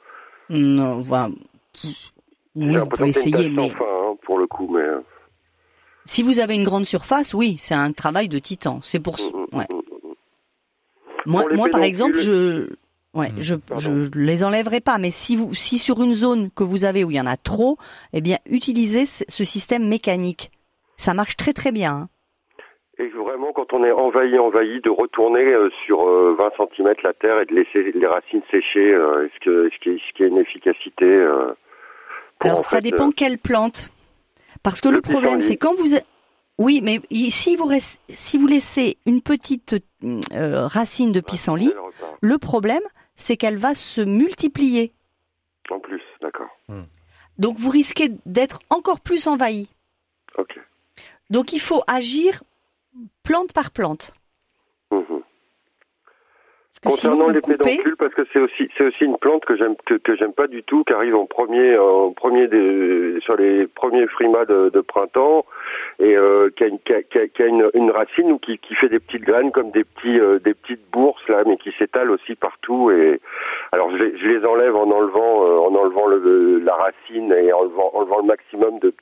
Non, 0.49 1.01
Oui, 2.99 3.13
c'est 3.13 3.29
une 3.29 3.33
essayer, 3.33 3.49
mais 3.49 3.69
fin, 3.69 3.83
hein, 3.83 4.15
pour 4.23 4.37
le 4.37 4.47
coup, 4.47 4.67
mais. 4.73 4.79
euh, 4.79 5.01
si 6.05 6.21
vous 6.23 6.39
avez 6.39 6.55
une 6.55 6.63
grande 6.63 6.85
surface, 6.85 7.33
oui, 7.33 7.57
c'est 7.59 7.73
un 7.73 7.91
travail 7.91 8.27
de 8.27 8.37
titan. 8.39 8.79
C'est 8.83 8.99
pour 8.99 9.15
mm, 9.19 9.55
mm, 9.55 9.57
Ouais. 9.57 9.67
mm. 9.71 9.81
Moi, 11.25 11.43
Pour 11.43 11.55
moi 11.57 11.67
par 11.69 11.81
exemple, 11.83 12.17
je, 12.17 12.69
ouais, 13.15 13.31
je, 13.39 13.55
je 13.77 13.91
les 14.19 14.43
enlèverai 14.43 14.79
pas. 14.81 14.99
Mais 14.99 15.09
si 15.11 15.35
vous, 15.35 15.53
si 15.55 15.79
sur 15.79 16.01
une 16.03 16.13
zone 16.13 16.51
que 16.51 16.63
vous 16.63 16.83
avez 16.83 17.03
où 17.03 17.09
il 17.11 17.17
y 17.17 17.21
en 17.21 17.25
a 17.25 17.35
trop, 17.37 17.77
eh 18.13 18.21
bien, 18.21 18.37
utilisez 18.49 19.05
ce 19.07 19.23
ce 19.27 19.43
système 19.43 19.87
mécanique. 19.87 20.51
Ça 20.97 21.13
marche 21.15 21.35
très 21.35 21.53
très 21.53 21.71
bien. 21.71 21.93
hein. 21.93 22.09
Et 22.97 23.07
vraiment, 23.09 23.51
quand 23.51 23.73
on 23.73 23.83
est 23.83 23.91
envahi, 23.91 24.39
envahi, 24.39 24.79
de 24.81 24.89
retourner 24.89 25.43
euh, 25.53 25.69
sur 25.85 26.07
euh, 26.07 26.35
20 26.37 26.51
cm 26.75 26.93
la 27.03 27.13
terre 27.13 27.41
et 27.41 27.45
de 27.45 27.53
laisser 27.53 27.91
les 27.91 28.07
racines 28.07 28.41
sécher, 28.49 28.93
euh, 28.93 29.25
est-ce 29.25 29.39
que 29.43 29.67
est-ce 29.67 29.77
qu'il 29.79 29.99
y, 30.21 30.23
a- 30.23 30.27
une 30.27 30.37
efficacité 30.37 31.05
euh, 31.05 31.53
pour, 32.39 32.49
Alors, 32.51 32.63
ça 32.63 32.77
fait, 32.77 32.83
dépend 32.83 33.09
euh, 33.09 33.13
quelle 33.15 33.37
plante. 33.37 33.89
Parce 34.63 34.79
que 34.79 34.87
le 34.87 34.95
le 34.95 35.01
problème, 35.01 35.41
c'est 35.41 35.57
quand 35.57 35.75
vous, 35.75 35.95
oui, 36.57 36.79
mais 36.81 37.01
si 37.29 37.57
vous 37.57 37.69
si 38.09 38.37
vous 38.37 38.47
laissez 38.47 38.97
une 39.05 39.21
petite 39.21 39.75
euh, 40.33 40.65
racine 40.65 41.11
de 41.11 41.19
pissenlit, 41.19 41.73
le 42.21 42.37
problème, 42.37 42.81
c'est 43.15 43.35
qu'elle 43.35 43.57
va 43.57 43.75
se 43.75 44.01
multiplier. 44.01 44.93
En 45.69 45.79
plus, 45.79 46.01
d'accord. 46.21 46.49
Donc, 47.37 47.57
vous 47.57 47.69
risquez 47.69 48.09
d'être 48.25 48.59
encore 48.69 49.01
plus 49.01 49.27
envahi. 49.27 49.67
Ok. 50.37 50.57
Donc, 51.29 51.51
il 51.51 51.59
faut 51.59 51.83
agir 51.87 52.41
plante 53.23 53.53
par 53.53 53.71
plante. 53.71 54.11
Mhm. 54.91 55.21
Concernant 56.83 57.29
les 57.31 57.41
coupez. 57.41 57.57
pédoncules, 57.57 57.95
parce 57.97 58.13
que 58.13 58.21
c'est 58.31 58.39
aussi 58.39 58.69
c'est 58.77 58.83
aussi 58.85 59.05
une 59.05 59.17
plante 59.17 59.43
que 59.45 59.55
j'aime 59.57 59.75
que, 59.87 59.95
que 59.95 60.15
j'aime 60.15 60.33
pas 60.33 60.45
du 60.45 60.61
tout, 60.61 60.83
qui 60.83 60.93
arrive 60.93 61.15
en 61.15 61.25
premier 61.25 61.75
en 61.79 62.11
premier 62.11 62.47
des, 62.47 63.17
sur 63.21 63.35
les 63.37 63.65
premiers 63.65 64.05
frimas 64.07 64.45
de, 64.45 64.69
de 64.69 64.81
printemps 64.81 65.45
et 65.97 66.15
euh, 66.15 66.51
qui 66.55 66.63
a 66.63 66.67
une 66.67 66.77
qui 66.79 66.93
a, 66.93 67.01
qui 67.01 67.41
a- 67.41 67.47
une, 67.47 67.71
une 67.73 67.89
racine 67.89 68.31
ou 68.31 68.37
qui, 68.37 68.59
qui 68.59 68.75
fait 68.75 68.89
des 68.89 68.99
petites 68.99 69.23
graines 69.23 69.51
comme 69.51 69.71
des 69.71 69.83
petits 69.83 70.19
euh, 70.19 70.37
des 70.37 70.53
petites 70.53 70.87
bourses 70.91 71.27
là, 71.27 71.41
mais 71.47 71.57
qui 71.57 71.71
s'étalent 71.79 72.11
aussi 72.11 72.35
partout 72.35 72.91
et 72.91 73.19
alors 73.71 73.89
je 73.89 73.95
les, 74.03 74.17
je 74.19 74.27
les 74.27 74.45
enlève 74.45 74.75
en 74.75 74.91
enlevant 74.91 75.43
euh, 75.43 75.57
en 75.57 75.73
enlevant 75.73 76.05
le, 76.05 76.59
la 76.59 76.75
racine 76.75 77.31
et 77.33 77.51
en 77.51 77.61
enlevant, 77.61 77.89
enlevant 77.95 78.17
le 78.19 78.27
maximum 78.27 78.77
de 78.79 78.93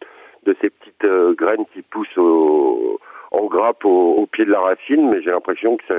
de 0.45 0.56
ces 0.62 0.69
petites 0.69 1.06
graines 1.38 1.65
qui 1.73 1.82
poussent 1.82 2.17
au, 2.17 2.97
en 3.34 3.46
grappe 3.48 3.84
au, 3.84 4.13
au 4.13 4.26
pied 4.28 4.46
de 4.46 4.52
la 4.52 4.62
racine, 4.62 5.10
mais 5.10 5.22
j'ai 5.22 5.32
l'impression 5.32 5.76
que 5.78 5.84
ça, 5.88 5.96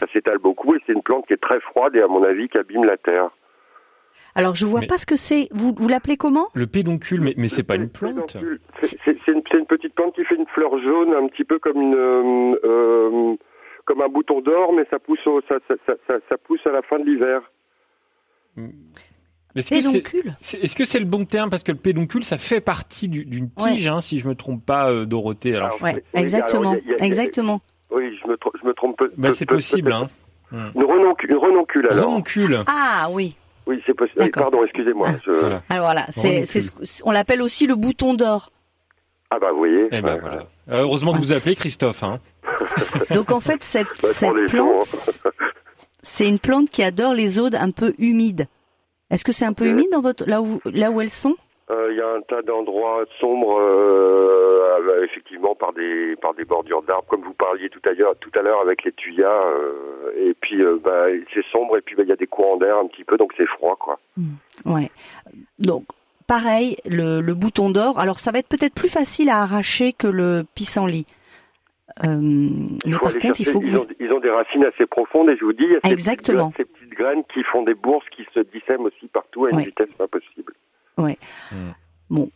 ça 0.00 0.06
s'étale 0.12 0.38
beaucoup 0.38 0.74
et 0.74 0.78
c'est 0.86 0.92
une 0.92 1.02
plante 1.02 1.26
qui 1.26 1.32
est 1.32 1.40
très 1.42 1.60
froide 1.60 1.94
et 1.96 2.02
à 2.02 2.08
mon 2.08 2.22
avis 2.22 2.48
qui 2.48 2.58
abîme 2.58 2.84
la 2.84 2.96
terre. 2.96 3.30
Alors, 4.34 4.54
je 4.54 4.64
vois 4.64 4.80
Mais- 4.80 4.86
pas 4.86 4.98
ce 4.98 5.06
que 5.06 5.16
c'est. 5.16 5.48
Vous, 5.52 5.74
vous 5.76 5.88
l'appelez 5.88 6.16
comment? 6.16 6.46
Le 6.54 6.66
pédoncule, 6.66 7.20
mais, 7.20 7.34
mais 7.36 7.48
c'est 7.48 7.62
pas 7.62 7.76
une 7.76 7.90
plante. 7.90 8.36
C'est 8.80 9.28
une, 9.28 9.42
petite 9.42 9.94
plante 9.94 10.14
qui 10.14 10.24
fait 10.24 10.36
une 10.36 10.46
fleur 10.46 10.78
jaune, 10.82 11.14
un 11.14 11.28
petit 11.28 11.44
peu 11.44 11.58
comme 11.58 11.80
une 11.80 11.94
euh, 11.94 12.54
euh, 12.64 13.36
comme 13.84 14.00
un 14.00 14.08
bouton 14.08 14.40
d'or, 14.40 14.72
mais 14.72 14.86
ça 14.90 14.98
pousse 14.98 15.24
au, 15.26 15.40
ça, 15.42 15.56
ça, 15.68 15.74
ça, 15.86 15.94
ça, 16.06 16.14
ça 16.28 16.38
pousse 16.38 16.66
à 16.66 16.70
la 16.70 16.82
fin 16.82 16.98
de 16.98 17.04
l'hiver. 17.04 17.42
Est-ce 19.54 19.68
que 19.70 19.80
c'est 19.82 20.00
Pédoncule 20.02 20.34
c'est- 20.40 20.58
est-ce 20.58 20.74
que 20.74 20.84
c'est 20.84 20.98
le 20.98 21.04
bon 21.04 21.24
terme 21.26 21.50
parce 21.50 21.62
que 21.62 21.72
le 21.72 21.78
pédoncule 21.78 22.24
ça 22.24 22.38
fait 22.38 22.60
partie 22.60 23.08
du- 23.08 23.24
d'une 23.26 23.50
Ouais. 23.60 23.72
tige, 23.74 23.88
hein, 23.88 24.00
si 24.00 24.18
je 24.18 24.26
me 24.28 24.34
trompe 24.34 24.64
pas, 24.64 24.90
euh, 24.90 25.04
Dorothée. 25.04 25.54
Alors, 25.56 25.68
Alors, 25.68 25.82
Ouais, 25.82 25.94
oui, 26.14 26.20
exactement, 26.22 26.72
y 26.74 26.76
a- 26.76 27.06
y 27.06 27.12
a-. 27.12 27.58
Oui, 27.90 28.18
je 28.22 28.28
me, 28.28 28.36
tro- 28.38 28.52
je 28.60 28.66
me 28.66 28.72
trompe 28.72 28.96
peu. 28.96 29.12
bah, 29.16 29.28
peu- 29.28 29.34
c'est 29.34 29.44
peu- 29.46 29.56
possible. 29.56 29.92
Hein. 29.92 30.08
Une, 30.52 30.84
renoncule, 30.84 31.30
une 31.30 31.36
renoncule 31.36 31.88
alors. 31.90 32.06
Renoncule. 32.06 32.64
Ah 32.66 33.08
oui. 33.10 33.36
Oui, 33.66 33.80
c'est 33.86 33.94
possible. 33.94 34.28
Pardon, 34.32 34.64
excusez-moi. 34.64 35.08
Ah. 35.10 35.18
je- 35.24 35.30
Voilà. 35.32 35.62
Alors 35.70 35.84
voilà, 35.86 36.06
c'est, 36.10 36.44
on 37.04 37.10
l'appelle 37.10 37.42
aussi 37.42 37.66
le 37.66 37.76
bouton 37.76 38.14
d'or. 38.14 38.50
Ah 39.30 39.38
bah 39.40 39.50
vous 39.52 39.58
voyez. 39.58 39.86
Eh 39.92 40.00
ben 40.02 40.14
Ouais. 40.14 40.20
voilà. 40.20 40.46
Euh, 40.70 40.80
Heureusement 40.82 41.12
que 41.14 41.18
vous 41.18 41.32
appelez 41.32 41.54
Christophe. 41.56 42.02
Hein. 42.02 42.18
Donc 43.14 43.30
en 43.30 43.40
fait, 43.40 43.62
cette, 43.62 43.86
Bah, 44.02 44.08
cette 44.12 44.32
plante, 44.48 44.84
c'est 46.02 46.28
une 46.28 46.38
plante 46.38 46.68
qui 46.70 46.82
adore 46.82 47.14
les 47.14 47.28
zones 47.28 47.54
un 47.54 47.70
peu 47.70 47.94
humides. 47.98 48.46
Est-ce 49.12 49.24
que 49.24 49.32
c'est 49.32 49.44
un 49.44 49.52
peu 49.52 49.64
Ok. 49.64 49.70
humide 49.70 49.90
dans 49.92 50.00
votre 50.00 50.28
là 50.28 50.40
où 50.42 50.60
là 50.64 50.90
où 50.90 51.00
elles 51.00 51.10
sont? 51.10 51.36
Il 51.70 51.96
y 51.96 52.02
a 52.02 52.08
un 52.08 52.20
tas 52.22 52.42
d'endroits 52.42 53.02
sombres, 53.18 53.58
euh, 53.58 55.04
effectivement 55.04 55.54
par 55.54 55.72
des 55.72 56.16
par 56.20 56.34
des 56.34 56.44
bordures 56.44 56.82
d'arbres, 56.82 57.06
comme 57.08 57.22
vous 57.22 57.32
parliez 57.32 57.70
tout 57.70 57.80
à 57.88 57.92
l'heure, 57.92 58.14
tout 58.20 58.30
à 58.38 58.42
l'heure 58.42 58.60
avec 58.60 58.84
les 58.84 58.92
tuyas. 58.92 59.42
et 60.16 60.34
puis 60.40 60.58
bah, 60.84 61.06
c'est 61.32 61.44
sombre 61.46 61.78
et 61.78 61.80
puis 61.80 61.96
bah, 61.96 62.02
il 62.02 62.10
y 62.10 62.12
a 62.12 62.16
des 62.16 62.26
courants 62.26 62.58
d'air 62.58 62.76
un 62.76 62.86
petit 62.88 63.04
peu, 63.04 63.16
donc 63.16 63.32
c'est 63.38 63.46
froid 63.46 63.76
quoi. 63.80 63.98
Mmh. 64.18 64.32
Ouais. 64.66 64.90
Donc 65.58 65.84
pareil, 66.26 66.76
le, 66.84 67.20
le 67.20 67.34
bouton 67.34 67.70
d'or. 67.70 67.98
Alors 67.98 68.18
ça 68.18 68.32
va 68.32 68.38
être 68.38 68.48
peut-être 68.48 68.74
plus 68.74 68.90
facile 68.90 69.30
à 69.30 69.38
arracher 69.38 69.92
que 69.92 70.06
le 70.06 70.44
pissenlit. 70.54 71.06
Euh, 72.04 72.20
mais 72.86 72.98
par 72.98 73.12
contre, 73.12 73.40
il 73.40 73.46
faut 73.46 73.60
que 73.60 73.66
ils, 73.66 73.76
ont, 73.76 73.86
ils, 74.00 74.12
ont, 74.12 74.20
des 74.20 74.30
racines 74.30 74.64
assez 74.64 74.86
profondes 74.86 75.28
et 75.28 75.36
je 75.36 75.44
vous 75.44 75.52
dis, 75.52 75.64
il 75.64 75.72
y 75.72 75.76
a 75.76 75.92
Exactement. 75.92 76.52
Ces, 76.56 76.64
petites, 76.92 76.98
graines 76.98 77.24
qui 77.32 77.42
font 77.44 77.62
des 77.62 77.74
bourses 77.74 78.06
qui 78.14 78.24
se 78.34 78.40
dissèment 78.40 78.86
aussi 78.86 79.08
partout 79.12 79.46
à 79.46 79.50
une 79.50 79.60
vitesse 79.60 79.88
pas 79.98 80.08
possible. 80.08 80.54
Ouais. 80.98 81.18
Hmm. 81.50 81.70
Bon, 82.10 82.30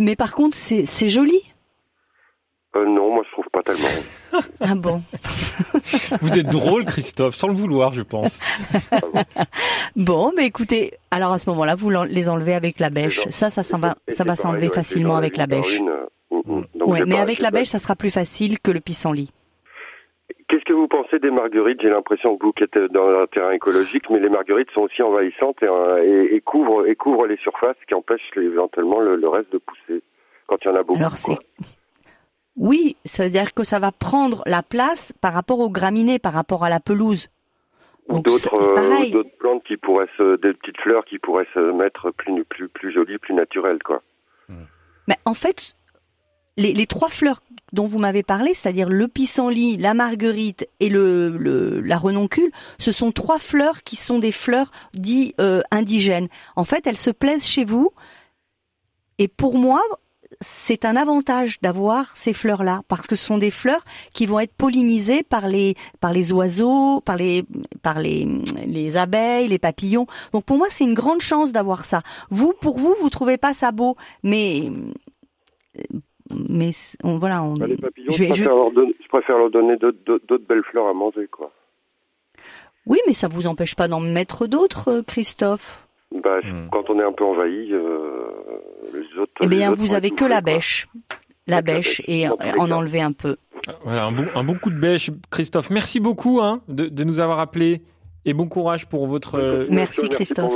mais 0.00 0.16
par 0.16 0.34
contre, 0.34 0.56
c'est 0.56 1.08
joli. 1.08 1.38
Euh, 2.74 2.86
non, 2.86 3.14
moi 3.14 3.22
je 3.26 3.32
trouve 3.32 3.44
pas 3.52 3.62
tellement. 3.62 3.86
ah 4.60 4.74
bon 4.74 5.02
Vous 6.22 6.38
êtes 6.38 6.46
drôle, 6.46 6.86
Christophe, 6.86 7.34
sans 7.34 7.48
le 7.48 7.54
vouloir, 7.54 7.92
je 7.92 8.00
pense. 8.00 8.40
bon, 9.96 10.32
mais 10.34 10.46
écoutez, 10.46 10.94
alors 11.10 11.32
à 11.32 11.38
ce 11.38 11.50
moment-là, 11.50 11.74
vous 11.74 11.90
les 11.90 12.28
enlevez 12.30 12.54
avec 12.54 12.80
la 12.80 12.88
bêche. 12.88 13.28
Ça, 13.28 13.50
ça, 13.50 13.62
ça 13.62 13.76
va, 13.76 13.96
ça 14.08 14.24
va 14.24 14.36
s'enlever 14.36 14.68
facilement 14.68 15.16
avec 15.16 15.36
la 15.36 15.46
bêche. 15.46 15.82
Mm. 16.30 16.62
ouais, 16.86 17.04
mais 17.06 17.18
avec 17.18 17.42
la 17.42 17.50
bêche, 17.50 17.68
ça 17.68 17.78
sera 17.78 17.94
plus 17.94 18.10
facile 18.10 18.58
que 18.58 18.70
le 18.70 18.80
pissenlit. 18.80 19.32
Qu'est-ce 20.52 20.64
que 20.64 20.74
vous 20.74 20.86
pensez 20.86 21.18
des 21.18 21.30
marguerites? 21.30 21.80
J'ai 21.80 21.88
l'impression 21.88 22.36
que 22.36 22.44
vous 22.44 22.52
qui 22.52 22.64
êtes 22.64 22.76
dans 22.92 23.08
un 23.08 23.26
terrain 23.26 23.52
écologique, 23.52 24.10
mais 24.10 24.20
les 24.20 24.28
marguerites 24.28 24.70
sont 24.72 24.82
aussi 24.82 25.00
envahissantes 25.02 25.56
et, 25.62 26.36
et, 26.36 26.42
couvrent, 26.42 26.86
et 26.86 26.94
couvrent 26.94 27.26
les 27.26 27.38
surfaces 27.38 27.78
qui 27.88 27.94
empêchent 27.94 28.20
éventuellement 28.36 29.00
le, 29.00 29.28
reste 29.28 29.50
de 29.50 29.56
pousser 29.56 30.02
quand 30.48 30.58
il 30.62 30.68
y 30.68 30.70
en 30.70 30.74
a 30.74 30.82
beaucoup. 30.82 31.00
Alors 31.00 31.16
c'est 31.16 31.38
oui, 32.54 32.96
ça 33.06 33.24
veut 33.24 33.30
dire 33.30 33.54
que 33.54 33.64
ça 33.64 33.78
va 33.78 33.92
prendre 33.92 34.42
la 34.44 34.62
place 34.62 35.14
par 35.22 35.32
rapport 35.32 35.58
aux 35.58 35.70
graminées, 35.70 36.18
par 36.18 36.34
rapport 36.34 36.64
à 36.64 36.68
la 36.68 36.80
pelouse. 36.80 37.30
Ou 38.10 38.20
d'autres 38.20 38.52
euh, 38.54 39.22
plantes 39.38 39.64
qui 39.64 39.78
pourraient 39.78 40.10
se, 40.18 40.36
des 40.36 40.52
petites 40.52 40.78
fleurs 40.82 41.06
qui 41.06 41.18
pourraient 41.18 41.48
se 41.54 41.72
mettre 41.72 42.10
plus 42.10 42.44
plus 42.44 42.68
plus 42.68 42.92
jolies, 42.92 43.16
plus 43.16 43.32
naturelles, 43.32 43.82
quoi. 43.82 44.02
Mais 45.08 45.16
en 45.24 45.32
fait, 45.32 45.74
les, 46.56 46.86
trois 46.86 47.08
fleurs 47.08 47.42
dont 47.72 47.86
vous 47.86 47.98
m'avez 47.98 48.22
parlé, 48.22 48.52
c'est-à-dire 48.54 48.88
le 48.88 49.08
pissenlit, 49.08 49.76
la 49.78 49.94
marguerite 49.94 50.68
et 50.80 50.88
le, 50.88 51.80
la 51.80 51.96
renoncule, 51.96 52.50
ce 52.78 52.92
sont 52.92 53.12
trois 53.12 53.38
fleurs 53.38 53.82
qui 53.82 53.96
sont 53.96 54.18
des 54.18 54.32
fleurs 54.32 54.70
dites 54.92 55.34
euh, 55.40 55.62
indigènes. 55.70 56.28
En 56.56 56.64
fait, 56.64 56.86
elles 56.86 56.98
se 56.98 57.10
plaisent 57.10 57.46
chez 57.46 57.64
vous. 57.64 57.90
Et 59.18 59.28
pour 59.28 59.56
moi, 59.56 59.80
c'est 60.40 60.84
un 60.84 60.96
avantage 60.96 61.60
d'avoir 61.60 62.16
ces 62.16 62.32
fleurs-là 62.32 62.82
parce 62.88 63.06
que 63.06 63.16
ce 63.16 63.24
sont 63.24 63.38
des 63.38 63.50
fleurs 63.50 63.84
qui 64.12 64.26
vont 64.26 64.40
être 64.40 64.54
pollinisées 64.54 65.22
par 65.22 65.46
les 65.46 65.74
par 66.00 66.12
les 66.12 66.32
oiseaux, 66.32 67.00
par 67.00 67.16
les 67.16 67.44
par 67.82 68.00
les 68.00 68.26
les 68.66 68.96
abeilles, 68.96 69.48
les 69.48 69.58
papillons. 69.58 70.06
Donc 70.32 70.44
pour 70.44 70.56
moi, 70.56 70.68
c'est 70.70 70.84
une 70.84 70.94
grande 70.94 71.20
chance 71.20 71.52
d'avoir 71.52 71.84
ça. 71.84 72.02
Vous, 72.30 72.54
pour 72.60 72.78
vous, 72.78 72.94
vous 73.00 73.10
trouvez 73.10 73.36
pas 73.36 73.54
ça 73.54 73.72
beau, 73.72 73.96
mais 74.22 74.70
mais 76.48 76.70
on, 77.04 77.18
voilà. 77.18 77.42
On, 77.42 77.54
bah, 77.54 77.66
les 77.66 77.76
papillons, 77.76 78.12
je, 78.12 78.24
préfère 78.24 78.54
Leur 78.54 78.70
donner, 78.70 78.94
je, 79.02 79.08
préfère 79.08 79.38
leur 79.38 79.50
donner 79.50 79.76
d'autres 79.76 80.46
belles 80.48 80.64
fleurs 80.70 80.86
à 80.86 80.92
manger, 80.92 81.26
quoi. 81.30 81.50
Oui, 82.86 82.98
mais 83.06 83.12
ça 83.12 83.28
vous 83.28 83.46
empêche 83.46 83.74
pas 83.74 83.88
d'en 83.88 84.00
mettre 84.00 84.46
d'autres, 84.46 84.88
euh, 84.90 85.02
Christophe? 85.02 85.86
Bah, 86.12 86.40
hmm. 86.42 86.68
quand 86.72 86.90
on 86.90 86.98
est 86.98 87.04
un 87.04 87.12
peu 87.12 87.24
envahi, 87.24 87.72
euh, 87.72 88.26
les 88.92 89.20
autres. 89.20 89.32
Eh 89.42 89.46
bien, 89.46 89.72
vous 89.72 89.94
avez 89.94 90.10
que 90.10 90.24
la 90.24 90.40
bêche, 90.40 90.88
la 91.46 91.62
bêche, 91.62 92.02
et 92.06 92.28
en 92.28 92.70
enlever 92.70 93.00
un 93.00 93.12
peu. 93.12 93.36
Voilà, 93.84 94.06
un 94.06 94.12
bon, 94.12 94.26
un 94.34 94.44
bon 94.44 94.54
coup 94.54 94.70
de 94.70 94.78
bêche, 94.78 95.10
Christophe. 95.30 95.70
Merci 95.70 96.00
beaucoup 96.00 96.40
hein, 96.40 96.60
de, 96.68 96.86
de 96.86 97.04
nous 97.04 97.20
avoir 97.20 97.38
appelés. 97.38 97.82
Et 98.24 98.34
bon 98.34 98.48
courage 98.48 98.86
pour 98.86 99.06
votre. 99.06 99.36
Euh, 99.36 99.66
merci 99.70 100.08
Christophe. 100.08 100.52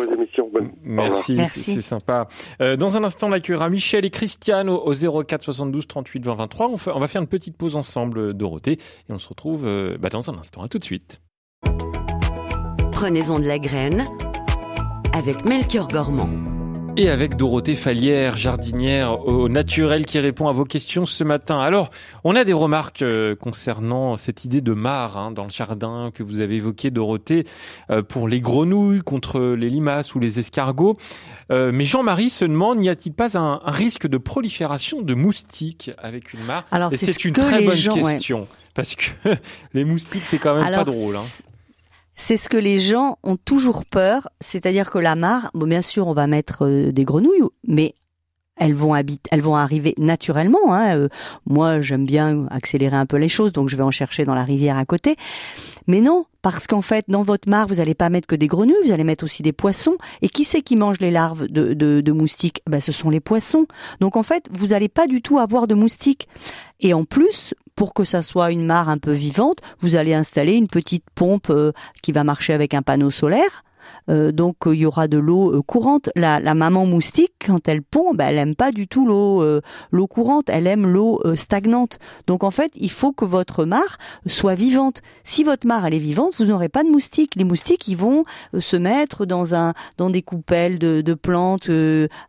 Merci, 0.82 1.38
c'est 1.46 1.82
sympa. 1.82 2.28
Euh, 2.60 2.76
dans 2.76 2.96
un 2.96 3.04
instant, 3.04 3.28
on 3.28 3.32
accueillera 3.32 3.68
Michel 3.68 4.04
et 4.04 4.10
Christiane 4.10 4.68
au, 4.68 4.92
04 4.94 5.42
72 5.42 5.86
38 5.86 6.24
20 6.24 6.34
23. 6.34 6.68
On, 6.68 6.76
on, 6.94 7.00
va 7.00 7.08
faire 7.08 7.20
une 7.20 7.28
petite 7.28 7.56
pause 7.56 7.76
ensemble, 7.76 8.34
Dorothée, 8.34 8.78
et 9.08 9.12
on 9.12 9.18
se 9.18 9.28
retrouve 9.28 9.66
euh, 9.66 9.96
bah, 9.98 10.08
dans 10.08 10.30
un 10.30 10.38
instant. 10.38 10.62
À 10.62 10.68
tout 10.68 10.78
de 10.78 10.84
suite. 10.84 11.20
Prenez-en 12.92 13.40
de 13.40 13.46
la 13.46 13.58
graine 13.58 14.04
avec 15.12 15.44
Melchior 15.44 15.88
Gormand. 15.88 16.55
Et 16.98 17.10
avec 17.10 17.36
Dorothée 17.36 17.76
Fallière, 17.76 18.38
jardinière 18.38 19.26
au 19.26 19.50
naturel 19.50 20.06
qui 20.06 20.18
répond 20.18 20.48
à 20.48 20.52
vos 20.52 20.64
questions 20.64 21.04
ce 21.04 21.24
matin. 21.24 21.60
Alors, 21.60 21.90
on 22.24 22.34
a 22.34 22.42
des 22.42 22.54
remarques 22.54 23.02
euh, 23.02 23.36
concernant 23.36 24.16
cette 24.16 24.46
idée 24.46 24.62
de 24.62 24.72
mare 24.72 25.18
hein, 25.18 25.30
dans 25.30 25.44
le 25.44 25.50
jardin 25.50 26.10
que 26.14 26.22
vous 26.22 26.40
avez 26.40 26.56
évoqué, 26.56 26.90
Dorothée, 26.90 27.44
euh, 27.90 28.02
pour 28.02 28.28
les 28.28 28.40
grenouilles 28.40 29.02
contre 29.02 29.40
les 29.40 29.68
limaces 29.68 30.14
ou 30.14 30.20
les 30.20 30.38
escargots. 30.38 30.96
Euh, 31.52 31.70
mais 31.70 31.84
Jean-Marie 31.84 32.30
se 32.30 32.46
demande, 32.46 32.78
n'y 32.78 32.88
a-t-il 32.88 33.12
pas 33.12 33.36
un, 33.36 33.60
risque 33.66 34.06
de 34.06 34.16
prolifération 34.16 35.02
de 35.02 35.12
moustiques 35.12 35.90
avec 35.98 36.32
une 36.32 36.44
mare? 36.44 36.64
Alors, 36.70 36.90
c'est 36.94 37.26
une 37.26 37.34
très 37.34 37.62
bonne 37.62 37.74
question. 37.74 38.48
Parce 38.74 38.94
que 38.94 39.10
les 39.74 39.84
moustiques, 39.84 40.24
c'est 40.24 40.38
quand 40.38 40.54
même 40.54 40.74
pas 40.74 40.84
drôle. 40.84 41.16
Hein 41.16 41.44
c'est 42.16 42.36
ce 42.36 42.48
que 42.48 42.56
les 42.56 42.80
gens 42.80 43.18
ont 43.22 43.36
toujours 43.36 43.84
peur, 43.84 44.28
c'est-à-dire 44.40 44.90
que 44.90 44.98
la 44.98 45.14
mare, 45.14 45.50
bon, 45.54 45.66
bien 45.66 45.82
sûr, 45.82 46.08
on 46.08 46.14
va 46.14 46.26
mettre 46.26 46.66
euh, 46.66 46.90
des 46.90 47.04
grenouilles, 47.04 47.42
mais 47.66 47.94
elles 48.56 48.74
vont 48.74 48.94
habiter, 48.94 49.28
elles 49.30 49.42
vont 49.42 49.54
arriver 49.54 49.94
naturellement. 49.98 50.72
Hein. 50.72 50.96
Euh, 50.96 51.08
moi, 51.44 51.82
j'aime 51.82 52.06
bien 52.06 52.46
accélérer 52.50 52.96
un 52.96 53.06
peu 53.06 53.18
les 53.18 53.28
choses, 53.28 53.52
donc 53.52 53.68
je 53.68 53.76
vais 53.76 53.82
en 53.82 53.90
chercher 53.90 54.24
dans 54.24 54.34
la 54.34 54.44
rivière 54.44 54.78
à 54.78 54.86
côté. 54.86 55.16
Mais 55.86 56.00
non, 56.00 56.24
parce 56.40 56.66
qu'en 56.66 56.80
fait, 56.80 57.04
dans 57.08 57.22
votre 57.22 57.50
mare, 57.50 57.66
vous 57.66 57.76
n'allez 57.76 57.94
pas 57.94 58.08
mettre 58.08 58.26
que 58.26 58.34
des 58.34 58.46
grenouilles, 58.46 58.76
vous 58.84 58.92
allez 58.92 59.04
mettre 59.04 59.24
aussi 59.24 59.42
des 59.42 59.52
poissons. 59.52 59.96
Et 60.22 60.28
qui 60.28 60.44
c'est 60.44 60.62
qui 60.62 60.76
mange 60.76 61.00
les 61.00 61.10
larves 61.10 61.48
de, 61.48 61.74
de, 61.74 62.12
moustiques? 62.12 62.62
Ben, 62.66 62.80
Ce 62.80 62.92
sont 62.92 63.10
les 63.10 63.20
poissons. 63.20 63.66
Donc 64.00 64.16
en 64.16 64.22
fait, 64.22 64.48
vous 64.50 64.68
n'allez 64.68 64.88
pas 64.88 65.06
du 65.06 65.20
tout 65.20 65.38
avoir 65.38 65.66
de 65.66 65.74
moustiques. 65.74 66.26
Et 66.80 66.94
en 66.94 67.04
plus, 67.04 67.54
pour 67.76 67.94
que 67.94 68.04
ça 68.04 68.22
soit 68.22 68.50
une 68.50 68.66
mare 68.66 68.88
un 68.88 68.98
peu 68.98 69.12
vivante, 69.12 69.58
vous 69.80 69.94
allez 69.94 70.14
installer 70.14 70.54
une 70.54 70.66
petite 70.66 71.04
pompe 71.14 71.50
euh, 71.50 71.72
qui 72.02 72.10
va 72.10 72.24
marcher 72.24 72.54
avec 72.54 72.74
un 72.74 72.82
panneau 72.82 73.10
solaire. 73.10 73.62
Euh, 74.08 74.32
donc 74.32 74.56
il 74.66 74.74
y 74.74 74.86
aura 74.86 75.08
de 75.08 75.18
l'eau 75.18 75.52
euh, 75.52 75.62
courante. 75.62 76.10
La, 76.14 76.40
maman 76.54 76.86
moustique, 76.86 77.32
quand 77.44 77.68
elle 77.68 77.82
pond, 77.82 78.14
ben, 78.14 78.28
elle 78.28 78.38
aime 78.38 78.54
pas 78.54 78.72
du 78.72 78.88
tout 78.88 79.06
l'eau 79.06 79.42
euh, 79.42 79.60
l'eau 79.90 80.06
courante, 80.06 80.48
elle 80.48 80.66
aime 80.66 80.86
l'eau 80.86 81.22
stagnante. 81.34 81.98
Donc 82.26 82.44
en 82.44 82.50
fait, 82.50 82.72
il 82.76 82.90
faut 82.90 83.12
que 83.12 83.24
votre 83.24 83.64
mare 83.64 83.98
soit 84.26 84.54
vivante. 84.54 85.02
Si 85.24 85.44
votre 85.44 85.66
mare 85.66 85.86
elle 85.86 85.94
est 85.94 85.98
vivante, 85.98 86.34
vous 86.38 86.44
n'aurez 86.44 86.68
pas 86.68 86.84
de 86.84 86.88
moustiques. 86.88 87.34
Les 87.36 87.44
moustiques, 87.44 87.88
ils 87.88 87.96
vont 87.96 88.24
se 88.58 88.76
mettre 88.76 89.26
dans 89.26 89.54
un 89.54 89.74
dans 89.98 90.10
des 90.10 90.22
coupelles 90.22 90.78
de, 90.78 91.00
de 91.00 91.14
plantes 91.14 91.70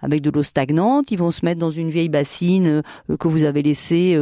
avec 0.02 0.22
de 0.22 0.30
l'eau 0.30 0.44
stagnante. 0.44 1.12
Ils 1.12 1.20
vont 1.20 1.32
se 1.32 1.46
mettre 1.46 1.60
dans 1.60 1.72
une 1.72 1.90
vieille 1.90 2.10
bassine 2.10 2.82
que 3.20 3.28
vous 3.28 3.44
avez 3.44 3.62
laissée 3.62 4.20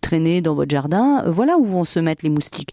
traîner 0.00 0.40
dans 0.40 0.54
votre 0.54 0.70
jardin. 0.70 1.24
voilà 1.30 1.58
où 1.58 1.64
vont 1.64 1.84
se 1.84 2.00
mettre 2.00 2.24
les 2.24 2.30
moustiques. 2.30 2.72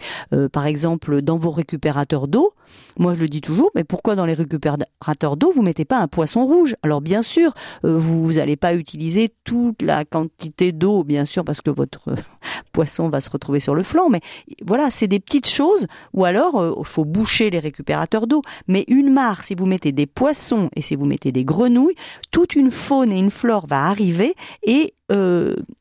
par 0.51 0.65
exemple, 0.65 1.21
dans 1.21 1.37
vos 1.37 1.51
récupérateurs 1.51 2.27
d'eau, 2.27 2.53
moi, 2.97 3.13
je 3.15 3.21
le 3.21 3.27
dis 3.27 3.41
toujours, 3.41 3.71
mais 3.75 3.83
pourquoi 3.83 4.15
dans 4.15 4.25
les 4.25 4.33
récupérateurs 4.33 5.37
d'eau, 5.37 5.51
vous 5.51 5.61
mettez 5.61 5.85
pas 5.85 5.99
un 5.99 6.07
poisson 6.07 6.45
rouge? 6.45 6.75
Alors, 6.83 7.01
bien 7.01 7.23
sûr, 7.23 7.53
euh, 7.85 7.97
vous 7.97 8.33
n'allez 8.33 8.55
pas 8.55 8.75
utiliser 8.75 9.33
toute 9.43 9.81
la 9.81 10.05
quantité 10.05 10.71
d'eau, 10.71 11.03
bien 11.03 11.25
sûr, 11.25 11.43
parce 11.43 11.61
que 11.61 11.71
votre 11.71 12.09
euh, 12.09 12.15
poisson 12.71 13.09
va 13.09 13.21
se 13.21 13.29
retrouver 13.29 13.59
sur 13.59 13.75
le 13.75 13.83
flanc, 13.83 14.09
mais 14.09 14.21
voilà, 14.65 14.91
c'est 14.91 15.07
des 15.07 15.19
petites 15.19 15.49
choses, 15.49 15.87
ou 16.13 16.25
alors, 16.25 16.53
il 16.55 16.81
euh, 16.81 16.83
faut 16.83 17.05
boucher 17.05 17.49
les 17.49 17.59
récupérateurs 17.59 18.27
d'eau. 18.27 18.41
Mais 18.67 18.85
une 18.87 19.11
mare, 19.11 19.43
si 19.43 19.55
vous 19.55 19.65
mettez 19.65 19.91
des 19.91 20.05
poissons 20.05 20.69
et 20.75 20.81
si 20.81 20.95
vous 20.95 21.05
mettez 21.05 21.31
des 21.31 21.45
grenouilles, 21.45 21.95
toute 22.31 22.55
une 22.55 22.71
faune 22.71 23.11
et 23.11 23.17
une 23.17 23.31
flore 23.31 23.65
va 23.67 23.85
arriver 23.85 24.35
et 24.63 24.93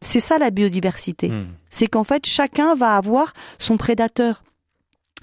c'est 0.03 0.21
ça 0.21 0.37
la 0.37 0.51
biodiversité. 0.51 1.31
Hmm. 1.31 1.47
C'est 1.71 1.87
qu'en 1.87 2.05
fait, 2.05 2.27
chacun 2.27 2.75
va 2.75 2.97
avoir 2.97 3.33
son 3.59 3.79
prédateur 3.79 4.43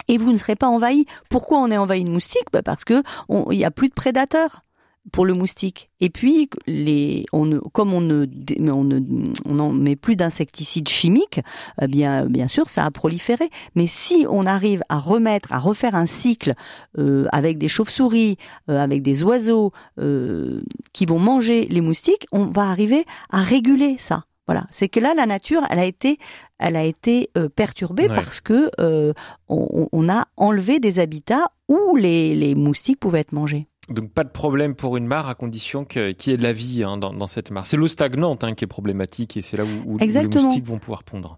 et 0.08 0.18
vous 0.18 0.32
ne 0.32 0.38
serez 0.38 0.56
pas 0.56 0.68
envahi. 0.68 1.06
Pourquoi 1.30 1.60
on 1.60 1.72
est 1.72 1.78
envahi 1.78 2.04
de 2.04 2.12
moustiques? 2.12 2.48
Bah 2.52 2.64
Parce 2.64 2.86
que 2.86 3.04
il 3.52 3.58
y 3.58 3.66
a 3.66 3.72
plus 3.72 3.90
de 3.90 3.94
prédateurs 3.94 4.64
pour 5.12 5.26
le 5.26 5.34
moustique. 5.34 5.90
Et 6.00 6.10
puis, 6.10 6.50
les, 6.68 7.26
on 7.34 7.46
ne, 7.46 7.60
comme 7.60 7.94
on 7.94 8.02
ne, 8.02 8.26
on 8.70 8.84
ne, 8.84 9.00
on 9.46 9.74
met 9.74 9.96
plus 9.96 10.16
d'insecticides 10.16 10.88
chimiques, 10.88 11.42
eh 11.82 11.88
bien, 11.88 12.48
sûr, 12.48 12.70
ça 12.70 12.86
a 12.86 12.92
proliféré. 12.92 13.50
Mais 13.76 13.88
si 13.88 14.26
on 14.30 14.46
arrive 14.46 14.82
à 14.90 14.98
remettre, 14.98 15.52
à 15.52 15.60
refaire 15.60 15.96
un 15.96 16.06
cycle 16.06 16.54
euh, 16.98 17.28
avec 17.32 17.58
des 17.58 17.68
chauves-souris, 17.68 18.38
euh, 18.70 18.80
avec 18.80 19.02
des 19.02 19.24
oiseaux 19.24 19.72
euh, 20.00 20.62
qui 20.94 21.06
vont 21.06 21.20
manger 21.20 21.66
les 21.70 21.82
moustiques, 21.82 22.28
on 22.32 22.46
va 22.46 22.70
arriver 22.70 23.06
à 23.30 23.42
réguler 23.42 23.98
ça. 24.00 24.24
Voilà, 24.50 24.66
c'est 24.72 24.90
que 24.90 25.00
là 25.00 25.14
la 25.14 25.28
nature, 25.28 25.62
elle 25.70 25.78
a 25.78 25.86
été, 25.86 26.18
elle 26.58 26.76
a 26.76 26.84
été 26.84 27.30
euh, 27.38 27.50
perturbée 27.50 28.08
parce 28.08 28.42
que 28.42 28.72
euh, 28.80 29.14
on, 29.48 30.10
a 30.10 30.26
enlevé 30.38 30.80
des 30.80 30.98
habitats 30.98 31.52
où 31.68 31.96
les, 31.96 32.34
les 32.34 32.56
moustiques 32.56 33.00
pouvaient 33.00 33.20
être 33.20 33.32
mangés. 33.32 33.68
Donc 33.90 34.12
pas 34.12 34.24
de 34.24 34.30
problème 34.30 34.74
pour 34.74 34.98
une 34.98 35.06
mare 35.06 35.30
à 35.30 35.36
condition 35.36 35.86
qu'il 35.86 36.16
y 36.26 36.32
ait 36.32 36.38
de 36.38 36.42
la 36.42 36.52
vie 36.52 36.84
hein, 36.84 36.98
dans, 36.98 37.28
cette 37.28 37.52
mare. 37.52 37.68
C'est 37.68 37.78
l'eau 37.78 37.88
stagnante 37.88 38.44
hein, 38.44 38.56
qui 38.56 38.64
est 38.64 38.68
problématique 38.68 39.38
et 39.38 39.44
c'est 39.44 39.56
là 39.56 39.66
où, 39.66 40.00
les 40.00 40.08
moustiques 40.08 40.66
vont 40.66 40.80
pouvoir 40.80 41.04
pondre. 41.04 41.38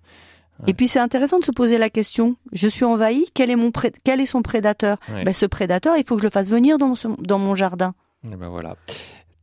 Et 0.65 0.73
puis 0.73 0.87
c'est 0.87 0.99
intéressant 0.99 1.39
de 1.39 1.43
se 1.43 1.51
poser 1.51 1.77
la 1.77 1.89
question, 1.89 2.37
je 2.53 2.69
suis 2.69 2.85
envahi, 2.85 3.25
quel 3.33 3.49
est, 3.49 3.57
mon 3.57 3.71
quel 4.05 4.21
est 4.21 4.25
son 4.25 4.41
prédateur? 4.41 4.95
Ben, 5.09 5.33
Ce 5.33 5.45
prédateur, 5.45 5.97
il 5.97 6.05
faut 6.07 6.15
que 6.15 6.21
je 6.21 6.27
le 6.27 6.31
fasse 6.31 6.49
venir 6.49 6.77
dans 6.77 6.87
mon, 6.87 7.17
dans 7.19 7.39
mon 7.39 7.55
jardin. 7.55 7.93
Et 8.25 8.37
ben 8.37 8.47
voilà. 8.47 8.77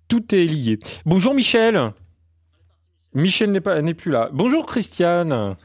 Tout 0.09 0.35
est 0.35 0.47
lié. 0.47 0.79
Bonjour 1.05 1.35
Michel. 1.35 1.93
Michel 3.15 3.51
n'est 3.53 3.61
pas 3.61 3.81
n'est 3.81 3.95
plus 3.95 4.11
là. 4.11 4.29
Bonjour 4.33 4.67
Christiane. 4.67 5.57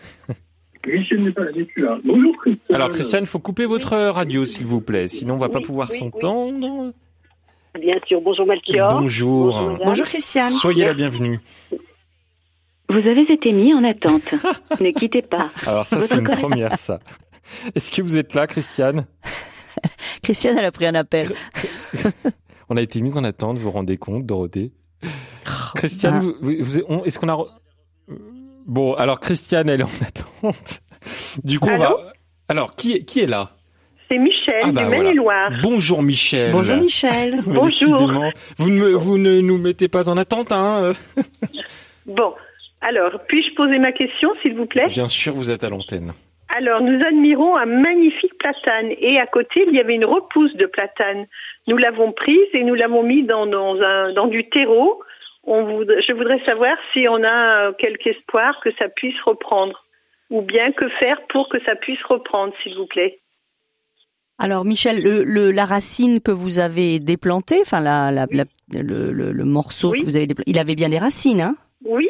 Michel 0.85 1.23
n'est 1.23 1.31
pas 1.31 1.51
n'est 1.51 1.65
plus 1.65 1.83
là. 1.83 1.97
Bonjour 2.03 2.35
Christiane. 2.37 2.75
Alors 2.75 2.89
Christiane, 2.89 3.25
faut 3.25 3.39
couper 3.39 3.65
votre 3.65 3.95
radio 3.95 4.45
s'il 4.45 4.65
vous 4.65 4.81
plaît, 4.81 5.07
sinon 5.07 5.35
on 5.35 5.39
va 5.39 5.49
pas 5.49 5.61
pouvoir 5.61 5.91
s'entendre. 5.91 6.93
Bien 7.79 7.95
sûr. 8.07 8.21
Bonjour 8.21 8.45
Melchior. 8.45 9.01
Bonjour. 9.01 9.77
Bonjour, 9.83 10.05
Christiane. 10.05 10.51
Soyez 10.51 10.85
la 10.85 10.93
bienvenue. 10.93 11.39
Vous 12.89 12.99
avez 12.99 13.21
été 13.21 13.51
mis 13.51 13.73
en 13.73 13.83
attente. 13.83 14.31
ne 14.79 14.91
quittez 14.91 15.23
pas. 15.23 15.49
Alors 15.65 15.85
ça, 15.85 15.99
c'est 16.01 16.19
une 16.19 16.29
première, 16.29 16.77
ça. 16.77 16.99
Est-ce 17.73 17.89
que 17.89 18.03
vous 18.03 18.15
êtes 18.15 18.35
là, 18.35 18.45
Christiane? 18.45 19.07
Christiane, 20.21 20.57
elle 20.59 20.65
a 20.65 20.71
pris 20.71 20.85
un 20.85 20.93
appel. 20.93 21.31
on 22.69 22.77
a 22.77 22.81
été 22.81 23.01
mis 23.01 23.17
en 23.17 23.23
attente, 23.23 23.57
vous 23.57 23.63
vous 23.63 23.71
rendez 23.71 23.97
compte, 23.97 24.25
Dorothée? 24.25 24.71
Christiane, 25.75 26.33
ah. 26.43 27.01
est-ce 27.05 27.19
qu'on 27.19 27.29
a... 27.29 27.43
Bon, 28.65 28.93
alors 28.93 29.19
Christiane, 29.19 29.69
elle 29.69 29.81
est 29.81 29.83
en 29.83 30.05
attente. 30.05 30.81
Du 31.43 31.59
coup, 31.59 31.69
on 31.69 31.77
va... 31.77 31.95
Alors, 32.47 32.75
qui, 32.75 33.03
qui 33.05 33.21
est 33.21 33.27
là? 33.27 33.51
C'est 34.09 34.17
Michel 34.17 34.61
ah 34.63 34.71
bah 34.71 34.83
du 34.83 34.89
Maine-et-Loire. 34.89 35.51
Bonjour 35.61 36.03
Michel. 36.03 36.51
Bonjour 36.51 36.75
Michel. 36.75 37.41
Bonjour. 37.47 38.11
Vous 38.57 38.69
ne, 38.69 38.89
vous 38.89 39.17
ne 39.17 39.41
nous 39.41 39.57
mettez 39.57 39.87
pas 39.87 40.09
en 40.09 40.17
attente, 40.17 40.51
hein 40.51 40.91
Bon, 42.05 42.33
alors, 42.81 43.11
puis-je 43.27 43.55
poser 43.55 43.79
ma 43.79 43.93
question, 43.93 44.29
s'il 44.41 44.55
vous 44.55 44.65
plaît? 44.65 44.87
Bien 44.89 45.07
sûr, 45.07 45.33
vous 45.33 45.49
êtes 45.49 45.63
à 45.63 45.69
l'antenne. 45.69 46.11
Alors, 46.55 46.81
nous 46.81 47.03
admirons 47.03 47.55
un 47.55 47.65
magnifique 47.65 48.37
platane 48.37 48.91
et 48.99 49.19
à 49.19 49.25
côté, 49.25 49.63
il 49.67 49.73
y 49.73 49.79
avait 49.79 49.95
une 49.95 50.05
repousse 50.05 50.55
de 50.55 50.67
platane. 50.67 51.25
Nous 51.67 51.77
l'avons 51.77 52.11
prise 52.11 52.47
et 52.53 52.63
nous 52.63 52.75
l'avons 52.75 53.01
mis 53.01 53.23
dans, 53.23 53.47
dans, 53.47 53.81
un, 53.81 54.13
dans 54.13 54.27
du 54.27 54.47
terreau. 54.49 55.01
On 55.45 55.81
je 55.81 56.13
voudrais 56.13 56.39
savoir 56.45 56.77
si 56.93 57.07
on 57.09 57.23
a 57.23 57.73
quelque 57.73 58.07
espoir 58.07 58.59
que 58.63 58.69
ça 58.77 58.87
puisse 58.87 59.19
reprendre 59.25 59.83
ou 60.29 60.41
bien 60.41 60.71
que 60.71 60.87
faire 60.99 61.21
pour 61.29 61.49
que 61.49 61.57
ça 61.63 61.75
puisse 61.75 62.01
reprendre, 62.03 62.53
s'il 62.61 62.75
vous 62.75 62.85
plaît. 62.85 63.19
Alors 64.37 64.63
Michel, 64.63 65.01
le, 65.01 65.51
la 65.51 65.65
racine 65.65 66.21
que 66.21 66.31
vous 66.31 66.59
avez 66.59 66.99
déplantée, 66.99 67.61
enfin 67.61 67.79
la, 67.79 68.11
la, 68.11 68.25
le, 68.73 69.11
le, 69.11 69.43
morceau 69.43 69.91
que 69.91 70.03
vous 70.03 70.15
avez 70.15 70.27
déplantée, 70.27 70.51
il 70.51 70.59
avait 70.59 70.75
bien 70.75 70.89
des 70.89 70.99
racines, 70.99 71.41
hein? 71.41 71.55
Oui. 71.83 72.07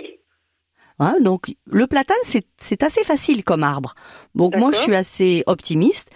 Hein, 0.99 1.17
donc 1.21 1.55
le 1.65 1.87
platane, 1.87 2.15
c'est 2.23 2.83
assez 2.83 3.03
facile 3.03 3.43
comme 3.43 3.63
arbre. 3.63 3.95
Donc 4.35 4.55
moi, 4.55 4.71
je 4.71 4.77
suis 4.77 4.95
assez 4.95 5.43
optimiste. 5.47 6.11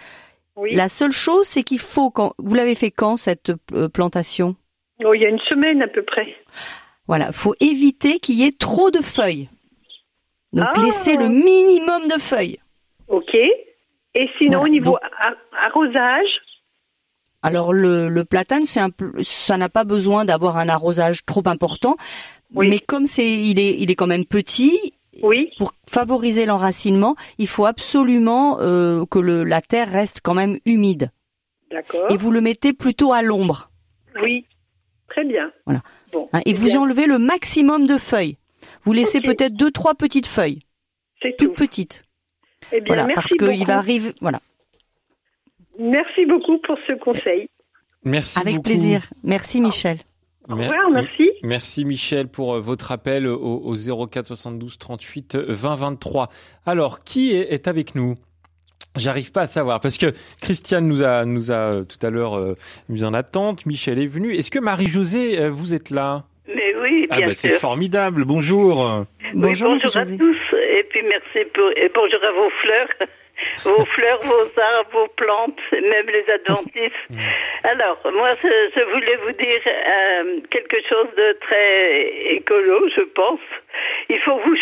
La 0.72 0.88
seule 0.88 1.12
chose, 1.12 1.46
c'est 1.46 1.62
qu'il 1.62 1.78
faut 1.78 2.10
quand 2.10 2.34
vous 2.38 2.54
l'avez 2.54 2.74
fait 2.74 2.90
quand 2.90 3.16
cette 3.16 3.52
euh, 3.72 3.88
plantation? 3.88 4.56
Oh, 5.04 5.14
Il 5.14 5.22
y 5.22 5.26
a 5.26 5.28
une 5.28 5.38
semaine 5.40 5.82
à 5.82 5.88
peu 5.88 6.02
près. 6.02 6.34
Voilà, 7.06 7.30
faut 7.32 7.54
éviter 7.60 8.18
qu'il 8.18 8.34
y 8.36 8.44
ait 8.44 8.56
trop 8.58 8.90
de 8.90 8.98
feuilles. 8.98 9.48
Donc 10.52 10.66
ah. 10.74 10.80
laisser 10.80 11.16
le 11.16 11.28
minimum 11.28 12.08
de 12.08 12.18
feuilles. 12.20 12.58
Ok. 13.06 13.34
Et 13.34 14.30
sinon, 14.36 14.62
au 14.62 14.68
niveau 14.68 14.98
arrosage? 15.52 16.40
Alors 17.42 17.72
le, 17.72 18.08
le 18.08 18.24
platane, 18.24 18.64
un 18.76 18.88
ça 19.22 19.56
n'a 19.56 19.68
pas 19.68 19.84
besoin 19.84 20.24
d'avoir 20.24 20.56
un 20.56 20.68
arrosage 20.68 21.24
trop 21.24 21.42
important. 21.46 21.96
Mais 22.54 22.78
comme 22.78 23.06
c'est, 23.06 23.28
il 23.28 23.58
est, 23.58 23.76
il 23.78 23.90
est 23.90 23.94
quand 23.94 24.06
même 24.06 24.24
petit. 24.24 24.94
Oui. 25.22 25.50
Pour 25.58 25.72
favoriser 25.88 26.46
l'enracinement, 26.46 27.16
il 27.38 27.48
faut 27.48 27.66
absolument 27.66 28.58
euh, 28.60 29.04
que 29.06 29.18
le, 29.18 29.44
la 29.44 29.60
terre 29.60 29.90
reste 29.90 30.20
quand 30.22 30.34
même 30.34 30.58
humide. 30.64 31.10
D'accord. 31.70 32.06
Et 32.10 32.16
vous 32.16 32.30
le 32.30 32.40
mettez 32.40 32.72
plutôt 32.72 33.12
à 33.12 33.22
l'ombre. 33.22 33.70
Oui. 34.22 34.46
Très 35.08 35.24
bien. 35.24 35.50
Voilà. 35.64 35.82
Bon, 36.12 36.28
hein, 36.32 36.40
et 36.46 36.52
vous 36.52 36.76
enlevez 36.76 37.06
le 37.06 37.18
maximum 37.18 37.86
de 37.86 37.98
feuilles. 37.98 38.36
Vous 38.82 38.92
laissez 38.92 39.20
peut-être 39.20 39.54
deux, 39.54 39.70
trois 39.70 39.94
petites 39.94 40.26
feuilles. 40.26 40.60
C'est 41.20 41.36
toutes 41.36 41.56
petites. 41.56 42.04
Eh 42.72 42.80
bien, 42.80 42.94
voilà, 42.94 43.14
parce 43.14 43.32
qu'il 43.34 43.66
va 43.66 43.78
arriver. 43.78 44.12
Voilà. 44.20 44.40
Merci 45.78 46.26
beaucoup 46.26 46.58
pour 46.58 46.76
ce 46.86 46.94
conseil. 46.94 47.48
Merci 48.04 48.38
Avec 48.38 48.62
plaisir. 48.62 49.02
Merci 49.24 49.60
Michel. 49.60 49.98
Au 50.48 50.56
revoir, 50.56 50.90
merci. 50.90 51.30
Merci 51.42 51.84
Michel 51.84 52.28
pour 52.28 52.54
euh, 52.54 52.60
votre 52.60 52.90
appel 52.90 53.26
au, 53.26 53.36
au 53.36 54.06
04 54.06 54.26
72 54.26 54.78
38 54.78 55.36
20 55.36 55.74
23. 55.74 56.28
Alors, 56.64 57.00
qui 57.00 57.34
est, 57.36 57.68
avec 57.68 57.94
nous? 57.94 58.14
J'arrive 58.96 59.30
pas 59.30 59.42
à 59.42 59.46
savoir 59.46 59.80
parce 59.80 59.98
que 59.98 60.06
Christiane 60.40 60.88
nous 60.88 61.02
a 61.02 61.24
nous 61.24 61.52
a 61.52 61.54
euh, 61.54 61.84
tout 61.84 62.04
à 62.04 62.10
l'heure 62.10 62.36
euh, 62.36 62.56
mis 62.88 63.04
en 63.04 63.12
attente. 63.12 63.66
Michel 63.66 63.98
est 63.98 64.06
venu. 64.06 64.34
Est-ce 64.34 64.50
que 64.50 64.58
Marie-Josée, 64.58 65.50
vous 65.50 65.74
êtes 65.74 65.90
là? 65.90 66.24
Mais 66.48 66.74
oui, 66.82 67.06
ah 67.10 67.18
bien 67.18 67.28
bah, 67.28 67.34
C'est 67.34 67.50
formidable. 67.50 68.24
Bonjour. 68.24 69.04
bonjour, 69.34 69.68
bonjour 69.68 69.96
à 69.96 70.06
tous 70.06 70.36
et 70.78 70.84
puis 70.88 71.02
merci 71.02 71.48
pour 71.52 71.70
et 71.76 71.90
bonjour 71.94 72.20
à 72.24 72.32
vos 72.32 72.50
fleurs 72.62 73.08
vos 73.64 73.84
fleurs, 73.84 74.18
vos 74.18 74.60
arbres, 74.60 74.90
vos 74.92 75.08
plantes, 75.16 75.60
même 75.72 76.06
les 76.06 76.30
adventistes. 76.30 77.08
Alors, 77.64 77.98
moi, 78.12 78.30
je, 78.42 78.92
voulais 78.92 79.16
vous 79.24 79.32
dire 79.32 79.62
euh, 79.66 80.40
quelque 80.50 80.76
chose 80.88 81.08
de 81.16 81.38
très 81.40 82.34
écolo, 82.36 82.88
je 82.96 83.02
pense. 83.14 83.40
Il 84.10 84.18
faut 84.20 84.38
vous, 84.38 84.56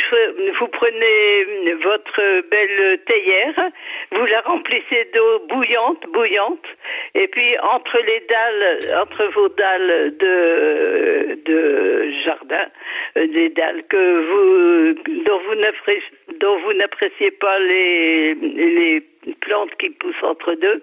vous 0.59 0.69
prenez 0.69 1.75
votre 1.83 2.49
belle 2.51 2.99
théière, 3.07 3.71
vous 4.11 4.27
la 4.27 4.41
remplissez 4.41 5.09
d'eau 5.15 5.39
bouillante, 5.49 6.05
bouillante, 6.13 6.67
et 7.15 7.29
puis 7.29 7.57
entre 7.61 7.97
les 7.99 8.25
dalles, 8.29 8.79
entre 9.03 9.25
vos 9.35 9.49
dalles 9.51 10.17
de, 10.19 11.39
de 11.45 12.11
jardin, 12.25 12.67
euh, 13.17 13.27
des 13.29 13.51
dalles 13.51 13.85
que 13.89 13.97
vous, 13.97 15.23
dont 15.25 15.39
vous 15.47 15.55
n'appréciez, 15.55 16.11
dont 16.41 16.59
vous 16.59 16.73
n'appréciez 16.73 17.31
pas 17.31 17.59
les, 17.61 18.35
les 18.35 19.03
plantes 19.41 19.75
qui 19.77 19.91
poussent 19.91 20.25
entre 20.25 20.55
deux, 20.55 20.83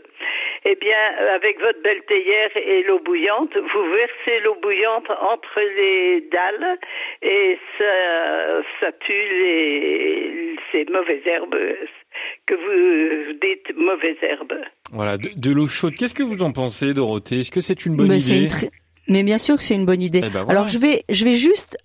eh 0.65 0.75
bien, 0.75 1.33
avec 1.35 1.59
votre 1.59 1.81
belle 1.81 2.01
théière 2.07 2.49
et 2.55 2.83
l'eau 2.83 2.99
bouillante, 2.99 3.53
vous 3.55 3.83
versez 3.91 4.39
l'eau 4.43 4.55
bouillante 4.61 5.09
entre 5.09 5.59
les 5.77 6.21
dalles 6.31 6.79
et 7.21 7.57
ça, 7.77 8.63
ça 8.79 8.91
tue 9.05 9.11
les, 9.11 10.55
ces 10.71 10.85
mauvaises 10.91 11.25
herbes 11.25 11.55
que 12.47 12.53
vous 12.53 13.33
dites 13.33 13.77
mauvaises 13.77 14.21
herbes. 14.21 14.53
Voilà, 14.91 15.17
de, 15.17 15.51
l'eau 15.51 15.67
chaude. 15.67 15.95
Qu'est-ce 15.95 16.13
que 16.13 16.23
vous 16.23 16.41
en 16.43 16.51
pensez, 16.51 16.93
Dorothée? 16.93 17.41
Est-ce 17.41 17.51
que 17.51 17.61
c'est 17.61 17.85
une 17.85 17.95
bonne 17.95 18.11
idée? 18.11 18.47
Mais 19.09 19.23
bien 19.23 19.37
sûr 19.37 19.57
que 19.57 19.63
c'est 19.63 19.75
une 19.75 19.85
bonne 19.85 20.01
idée. 20.01 20.21
Eh 20.23 20.29
ben 20.29 20.45
Alors 20.47 20.67
je 20.67 20.77
vais, 20.77 21.03
je 21.09 21.25
vais 21.25 21.35
juste 21.35 21.77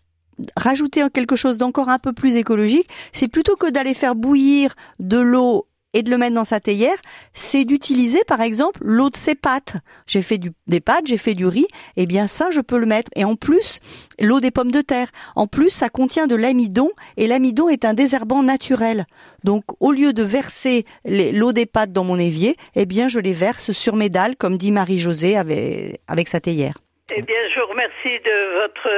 rajouter 0.56 1.02
quelque 1.12 1.34
chose 1.34 1.58
d'encore 1.58 1.88
un 1.88 1.98
peu 1.98 2.12
plus 2.12 2.36
écologique, 2.36 2.88
c'est 3.12 3.30
plutôt 3.30 3.56
que 3.56 3.70
d'aller 3.70 3.94
faire 3.94 4.14
bouillir 4.14 4.74
de 5.00 5.18
l'eau 5.18 5.66
et 5.94 6.02
de 6.02 6.10
le 6.10 6.18
mettre 6.18 6.34
dans 6.34 6.44
sa 6.44 6.60
théière, 6.60 6.96
c'est 7.32 7.64
d'utiliser 7.64 8.20
par 8.26 8.40
exemple 8.40 8.80
l'eau 8.82 9.10
de 9.10 9.16
ses 9.16 9.34
pâtes. 9.34 9.74
J'ai 10.06 10.22
fait 10.22 10.38
des 10.66 10.80
pâtes, 10.80 11.06
j'ai 11.06 11.16
fait 11.16 11.34
du 11.34 11.46
riz, 11.46 11.66
et 11.96 12.02
eh 12.02 12.06
bien 12.06 12.26
ça 12.26 12.50
je 12.50 12.60
peux 12.60 12.78
le 12.78 12.86
mettre. 12.86 13.10
Et 13.16 13.24
en 13.24 13.36
plus, 13.36 13.80
l'eau 14.20 14.40
des 14.40 14.50
pommes 14.50 14.70
de 14.70 14.80
terre. 14.80 15.08
En 15.36 15.46
plus, 15.46 15.70
ça 15.70 15.88
contient 15.88 16.26
de 16.26 16.36
l'amidon, 16.36 16.90
et 17.16 17.26
l'amidon 17.26 17.68
est 17.68 17.84
un 17.84 17.94
désherbant 17.94 18.42
naturel. 18.42 19.04
Donc 19.44 19.64
au 19.80 19.92
lieu 19.92 20.12
de 20.12 20.22
verser 20.22 20.84
l'eau 21.04 21.52
des 21.52 21.66
pâtes 21.66 21.92
dans 21.92 22.04
mon 22.04 22.18
évier, 22.18 22.54
eh 22.76 22.86
bien 22.86 23.08
je 23.08 23.20
les 23.20 23.32
verse 23.32 23.72
sur 23.72 23.96
mes 23.96 24.08
dalles, 24.08 24.36
comme 24.36 24.56
dit 24.58 24.72
Marie-Josée 24.72 25.36
avec, 25.36 26.28
sa 26.28 26.40
théière. 26.40 26.74
Eh 27.16 27.22
bien, 27.22 27.36
je 27.54 27.60
vous 27.60 27.66
remercie 27.68 28.20
de 28.22 28.60
votre 28.60 28.88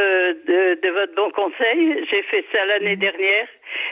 de 0.83 0.91
votre 0.91 1.15
bon 1.15 1.31
conseil. 1.31 2.05
J'ai 2.11 2.23
fait 2.25 2.45
ça 2.51 2.65
l'année 2.67 2.97
dernière 2.97 3.47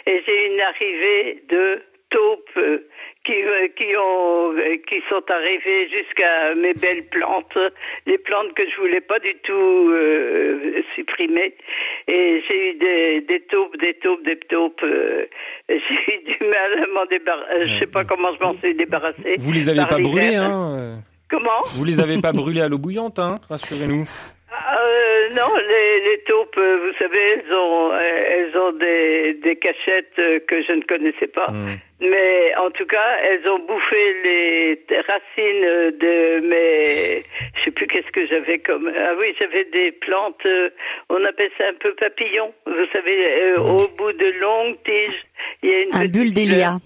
et 0.06 0.22
j'ai 0.26 0.46
une 0.46 0.60
arrivée 0.60 1.44
de 1.48 1.82
taupes 2.10 2.58
qui 3.28 3.32
euh, 3.32 3.68
qui 3.76 3.96
ont 3.96 4.54
qui 4.88 5.00
sont 5.08 5.24
arrivées 5.28 5.88
jusqu'à 5.90 6.54
mes 6.54 6.74
belles 6.74 7.04
plantes, 7.08 7.58
les 8.06 8.18
plantes 8.18 8.54
que 8.54 8.62
je 8.68 8.80
voulais 8.80 9.00
pas 9.00 9.18
du 9.18 9.34
tout 9.44 9.90
euh, 9.90 10.82
supprimer. 10.94 11.54
Et 12.06 12.42
j'ai 12.48 12.70
eu 12.70 12.74
des, 12.78 13.20
des 13.22 13.40
taupes, 13.42 13.76
des 13.78 13.94
taupes, 13.94 14.24
des 14.24 14.38
taupes. 14.48 14.82
Euh, 14.82 15.26
j'ai 15.68 16.14
eu 16.14 16.24
du 16.24 16.44
mal 16.46 16.84
à 16.84 16.86
m'en 16.94 17.06
débarrasser. 17.06 17.66
Je 17.66 17.78
sais 17.80 17.86
pas 17.86 18.04
comment 18.04 18.34
je 18.34 18.42
m'en 18.42 18.58
suis 18.58 18.74
débarrassée. 18.74 19.36
Vous 19.38 19.52
les 19.52 19.68
avez 19.68 19.86
pas 19.86 19.98
brûlées, 19.98 20.36
hein 20.36 21.02
Comment? 21.30 21.60
Vous 21.76 21.84
les 21.84 22.00
avez 22.00 22.20
pas 22.22 22.32
brûlées 22.32 22.62
à 22.62 22.68
l'eau 22.68 22.78
bouillante, 22.78 23.18
hein 23.18 23.34
Rassurez-nous. 23.50 24.06
Euh, 24.50 25.08
Euh, 25.28 25.34
non, 25.34 25.54
les, 25.56 26.00
les 26.10 26.18
taupes, 26.22 26.56
euh, 26.56 26.78
vous 26.86 26.96
savez, 26.98 27.18
elles 27.18 27.52
ont, 27.52 27.92
euh, 27.92 27.98
elles 27.98 28.56
ont 28.56 28.72
des, 28.72 29.34
des 29.34 29.56
cachettes 29.56 30.14
que 30.46 30.62
je 30.62 30.72
ne 30.72 30.82
connaissais 30.82 31.26
pas. 31.26 31.50
Hmm. 31.50 31.76
Mais 32.00 32.54
en 32.56 32.70
tout 32.70 32.86
cas, 32.86 33.16
elles 33.24 33.46
ont 33.48 33.58
bouffé 33.58 34.14
les 34.24 34.78
racines 35.08 35.98
de 35.98 36.40
mes. 36.46 37.22
Je 37.56 37.64
sais 37.64 37.70
plus 37.72 37.86
qu'est-ce 37.88 38.10
que 38.12 38.26
j'avais 38.26 38.58
comme. 38.60 38.90
Ah 38.96 39.14
oui, 39.18 39.34
j'avais 39.38 39.64
des 39.64 39.92
plantes. 39.92 40.46
on 41.10 41.24
appelle 41.24 41.50
ça 41.58 41.64
un 41.68 41.74
peu 41.74 41.92
papillon. 41.94 42.54
Vous 42.66 42.86
savez, 42.92 43.54
au 43.56 43.88
bout 43.98 44.12
de 44.12 44.30
longues 44.40 44.76
tiges, 44.84 45.22
il 45.62 45.70
y 45.70 45.74
a 45.74 45.82
une. 45.82 45.94
Un 45.94 46.06
bulle 46.06 46.32
d'Elia. 46.32 46.76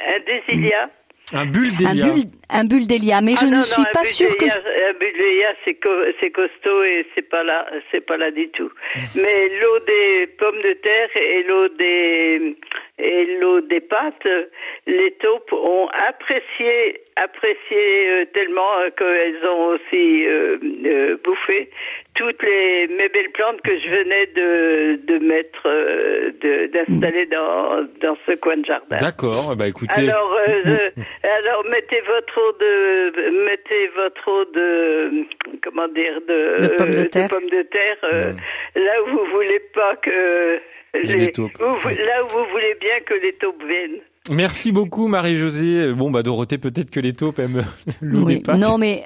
Un 0.00 0.20
désilia. 0.20 0.88
Un 1.32 1.46
bulle 1.46 1.74
d'Elia. 1.76 2.06
Un 2.50 2.64
bulle, 2.64 2.86
d'Elia, 2.86 3.20
mais 3.20 3.34
Ah 3.36 3.40
je 3.40 3.46
non, 3.46 3.52
ne 3.52 3.56
non, 3.56 3.62
suis 3.64 3.82
pas 3.92 4.04
sûre 4.04 4.36
que. 4.36 4.44
Un 4.44 4.92
bulle 5.00 5.12
d'Elia, 5.18 5.54
c'est 5.64 5.74
co- 5.74 6.04
c'est 6.20 6.30
costaud 6.30 6.84
et 6.84 7.04
c'est 7.14 7.28
pas 7.28 7.42
là, 7.42 7.66
c'est 7.90 8.00
pas 8.06 8.16
là 8.16 8.30
du 8.30 8.48
tout. 8.50 8.70
Mais 9.16 9.48
l'eau 9.60 9.78
des 9.86 10.28
pommes 10.38 10.62
de 10.62 10.72
terre 10.74 11.10
et 11.16 11.42
l'eau 11.42 11.68
des 11.68 12.56
et 12.98 13.38
l'eau 13.40 13.60
des 13.60 13.80
pâtes, 13.80 14.26
les 14.86 15.10
taupes 15.20 15.52
ont 15.52 15.88
apprécié 16.08 17.00
apprécié 17.16 18.08
euh, 18.10 18.24
tellement 18.32 18.78
euh, 18.80 18.90
qu'elles 18.96 19.44
ont 19.46 19.66
aussi 19.74 20.26
euh, 20.26 20.58
euh, 20.84 21.16
bouffé 21.24 21.70
toutes 22.16 22.42
les 22.42 22.88
mes 22.88 23.08
belles 23.08 23.30
plantes 23.32 23.60
que 23.62 23.78
je 23.78 23.88
venais 23.88 24.26
de 24.34 24.96
de 25.06 25.18
mettre 25.24 25.62
euh, 25.66 26.30
de- 26.42 26.66
d'installer 26.72 27.26
dans 27.26 27.82
dans 28.02 28.16
ce 28.26 28.32
coin 28.36 28.56
de 28.56 28.64
jardin. 28.66 28.96
D'accord, 28.98 29.54
bah 29.56 29.68
écoutez. 29.68 30.08
Alors, 30.08 30.34
euh, 30.48 30.90
alors 31.22 31.64
mettez 31.70 32.00
votre 32.00 32.38
eau 32.38 32.52
de, 32.60 33.44
mettez 33.44 33.88
votre 33.96 34.28
eau 34.28 34.44
de, 34.52 35.24
comment 35.62 35.88
dire, 35.88 36.18
de, 36.28 36.62
De 36.62 36.68
pommes 36.76 36.94
de 36.94 37.04
terre. 37.04 37.28
pommes 37.28 37.50
de 37.50 37.62
terre, 37.62 37.96
euh, 38.12 38.32
là 38.74 39.02
où 39.04 39.10
vous 39.10 39.24
voulez 39.32 39.60
pas 39.74 39.96
que 39.96 40.58
les 40.94 41.16
les, 41.16 41.32
taupes. 41.32 41.52
où 41.60 41.74
vous- 41.82 41.88
là 41.88 42.24
où 42.24 42.28
vous 42.28 42.44
voulez 42.50 42.74
bien 42.80 42.98
que 43.04 43.14
les 43.14 43.32
taupes 43.34 43.62
viennent. 43.64 44.00
Merci 44.30 44.72
beaucoup 44.72 45.06
Marie-Josée. 45.06 45.92
Bon 45.92 46.10
bah 46.10 46.22
Dorothée, 46.22 46.58
peut-être 46.58 46.90
que 46.90 47.00
les 47.00 47.12
taupes 47.12 47.38
aiment 47.38 47.64
l'eau 48.00 48.24
Oui. 48.24 48.42
des. 48.42 48.58
Non, 48.58 48.78
mais 48.78 49.04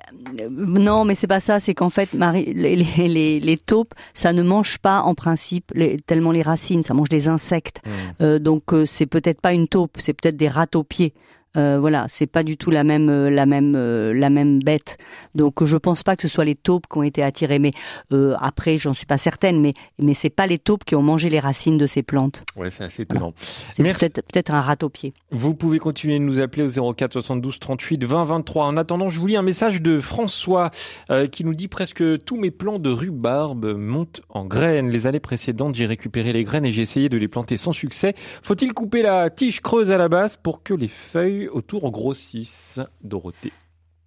non, 0.51 1.05
mais 1.05 1.15
c'est 1.15 1.27
pas 1.27 1.41
ça. 1.41 1.61
C'est 1.61 1.75
qu'en 1.75 1.91
fait, 1.91 2.15
Marie, 2.15 2.53
les, 2.55 2.77
les, 2.77 3.09
les, 3.09 3.41
les 3.41 3.57
taupes, 3.59 3.95
ça 4.15 4.33
ne 4.33 4.43
mange 4.43 4.79
pas 4.79 5.03
en 5.03 5.15
principe 5.15 5.73
les, 5.75 5.99
tellement 5.99 6.33
les 6.33 6.43
racines. 6.43 6.83
Ça 6.83 6.95
mange 6.95 7.09
des 7.09 7.29
insectes. 7.29 7.81
Hmm. 7.85 8.23
Euh, 8.23 8.39
donc 8.39 8.73
euh, 8.73 8.87
c'est 8.87 9.07
peut-être 9.07 9.41
pas 9.41 9.53
une 9.53 9.69
taupe, 9.69 9.99
c'est 9.99 10.15
peut-être 10.15 10.37
des 10.37 10.49
rats 10.49 10.67
taupiers. 10.67 11.13
Euh, 11.57 11.79
voilà, 11.81 12.07
c'est 12.09 12.27
pas 12.29 12.43
du 12.45 12.57
tout 12.57 12.71
la 12.71 12.85
même 12.85 13.09
euh, 13.09 13.29
la 13.29 13.45
même 13.45 13.75
euh, 13.77 14.15
la 14.15 14.31
même 14.31 14.61
bête. 14.61 14.97
Donc 15.35 15.65
je 15.65 15.77
pense 15.77 16.03
pas 16.05 16.15
que 16.15 16.23
ce 16.23 16.29
soit 16.29 16.45
les 16.45 16.55
taupes 16.55 16.87
qui 16.91 16.99
ont 16.99 17.03
été 17.03 17.23
attirées. 17.23 17.59
Mais 17.59 17.73
euh, 18.13 18.37
après, 18.41 18.79
j'en 18.79 18.95
suis 18.95 19.07
pas 19.07 19.19
certaine. 19.19 19.61
Mais 19.61 19.75
mais 19.99 20.15
c'est 20.15 20.31
pas 20.31 20.47
les 20.47 20.59
taupes 20.59 20.85
qui 20.85 20.95
ont 20.95 21.03
mangé 21.03 21.29
les 21.29 21.41
racines 21.41 21.77
de 21.77 21.87
ces 21.87 22.03
plantes. 22.03 22.45
Ouais, 22.57 22.71
c'est 22.71 22.85
assez 22.85 23.03
étonnant. 23.03 23.35
C'est 23.75 23.83
Merci. 23.83 23.99
peut-être 24.09 24.27
peut-être 24.27 24.55
un 24.55 24.61
rat 24.61 24.77
taupier. 24.77 25.13
Vous 25.33 25.55
pouvez 25.55 25.79
continuer 25.79 26.19
de 26.19 26.25
nous 26.25 26.41
appeler 26.41 26.79
au 26.79 26.93
04 26.93 27.13
72 27.15 27.59
38 27.59 28.05
20 28.05 28.25
23. 28.25 28.67
En 28.67 28.77
attendant, 28.77 29.09
je 29.09 29.19
vous 29.19 29.27
lis 29.27 29.37
un 29.37 29.43
message 29.43 29.83
de 29.83 29.99
François 29.99 30.71
euh, 31.11 31.27
qui 31.27 31.45
nous 31.45 31.55
dit 31.55 31.69
presque 31.69 32.03
tous 32.25 32.37
mes 32.37 32.51
plants 32.51 32.79
de 32.79 32.91
rhubarbe 32.91 33.75
montent 33.77 34.23
en 34.29 34.45
graines. 34.45 34.91
Les 34.91 35.07
années 35.07 35.21
précédentes, 35.21 35.75
j'ai 35.75 35.87
récupéré 35.87 36.33
les 36.33 36.45
graines 36.45 36.65
et 36.65 36.71
j'ai 36.71 36.83
essayé 36.83 37.09
de 37.09 37.17
les 37.19 37.29
planter 37.29 37.57
sans 37.57 37.73
succès. 37.73 38.15
Faut-il 38.43 38.73
couper 38.73 39.03
la 39.03 39.31
tige 39.31 39.61
creuse 39.61 39.91
à 39.91 39.97
la 39.97 40.09
base 40.09 40.37
pour 40.37 40.63
que 40.63 40.75
les 40.75 40.89
feuilles 40.89 41.40
autour 41.49 41.91
grossissent 41.91 42.81
Dorothée. 43.03 43.53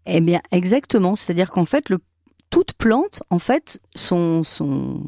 Eh 0.05 0.21
bien, 0.21 0.41
exactement. 0.51 1.15
C'est-à-dire 1.15 1.51
qu'en 1.51 1.65
fait, 1.65 1.89
le, 1.89 1.99
toute 2.49 2.73
plante, 2.73 3.23
en 3.29 3.39
fait, 3.39 3.79
son, 3.95 4.43
son, 4.43 5.03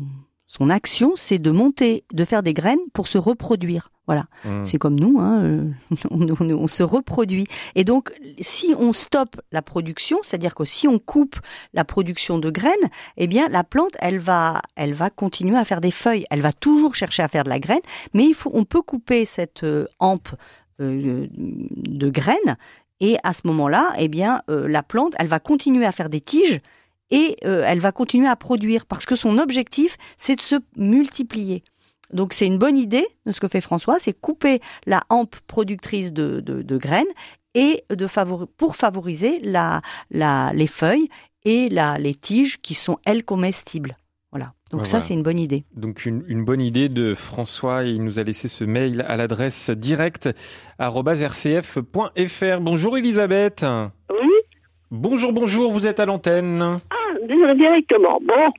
son 0.47 0.69
action, 0.69 1.13
c'est 1.15 1.39
de 1.39 1.51
monter, 1.51 2.05
de 2.13 2.25
faire 2.25 2.43
des 2.43 2.53
graines 2.53 2.79
pour 2.93 3.07
se 3.07 3.17
reproduire. 3.17 3.91
Voilà. 4.07 4.25
Mm. 4.45 4.63
C'est 4.63 4.77
comme 4.77 4.99
nous, 4.99 5.19
hein, 5.19 5.43
euh, 5.43 5.71
on, 6.11 6.21
on- 6.29 6.49
on 6.51 6.67
se 6.67 6.83
reproduit. 6.83 7.47
Et 7.73 7.83
donc, 7.83 8.13
si 8.39 8.75
on 8.77 8.93
stoppe 8.93 9.41
la 9.51 9.63
production, 9.63 10.19
c'est-à-dire 10.23 10.53
que 10.53 10.63
si 10.63 10.87
on 10.87 10.99
coupe 10.99 11.39
la 11.73 11.83
production 11.85 12.37
de 12.37 12.51
graines, 12.51 12.73
eh 13.17 13.25
bien, 13.25 13.49
la 13.49 13.63
plante, 13.63 13.97
elle 13.99 14.19
va, 14.19 14.61
elle 14.75 14.93
va 14.93 15.09
continuer 15.09 15.57
à 15.57 15.65
faire 15.65 15.81
des 15.81 15.89
feuilles. 15.91 16.25
Elle 16.29 16.41
va 16.41 16.53
toujours 16.53 16.93
chercher 16.93 17.23
à 17.23 17.27
faire 17.27 17.43
de 17.45 17.49
la 17.49 17.59
graine, 17.59 17.81
mais 18.13 18.25
il 18.25 18.35
faut, 18.35 18.51
on 18.53 18.63
peut 18.63 18.83
couper 18.83 19.25
cette 19.25 19.63
euh, 19.63 19.87
hampe 19.99 20.29
euh, 20.31 20.35
de 20.79 22.09
graines 22.09 22.57
et 22.99 23.17
à 23.23 23.33
ce 23.33 23.41
moment-là, 23.47 23.93
eh 23.97 24.07
bien, 24.07 24.41
euh, 24.49 24.67
la 24.67 24.83
plante, 24.83 25.13
elle 25.19 25.27
va 25.27 25.39
continuer 25.39 25.85
à 25.85 25.91
faire 25.91 26.09
des 26.09 26.21
tiges 26.21 26.61
et 27.11 27.35
euh, 27.45 27.63
elle 27.67 27.79
va 27.79 27.91
continuer 27.91 28.27
à 28.27 28.35
produire 28.35 28.85
parce 28.85 29.05
que 29.05 29.15
son 29.15 29.37
objectif, 29.37 29.97
c'est 30.17 30.35
de 30.35 30.41
se 30.41 30.55
multiplier. 30.75 31.63
Donc 32.13 32.33
c'est 32.33 32.47
une 32.47 32.57
bonne 32.57 32.77
idée 32.77 33.05
de 33.25 33.31
ce 33.31 33.39
que 33.39 33.47
fait 33.47 33.61
François, 33.61 33.97
c'est 33.99 34.13
couper 34.13 34.59
la 34.85 35.01
hampe 35.09 35.35
productrice 35.47 36.13
de, 36.13 36.39
de, 36.39 36.61
de 36.61 36.77
graines 36.77 37.05
et 37.53 37.83
de 37.89 38.07
favori- 38.07 38.47
pour 38.57 38.75
favoriser 38.75 39.39
la, 39.39 39.81
la, 40.11 40.51
les 40.53 40.67
feuilles 40.67 41.09
et 41.43 41.69
la, 41.69 41.97
les 41.97 42.15
tiges 42.15 42.59
qui 42.61 42.73
sont 42.75 42.97
elles 43.05 43.23
comestibles. 43.23 43.97
Voilà. 44.35 44.51
Donc 44.69 44.81
Ouais, 44.81 44.85
ça 44.85 44.97
voilà. 44.97 45.05
c'est 45.05 45.13
une 45.13 45.23
bonne 45.23 45.37
idée. 45.39 45.63
Donc 45.77 46.05
une, 46.05 46.25
une 46.27 46.43
bonne 46.43 46.59
idée 46.59 46.89
de 46.89 47.13
François. 47.15 47.83
Il 47.85 48.03
nous 48.03 48.19
a 48.19 48.23
laissé 48.23 48.49
ce 48.49 48.65
mail 48.65 49.05
à 49.07 49.15
l'adresse 49.15 49.69
direct 49.69 50.27
rcf.fr. 50.77 52.59
Bonjour 52.59 52.97
Elisabeth. 52.97 53.65
Oui. 54.09 54.29
Bonjour, 54.91 55.31
bonjour, 55.31 55.71
vous 55.71 55.87
êtes 55.87 56.01
à 56.01 56.05
l'antenne. 56.05 56.61
Ah, 56.89 57.53
directement. 57.55 58.19
Bon, 58.21 58.51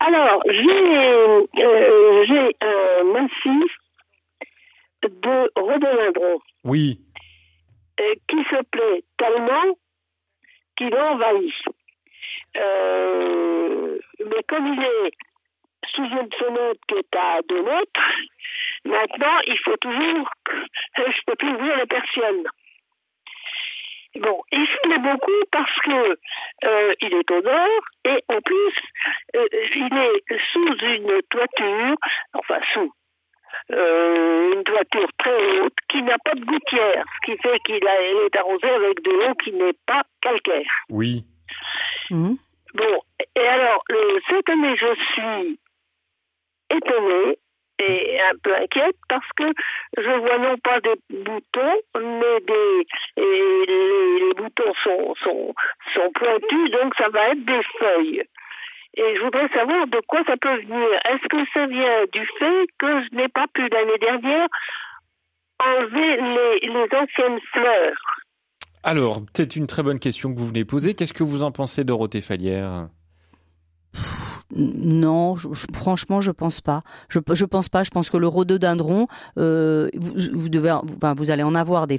alors 0.00 0.42
j'ai 0.44 0.98
euh, 0.98 2.24
j'ai 2.28 2.56
un 2.60 3.04
massif 3.14 3.72
de 5.04 5.58
rhododendron 5.58 6.38
Oui. 6.64 7.00
euh, 7.98 8.14
qui 8.28 8.36
se 8.50 8.62
plaît 8.70 9.02
tellement 9.16 9.74
qu'il 10.76 10.94
envahit. 10.94 11.50
Euh, 12.56 13.98
mais 14.24 14.42
comme 14.48 14.66
il 14.66 14.82
est 14.82 15.10
sous 15.94 16.04
une 16.04 16.32
fenêtre 16.32 16.80
qui 16.88 16.94
est 16.94 17.16
à 17.16 17.40
2 17.48 17.62
mètres, 17.62 18.00
maintenant 18.84 19.38
il 19.46 19.58
faut 19.64 19.76
toujours 19.76 20.30
je 20.96 21.20
peux 21.26 21.36
plus 21.36 21.52
ouvrir 21.54 21.76
les 21.76 21.86
persiennes. 21.86 22.44
Bon, 24.16 24.40
il 24.52 24.66
plaît 24.84 24.98
beaucoup 24.98 25.42
parce 25.50 25.76
que 25.84 26.18
euh, 26.64 26.94
il 27.00 27.14
est 27.14 27.30
au 27.32 27.42
nord 27.42 27.80
et 28.04 28.22
en 28.28 28.40
plus 28.40 28.74
euh, 29.34 29.46
il 29.74 29.96
est 29.96 30.38
sous 30.52 30.76
une 30.84 31.20
toiture, 31.30 31.96
enfin 32.34 32.60
sous 32.72 32.92
euh, 33.72 34.54
une 34.54 34.62
toiture 34.62 35.08
très 35.18 35.60
haute 35.60 35.74
qui 35.88 36.02
n'a 36.02 36.18
pas 36.24 36.34
de 36.34 36.44
gouttière, 36.44 37.04
ce 37.16 37.32
qui 37.32 37.38
fait 37.42 37.58
qu'il 37.64 37.84
est 37.84 38.36
arrosée 38.36 38.70
avec 38.70 39.02
de 39.02 39.10
l'eau 39.10 39.34
qui 39.42 39.52
n'est 39.52 39.76
pas 39.86 40.02
calcaire. 40.20 40.70
Oui. 40.90 41.24
Bon, 42.74 43.00
et 43.36 43.46
alors 43.46 43.82
cette 44.28 44.48
année 44.48 44.76
je 44.76 44.94
suis 45.12 45.58
étonnée 46.70 47.38
et 47.78 48.20
un 48.20 48.36
peu 48.42 48.54
inquiète 48.54 48.96
parce 49.08 49.28
que 49.36 49.44
je 49.96 50.10
vois 50.20 50.38
non 50.38 50.56
pas 50.58 50.80
des 50.80 50.94
boutons, 51.10 51.80
mais 51.96 52.40
des 52.40 52.86
et 53.16 53.66
les, 53.66 54.34
boutons 54.34 54.74
sont, 54.82 55.14
sont 55.94 56.12
pointus, 56.14 56.70
donc 56.70 56.94
ça 56.96 57.08
va 57.08 57.30
être 57.30 57.44
des 57.44 57.62
feuilles. 57.78 58.22
Et 58.96 59.16
je 59.16 59.22
voudrais 59.22 59.48
savoir 59.48 59.86
de 59.88 60.00
quoi 60.06 60.22
ça 60.24 60.36
peut 60.36 60.56
venir. 60.56 60.88
Est-ce 61.04 61.28
que 61.28 61.50
ça 61.52 61.66
vient 61.66 62.04
du 62.12 62.26
fait 62.38 62.66
que 62.78 63.02
je 63.02 63.16
n'ai 63.16 63.28
pas 63.28 63.46
pu 63.52 63.68
l'année 63.68 63.98
dernière 63.98 64.46
enlever 65.58 66.16
les 66.62 66.96
anciennes 66.96 67.40
fleurs? 67.52 68.23
Alors, 68.86 69.22
c'est 69.34 69.56
une 69.56 69.66
très 69.66 69.82
bonne 69.82 69.98
question 69.98 70.32
que 70.34 70.38
vous 70.38 70.46
venez 70.46 70.64
poser. 70.66 70.94
Qu'est-ce 70.94 71.14
que 71.14 71.24
vous 71.24 71.42
en 71.42 71.50
pensez, 71.50 71.84
Dorothée 71.84 72.20
Falière? 72.20 72.88
Non, 74.54 75.34
je- 75.36 75.48
je- 75.52 75.66
franchement, 75.72 76.20
je 76.20 76.30
pense 76.30 76.60
pas. 76.60 76.82
Je, 77.08 77.18
je 77.32 77.44
pense 77.44 77.68
pas. 77.68 77.82
Je 77.82 77.90
pense 77.90 78.10
que 78.10 78.18
le 78.18 78.28
rhododendron, 78.28 79.06
euh, 79.38 79.88
vous, 79.96 80.12
vous 80.32 80.48
devez, 80.48 80.70
enfin, 80.70 81.14
vous 81.16 81.30
allez 81.30 81.42
en 81.42 81.54
avoir 81.54 81.86
des, 81.86 81.98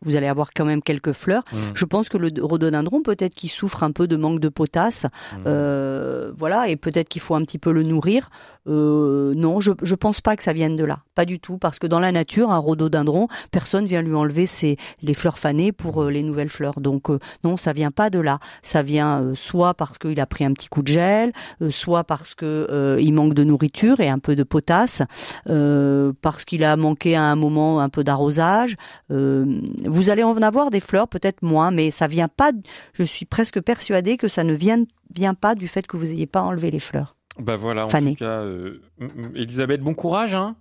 vous 0.00 0.16
allez 0.16 0.26
avoir 0.26 0.52
quand 0.54 0.64
même 0.64 0.82
quelques 0.82 1.12
fleurs. 1.12 1.44
Mm. 1.52 1.56
Je 1.74 1.84
pense 1.84 2.08
que 2.08 2.16
le 2.16 2.30
rhododendron, 2.42 3.02
peut-être 3.02 3.34
qu'il 3.34 3.50
souffre 3.50 3.82
un 3.82 3.92
peu 3.92 4.08
de 4.08 4.16
manque 4.16 4.40
de 4.40 4.48
potasse, 4.48 5.06
euh, 5.46 6.32
voilà, 6.34 6.68
et 6.68 6.76
peut-être 6.76 7.08
qu'il 7.08 7.20
faut 7.20 7.34
un 7.34 7.42
petit 7.42 7.58
peu 7.58 7.70
le 7.72 7.82
nourrir. 7.82 8.30
Euh, 8.68 9.34
non, 9.34 9.60
je, 9.60 9.72
je 9.82 9.94
pense 9.94 10.20
pas 10.20 10.36
que 10.36 10.42
ça 10.42 10.52
vienne 10.52 10.76
de 10.76 10.84
là, 10.84 11.00
pas 11.14 11.24
du 11.24 11.40
tout, 11.40 11.58
parce 11.58 11.78
que 11.78 11.86
dans 11.86 11.98
la 11.98 12.12
nature, 12.12 12.50
un 12.50 12.58
rhododendron, 12.58 13.26
personne 13.50 13.86
vient 13.86 14.02
lui 14.02 14.14
enlever 14.14 14.46
ses 14.46 14.76
les 15.02 15.14
fleurs 15.14 15.38
fanées 15.38 15.72
pour 15.72 16.02
euh, 16.02 16.10
les 16.10 16.22
nouvelles 16.22 16.48
fleurs. 16.48 16.80
Donc 16.80 17.10
euh, 17.10 17.18
non, 17.44 17.56
ça 17.56 17.72
vient 17.72 17.90
pas 17.90 18.10
de 18.10 18.20
là. 18.20 18.38
Ça 18.62 18.82
vient 18.82 19.20
euh, 19.20 19.34
soit 19.34 19.74
parce 19.74 19.98
qu'il 19.98 20.20
a 20.20 20.26
pris 20.26 20.44
un 20.44 20.52
petit 20.52 20.68
coup 20.68 20.82
de 20.82 20.88
gel, 20.88 21.32
soit 21.70 22.04
parce 22.04 22.34
que 22.34 22.98
il 23.00 23.12
manque 23.12 23.34
de 23.34 23.44
nourriture 23.44 24.00
et 24.00 24.08
un 24.08 24.18
peu 24.18 24.36
de 24.36 24.42
potasse, 24.42 25.02
parce 25.44 26.44
qu'il 26.44 26.64
a 26.64 26.76
manqué 26.76 27.16
à 27.16 27.22
un 27.24 27.36
moment 27.36 27.80
un 27.80 27.88
peu 27.88 28.04
d'arrosage. 28.04 28.76
Vous 29.08 30.10
allez 30.10 30.22
en 30.22 30.36
avoir 30.42 30.70
des 30.70 30.80
fleurs, 30.80 31.08
peut-être 31.08 31.42
moins, 31.42 31.70
mais 31.70 31.90
ça 31.90 32.06
vient 32.06 32.28
pas. 32.28 32.52
Je 32.94 33.02
suis 33.02 33.26
presque 33.26 33.60
persuadée 33.60 34.16
que 34.16 34.28
ça 34.28 34.44
ne 34.44 34.54
vient 34.54 34.84
vient 35.14 35.34
pas 35.34 35.54
du 35.54 35.68
fait 35.68 35.86
que 35.86 35.96
vous 35.96 36.10
ayez 36.10 36.26
pas 36.26 36.42
enlevé 36.42 36.70
les 36.70 36.80
fleurs. 36.80 37.16
Bah 37.38 37.56
voilà, 37.56 37.86
en 37.86 37.88
tout 37.88 38.14
cas, 38.14 38.42
euh, 38.42 38.82
Elisabeth, 39.34 39.80
bon 39.80 39.94
courage 39.94 40.34
hein, 40.34 40.56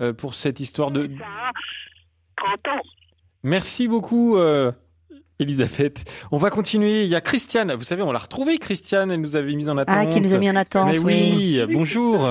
euh, 0.00 0.12
pour 0.12 0.34
cette 0.34 0.60
histoire 0.60 0.90
de. 0.90 1.06
30 2.36 2.68
ans. 2.68 2.82
Merci 3.42 3.86
beaucoup. 3.86 4.36
Euh, 4.36 4.72
Elisabeth. 5.38 6.04
On 6.32 6.38
va 6.38 6.50
continuer. 6.50 7.04
Il 7.04 7.08
y 7.08 7.14
a 7.14 7.20
Christiane. 7.20 7.72
Vous 7.74 7.84
savez, 7.84 8.02
on 8.02 8.10
l'a 8.10 8.18
retrouvée, 8.18 8.58
Christiane. 8.58 9.10
Elle 9.10 9.20
nous 9.20 9.36
avait 9.36 9.54
mis 9.54 9.68
en 9.68 9.76
attente. 9.76 9.96
Ah, 9.98 10.06
qui 10.06 10.20
nous 10.20 10.34
a 10.34 10.38
mis 10.38 10.50
en 10.50 10.56
attente. 10.56 10.92
Mais 10.92 10.98
oui. 10.98 11.60
bonjour. 11.70 12.26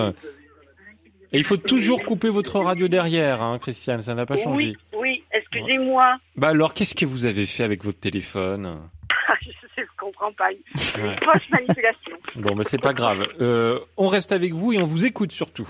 Et 1.32 1.38
il 1.38 1.44
faut 1.44 1.58
toujours 1.58 2.04
couper 2.04 2.30
votre 2.30 2.60
radio 2.60 2.88
derrière, 2.88 3.42
hein, 3.42 3.60
Christiane. 3.60 4.02
Ça 4.02 4.14
n'a 4.14 4.26
pas 4.26 4.38
changé. 4.38 4.76
Oui, 4.94 5.00
oui. 5.00 5.24
Excusez-moi. 5.32 6.18
Bah 6.36 6.50
alors, 6.50 6.74
qu'est-ce 6.74 6.96
que 6.96 7.06
vous 7.06 7.26
avez 7.26 7.46
fait 7.46 7.64
avec 7.64 7.84
votre 7.84 8.00
téléphone? 8.00 8.78
Comprends 10.16 10.34
pas. 10.34 10.52
Une 10.52 11.16
fausse 11.24 11.50
manipulation. 11.52 12.18
Bon, 12.36 12.56
mais 12.56 12.64
c'est 12.64 12.82
pas 12.82 12.94
grave. 12.94 13.28
Euh, 13.42 13.80
on 13.98 14.08
reste 14.08 14.32
avec 14.32 14.54
vous 14.54 14.74
et 14.74 14.82
on 14.82 14.88
vous 14.88 15.06
écoute 15.06 15.32
surtout. 15.32 15.68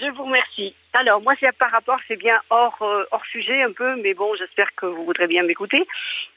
Je 0.00 0.10
vous 0.10 0.24
remercie. 0.24 0.74
Alors, 0.92 1.20
moi, 1.20 1.34
c'est 1.38 1.50
par 1.56 1.70
rapport, 1.70 1.98
c'est 2.08 2.16
bien 2.16 2.40
hors, 2.50 2.76
euh, 2.82 3.04
hors 3.10 3.24
sujet 3.26 3.62
un 3.62 3.72
peu, 3.72 3.96
mais 3.96 4.14
bon, 4.14 4.34
j'espère 4.36 4.68
que 4.76 4.86
vous 4.86 5.04
voudrez 5.04 5.26
bien 5.26 5.42
m'écouter. 5.42 5.86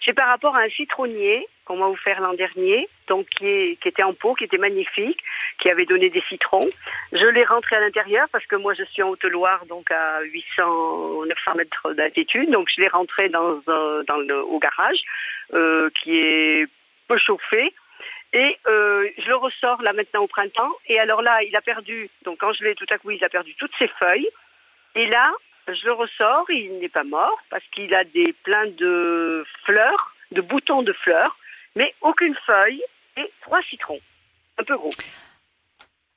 C'est 0.05 0.13
par 0.13 0.27
rapport 0.27 0.55
à 0.55 0.61
un 0.61 0.69
citronnier 0.69 1.47
qu'on 1.65 1.77
m'a 1.77 1.87
offert 1.87 2.21
l'an 2.21 2.33
dernier, 2.33 2.87
donc 3.07 3.27
qui, 3.29 3.77
qui, 3.81 3.87
était 3.87 4.03
en 4.03 4.13
pot, 4.13 4.35
qui 4.35 4.45
était 4.45 4.57
magnifique, 4.57 5.19
qui 5.61 5.69
avait 5.69 5.85
donné 5.85 6.09
des 6.09 6.23
citrons. 6.29 6.67
Je 7.11 7.25
l'ai 7.25 7.43
rentré 7.43 7.75
à 7.75 7.81
l'intérieur 7.81 8.27
parce 8.31 8.45
que 8.45 8.55
moi, 8.55 8.73
je 8.73 8.83
suis 8.85 9.03
en 9.03 9.09
Haute-Loire, 9.09 9.65
donc 9.65 9.91
à 9.91 10.21
800, 10.21 11.25
900 11.25 11.55
mètres 11.55 11.93
d'altitude, 11.93 12.49
donc 12.51 12.69
je 12.73 12.81
l'ai 12.81 12.87
rentré 12.87 13.29
dans, 13.29 13.59
dans 13.67 14.17
le, 14.17 14.43
au 14.43 14.59
garage, 14.59 14.99
euh, 15.53 15.89
qui 16.01 16.17
est 16.17 16.67
peu 17.07 17.17
chauffé. 17.17 17.73
Et 18.33 18.57
euh, 18.67 19.07
je 19.17 19.27
le 19.27 19.35
ressors 19.35 19.81
là 19.81 19.93
maintenant 19.93 20.23
au 20.23 20.27
printemps. 20.27 20.71
Et 20.87 20.99
alors 20.99 21.21
là, 21.21 21.41
il 21.43 21.55
a 21.55 21.61
perdu, 21.61 22.09
donc 22.23 22.39
quand 22.39 22.53
je 22.53 22.63
l'ai 22.63 22.75
tout 22.75 22.85
à 22.89 22.97
coup, 22.97 23.11
il 23.11 23.23
a 23.23 23.29
perdu 23.29 23.55
toutes 23.55 23.71
ses 23.79 23.87
feuilles. 23.99 24.29
Et 24.95 25.07
là, 25.07 25.31
je 25.67 25.85
le 25.85 25.93
ressors, 25.93 26.49
il 26.49 26.79
n'est 26.79 26.89
pas 26.89 27.03
mort 27.03 27.37
parce 27.49 27.63
qu'il 27.73 27.93
a 27.93 28.03
des 28.03 28.33
plein 28.43 28.67
de 28.67 29.45
fleurs, 29.65 30.15
de 30.31 30.41
boutons 30.41 30.81
de 30.81 30.93
fleurs, 30.93 31.37
mais 31.75 31.93
aucune 32.01 32.35
feuille 32.45 32.81
et 33.17 33.31
trois 33.41 33.61
citrons. 33.63 33.99
Un 34.57 34.63
peu 34.63 34.75
gros. 34.75 34.89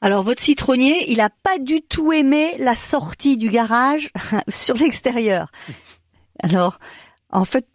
Alors 0.02 0.22
votre 0.22 0.42
citronnier, 0.42 1.10
il 1.10 1.18
n'a 1.18 1.28
pas 1.28 1.58
du 1.58 1.82
tout 1.82 2.12
aimé 2.12 2.54
la 2.58 2.74
sortie 2.74 3.36
du 3.36 3.50
garage 3.50 4.10
sur 4.48 4.74
l'extérieur. 4.76 5.48
Alors, 6.42 6.78
en 7.30 7.44
fait, 7.44 7.66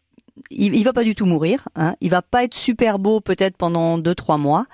il, 0.50 0.76
il 0.76 0.84
va 0.84 0.93
pas 0.93 1.04
du 1.04 1.16
tout 1.16 1.26
mourir. 1.26 1.68
Hein. 1.76 1.96
Il 2.02 2.10
va 2.10 2.22
pas 2.22 2.43
être 2.43 2.56
super 2.56 3.00
beau 3.00 3.22
peut-être 3.22 3.58
pendant 3.58 3.98
deux 3.98 4.16
trois 4.16 4.38
mois, 4.38 4.66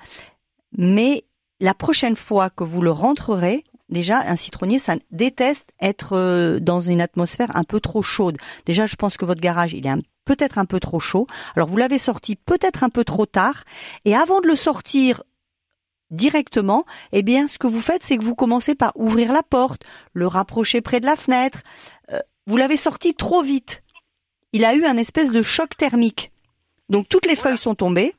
mais 0.76 1.24
la 1.60 1.74
prochaine 1.74 2.16
fois 2.16 2.50
que 2.50 2.64
vous 2.64 2.82
le 2.82 2.90
rentrerez, 2.90 3.64
déjà 3.88 4.20
un 4.20 4.36
citronnier, 4.36 4.78
ça 4.78 4.96
déteste 5.10 5.68
être 5.80 6.16
euh, 6.16 6.58
dans 6.58 6.80
une 6.80 7.00
atmosphère 7.00 7.54
un 7.56 7.64
peu 7.64 7.78
trop 7.78 8.02
chaude. 8.02 8.36
Déjà, 8.66 8.86
je 8.86 8.96
pense 8.96 9.16
que 9.16 9.24
votre 9.24 9.40
garage, 9.40 9.72
il 9.72 9.86
est 9.86 9.92
peut-être 10.24 10.58
un 10.58 10.64
peu 10.64 10.80
trop 10.80 11.00
chaud. 11.00 11.26
Alors 11.56 11.68
vous 11.68 11.76
l'avez 11.76 11.98
sorti 11.98 12.36
peut-être 12.36 12.84
un 12.84 12.88
peu 12.88 13.04
trop 13.04 13.26
tard, 13.26 13.64
et 14.04 14.14
avant 14.14 14.40
de 14.40 14.48
le 14.48 14.56
sortir 14.56 15.22
directement, 16.10 16.84
eh 17.12 17.22
bien, 17.22 17.48
ce 17.48 17.58
que 17.58 17.66
vous 17.66 17.80
faites, 17.80 18.02
c'est 18.02 18.18
que 18.18 18.24
vous 18.24 18.34
commencez 18.34 18.74
par 18.74 18.92
ouvrir 18.96 19.32
la 19.32 19.42
porte, 19.42 19.82
le 20.12 20.26
rapprocher 20.26 20.80
près 20.80 21.00
de 21.00 21.06
la 21.06 21.16
fenêtre. 21.16 21.62
Euh, 22.12 22.20
vous 22.46 22.56
l'avez 22.56 22.76
sorti 22.76 23.14
trop 23.14 23.42
vite 23.42 23.81
il 24.52 24.64
a 24.64 24.74
eu 24.74 24.84
un 24.84 24.96
espèce 24.96 25.30
de 25.30 25.42
choc 25.42 25.76
thermique. 25.76 26.30
Donc 26.88 27.08
toutes 27.08 27.26
les 27.26 27.36
feuilles 27.36 27.58
sont 27.58 27.74
tombées, 27.74 28.12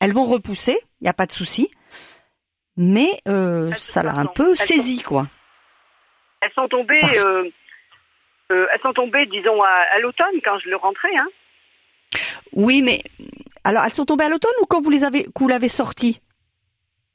elles 0.00 0.12
vont 0.12 0.24
repousser, 0.24 0.78
il 1.00 1.04
n'y 1.04 1.08
a 1.08 1.14
pas 1.14 1.26
de 1.26 1.32
souci, 1.32 1.70
mais 2.76 3.10
euh, 3.28 3.72
ça 3.74 4.02
l'a 4.02 4.14
un 4.14 4.26
peu 4.26 4.54
saisi, 4.54 5.02
quoi. 5.02 5.26
Elles 6.40 6.52
sont 6.52 6.68
tombées, 6.68 7.00
euh, 7.24 7.50
euh, 8.52 8.66
elles 8.72 8.80
sont 8.80 8.92
tombées, 8.92 9.26
disons, 9.26 9.62
à, 9.62 9.98
l'automne 10.00 10.40
quand 10.42 10.58
je 10.60 10.68
le 10.68 10.76
rentrais, 10.76 11.14
hein. 11.16 11.28
Oui, 12.52 12.82
mais 12.82 13.02
alors 13.62 13.84
elles 13.84 13.92
sont 13.92 14.06
tombées 14.06 14.24
à 14.24 14.28
l'automne 14.28 14.50
ou 14.62 14.66
quand 14.66 14.80
vous 14.80 14.90
les 14.90 15.04
avez, 15.04 15.28
vous 15.38 15.48
l'avez 15.48 15.68
sorti? 15.68 16.20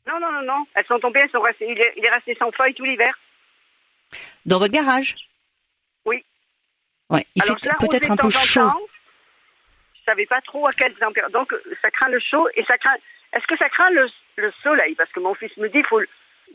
Non, 0.08 0.20
non, 0.20 0.32
non, 0.32 0.44
non. 0.44 0.66
Elles 0.76 0.86
sont 0.86 1.00
tombées, 1.00 1.22
elles 1.22 1.32
sont 1.32 1.42
restées. 1.42 1.68
Il 1.70 1.80
est, 1.80 1.94
il 1.98 2.06
est 2.06 2.10
resté 2.10 2.36
sans 2.40 2.52
feuilles 2.52 2.76
tout 2.76 2.86
l'hiver. 2.86 3.18
Dans 4.46 4.60
votre 4.60 4.72
garage 4.72 5.16
Ouais, 7.10 7.26
il 7.36 7.44
fait 7.44 7.54
peut-être 7.80 8.12
un 8.12 8.16
peu 8.16 8.30
chaud. 8.30 8.70
je 9.96 10.04
savais 10.06 10.26
pas 10.26 10.42
trop 10.42 10.68
à 10.68 10.72
quelle 10.72 10.94
température. 10.94 11.40
Donc, 11.40 11.54
ça 11.82 11.92
craint 11.92 12.10
le 12.10 12.20
chaud 12.20 12.48
et 12.56 12.64
ça 12.66 12.78
craint. 12.78 12.96
Est-ce 13.34 13.46
que 13.48 13.58
ça 13.58 13.70
craint 13.70 13.90
le, 13.92 14.08
soleil? 14.64 14.96
Parce 14.96 15.12
que 15.12 15.20
mon 15.20 15.34
fils 15.36 15.56
me 15.58 15.68
dit 15.68 15.74
qu'il 15.74 15.86
faut 15.86 16.02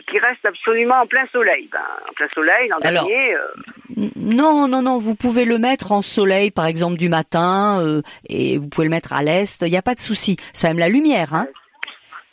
qu'il 0.08 0.20
reste 0.20 0.44
absolument 0.44 1.02
en 1.02 1.06
plein 1.06 1.26
soleil. 1.32 1.68
Ben, 1.70 1.80
en 2.08 2.12
plein 2.14 2.28
soleil, 2.34 2.68
l'an 2.68 2.78
dernier. 2.78 3.34
Euh, 3.34 4.08
non, 4.16 4.66
non, 4.66 4.82
non. 4.82 4.98
Vous 4.98 5.14
pouvez 5.14 5.44
le 5.44 5.58
mettre 5.58 5.92
en 5.92 6.02
soleil, 6.02 6.50
par 6.50 6.66
exemple, 6.66 6.96
du 6.96 7.08
matin, 7.08 7.80
euh, 7.80 8.02
et 8.28 8.56
vous 8.56 8.68
pouvez 8.68 8.86
le 8.86 8.90
mettre 8.90 9.12
à 9.12 9.22
l'est. 9.22 9.62
Il 9.62 9.70
n'y 9.70 9.76
a 9.76 9.82
pas 9.82 9.94
de 9.94 10.00
souci. 10.00 10.36
Ça 10.52 10.70
aime 10.70 10.78
la 10.78 10.88
lumière, 10.88 11.34
hein. 11.34 11.46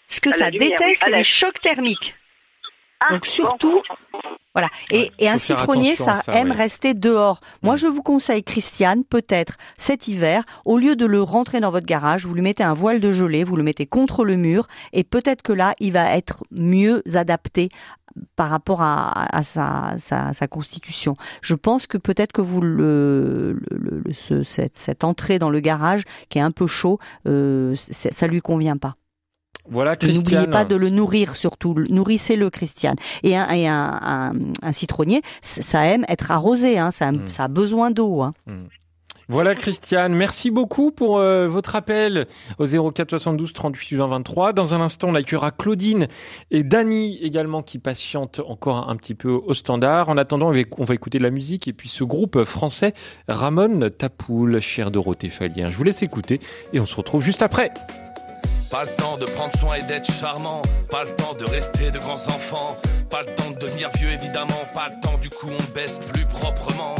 Ce 0.07 0.22
que 0.22 0.32
ça 0.32 0.49
déteste, 0.49 1.03
c'est 1.03 1.11
les 1.11 1.24
chocs 1.24 1.59
thermiques. 1.59 2.16
Ah, 3.00 3.14
Donc 3.14 3.26
surtout, 3.26 3.82
voilà. 4.58 4.70
Et, 4.89 5.12
un 5.30 5.38
citronnier, 5.38 5.95
ça, 5.95 6.22
aime 6.30 6.52
rester 6.52 6.95
dehors. 6.95 7.41
Moi, 7.62 7.76
mm. 7.76 7.78
je 7.78 7.88
vous 7.88 8.02
conseille, 8.02 8.43
Christiane, 8.43 9.04
peut-être 9.04 9.58
cet 9.78 10.08
hiver, 10.08 10.41
au 10.66 10.80
lieu 10.80 10.95
de 10.95 11.06
le 11.06 11.22
rentrer 11.22 11.60
dans 11.60 11.70
votre 11.70 11.86
garage, 11.86 12.26
vous 12.26 12.34
lui 12.34 12.41
mettez 12.41 12.64
un 12.64 12.74
voile 12.74 13.00
de 13.00 13.12
gelée, 13.12 13.43
vous 13.43 13.56
le 13.56 13.62
mettez 13.62 13.86
contre 13.86 14.26
le 14.26 14.36
mur, 14.36 14.68
et 14.93 15.04
peut-être 15.04 15.43
que 15.43 15.54
là, 15.54 15.76
il 15.80 15.91
va 15.91 16.18
être 16.18 16.43
mieux 16.60 17.04
adapté 17.14 17.70
par 18.36 18.50
rapport 18.50 18.82
à, 18.82 19.43
sa, 19.43 20.48
constitution. 20.50 21.16
Je 21.43 21.54
pense 21.54 21.86
que 21.86 22.00
peut-être 22.00 22.32
que 22.32 22.41
vous 22.41 22.62
le, 22.62 23.60
cette, 24.43 25.04
entrée 25.04 25.38
dans 25.38 25.52
le 25.52 25.60
garage 25.60 26.02
qui 26.30 26.39
est 26.39 26.41
un 26.41 26.50
peu 26.50 26.66
chaud, 26.66 26.98
euh, 27.28 27.76
ça 27.76 28.26
lui 28.26 28.41
convient 28.41 28.78
pas. 28.78 28.95
Voilà, 29.70 29.95
N'oubliez 30.01 30.47
pas 30.47 30.65
de 30.65 30.76
le 30.76 30.89
nourrir 30.89 31.36
surtout. 31.36 31.76
Nourrissez-le, 31.89 32.49
Christiane. 32.49 32.95
Et 33.24 33.36
un, 33.36 34.34
citronnier, 34.72 35.22
ça 35.41 35.86
aime 35.86 36.05
être 36.07 36.32
arrosé. 36.32 36.78
Hein. 36.78 36.89
Hmm. 36.89 37.28
Ça, 37.30 37.43
a 37.43 37.47
besoin 37.47 37.91
d'eau. 37.91 38.22
Hein. 38.22 38.34
Hmm. 38.45 38.65
Voilà 39.30 39.55
Christiane, 39.55 40.13
merci 40.13 40.51
beaucoup 40.51 40.91
pour 40.91 41.18
euh, 41.18 41.49
votre 41.49 41.76
appel 41.76 42.28
au 42.59 42.65
04 42.65 43.09
72 43.09 43.51
38 43.51 43.97
20 43.97 44.07
23. 44.07 44.53
Dans 44.53 44.74
un 44.74 44.80
instant, 44.80 45.09
on 45.09 45.15
accueillera 45.15 45.51
Claudine 45.51 46.07
et 46.49 46.63
Dany 46.63 47.18
également 47.22 47.61
qui 47.61 47.78
patientent 47.78 48.39
encore 48.47 48.89
un 48.89 48.95
petit 48.95 49.15
peu 49.15 49.32
au 49.32 49.53
standard. 49.53 50.07
En 50.07 50.15
attendant, 50.15 50.53
on 50.78 50.86
va 50.86 50.93
écouter 50.93 51.18
de 51.18 51.24
la 51.24 51.32
musique 51.32 51.68
et 51.68 51.74
puis 51.74 51.89
ce 51.89 52.05
groupe 52.05 52.45
français 52.45 52.93
Ramon 53.28 53.89
Tapoul, 53.89 54.61
cher 54.61 54.91
Dorothée 54.91 55.28
Fallien. 55.28 55.70
Je 55.72 55.76
vous 55.76 55.84
laisse 55.84 56.03
écouter 56.03 56.39
et 56.72 56.80
on 56.80 56.86
se 56.86 56.95
retrouve 56.95 57.22
juste 57.22 57.41
après. 57.41 57.74
Pas 58.70 58.84
le 58.84 58.91
temps 58.91 59.18
de 59.18 59.26
prendre 59.26 59.57
soin 59.57 59.76
et 59.76 59.84
d'être 59.84 60.11
charmant. 60.11 60.61
Pas 60.89 61.05
le 61.05 61.15
temps 61.15 61.34
de 61.34 61.45
rester 61.45 61.89
de 61.89 61.99
grands 61.99 62.15
enfants. 62.28 62.78
Pas 63.09 63.24
le 63.24 63.34
temps 63.36 63.51
de 63.51 63.57
devenir 63.57 63.89
vieux, 63.97 64.11
évidemment. 64.11 64.68
Pas 64.74 64.89
le 64.89 64.99
temps, 65.01 65.18
du 65.18 65.30
coup, 65.30 65.47
on 65.49 65.74
baisse 65.74 65.99
plus 66.11 66.26
proprement. 66.26 66.95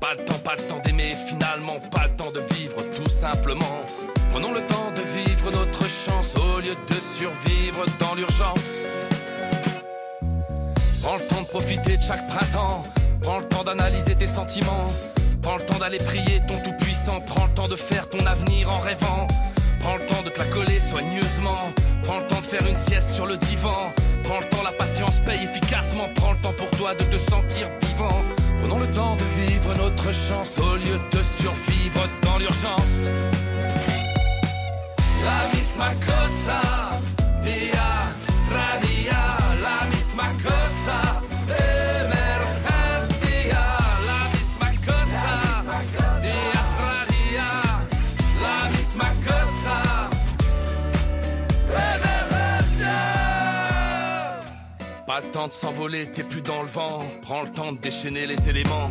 Pas 0.00 0.14
le 0.16 0.24
temps, 0.24 0.38
pas 0.38 0.54
le 0.56 0.62
temps 0.62 0.78
d'aimer, 0.84 1.14
finalement. 1.26 1.80
Pas 1.90 2.06
le 2.06 2.14
temps 2.14 2.30
de 2.30 2.40
vivre, 2.54 2.76
tout 2.94 3.10
simplement. 3.10 3.84
Prenons 4.30 4.52
le 4.52 4.60
temps 4.66 4.92
de 4.94 5.00
vivre 5.18 5.50
notre 5.50 5.88
chance 5.88 6.34
au 6.36 6.60
lieu 6.60 6.76
de 6.88 6.94
survivre 7.18 7.84
dans 7.98 8.14
l'urgence. 8.14 8.84
Prends 11.02 11.16
le 11.16 11.26
temps 11.26 11.42
de 11.42 11.48
profiter 11.48 11.96
de 11.96 12.02
chaque 12.02 12.28
printemps. 12.28 12.84
Prends 13.22 13.40
le 13.40 13.48
temps 13.48 13.64
d'analyser 13.64 14.14
tes 14.14 14.28
sentiments. 14.28 14.86
Prends 15.42 15.56
le 15.56 15.64
temps 15.64 15.78
d'aller 15.78 15.98
prier 15.98 16.40
ton 16.46 16.54
tout-puissant. 16.62 17.20
Prends 17.26 17.46
le 17.46 17.54
temps 17.54 17.68
de 17.68 17.76
faire 17.76 18.08
ton 18.08 18.24
avenir 18.24 18.70
en 18.70 18.78
rêvant. 18.78 19.26
Prends 19.88 19.96
le 19.96 20.04
temps 20.04 20.22
de 20.22 20.28
te 20.28 20.42
coller 20.52 20.80
soigneusement. 20.80 21.72
Prends 22.02 22.18
le 22.18 22.26
temps 22.26 22.42
de 22.42 22.46
faire 22.46 22.66
une 22.66 22.76
sieste 22.76 23.08
sur 23.08 23.24
le 23.24 23.38
divan. 23.38 23.94
Prends 24.22 24.40
le 24.40 24.44
temps, 24.44 24.62
la 24.62 24.72
patience 24.72 25.18
paye 25.20 25.44
efficacement. 25.44 26.10
Prends 26.14 26.32
le 26.32 26.38
temps 26.40 26.52
pour 26.52 26.70
toi 26.72 26.94
de 26.94 27.04
te 27.04 27.16
sentir 27.16 27.70
vivant. 27.80 28.22
Prenons 28.60 28.80
le 28.80 28.90
temps 28.90 29.16
de 29.16 29.24
vivre 29.40 29.74
notre 29.78 30.12
chance 30.12 30.58
au 30.58 30.76
lieu 30.76 31.00
de 31.10 31.22
survivre 31.40 32.06
dans 32.20 32.36
l'urgence. 32.36 33.08
La 35.24 35.56
misma 35.56 35.88
cosa, 36.04 36.90
temps 55.38 55.46
de 55.46 55.52
s'envoler, 55.52 56.06
t'es 56.06 56.24
plus 56.24 56.42
dans 56.42 56.62
le 56.62 56.68
vent. 56.68 56.98
Prends 57.22 57.42
le 57.42 57.50
temps 57.52 57.70
de 57.70 57.78
déchaîner 57.78 58.26
les 58.26 58.50
éléments. 58.50 58.90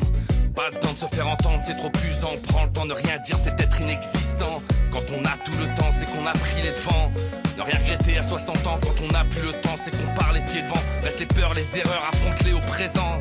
Pas 0.55 0.69
le 0.69 0.79
temps 0.79 0.93
de 0.93 0.97
se 0.97 1.05
faire 1.13 1.27
entendre, 1.27 1.61
c'est 1.61 1.75
trop 1.75 1.91
usant. 2.07 2.35
Prends 2.47 2.63
le 2.63 2.71
temps 2.71 2.85
de 2.85 2.93
rien 2.93 3.17
dire, 3.17 3.35
c'est 3.43 3.59
être 3.59 3.81
inexistant. 3.81 4.61
Quand 4.93 5.03
on 5.11 5.25
a 5.25 5.35
tout 5.43 5.51
le 5.59 5.65
temps, 5.75 5.91
c'est 5.91 6.05
qu'on 6.05 6.25
a 6.25 6.31
pris 6.31 6.61
les 6.61 6.69
devants. 6.69 7.11
Ne 7.57 7.63
rien 7.63 7.77
regretter 7.79 8.17
à 8.17 8.23
60 8.23 8.65
ans 8.65 8.79
quand 8.81 9.03
on 9.03 9.11
n'a 9.11 9.25
plus 9.25 9.41
le 9.41 9.59
temps, 9.59 9.75
c'est 9.75 9.91
qu'on 9.91 10.15
parle 10.15 10.35
les 10.35 10.45
pieds 10.45 10.61
devant. 10.61 10.81
les 11.19 11.25
peurs, 11.25 11.53
les 11.53 11.67
erreurs, 11.77 12.09
affronte-les 12.13 12.53
au 12.53 12.61
présent. 12.61 13.19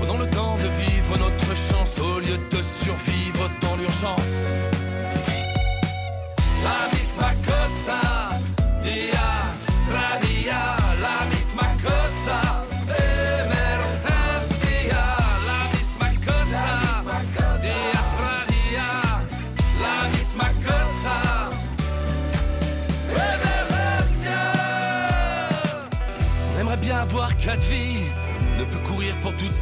Prenons 0.00 0.18
le 0.18 0.28
temps 0.30 0.56
de 0.56 0.68
vivre 0.82 1.16
notre 1.16 1.54
chance 1.54 1.96
au 2.00 2.18
lieu 2.18 2.36
de 2.50 2.60
survivre 2.82 3.50
dans 3.60 3.76
l'urgence. 3.76 4.73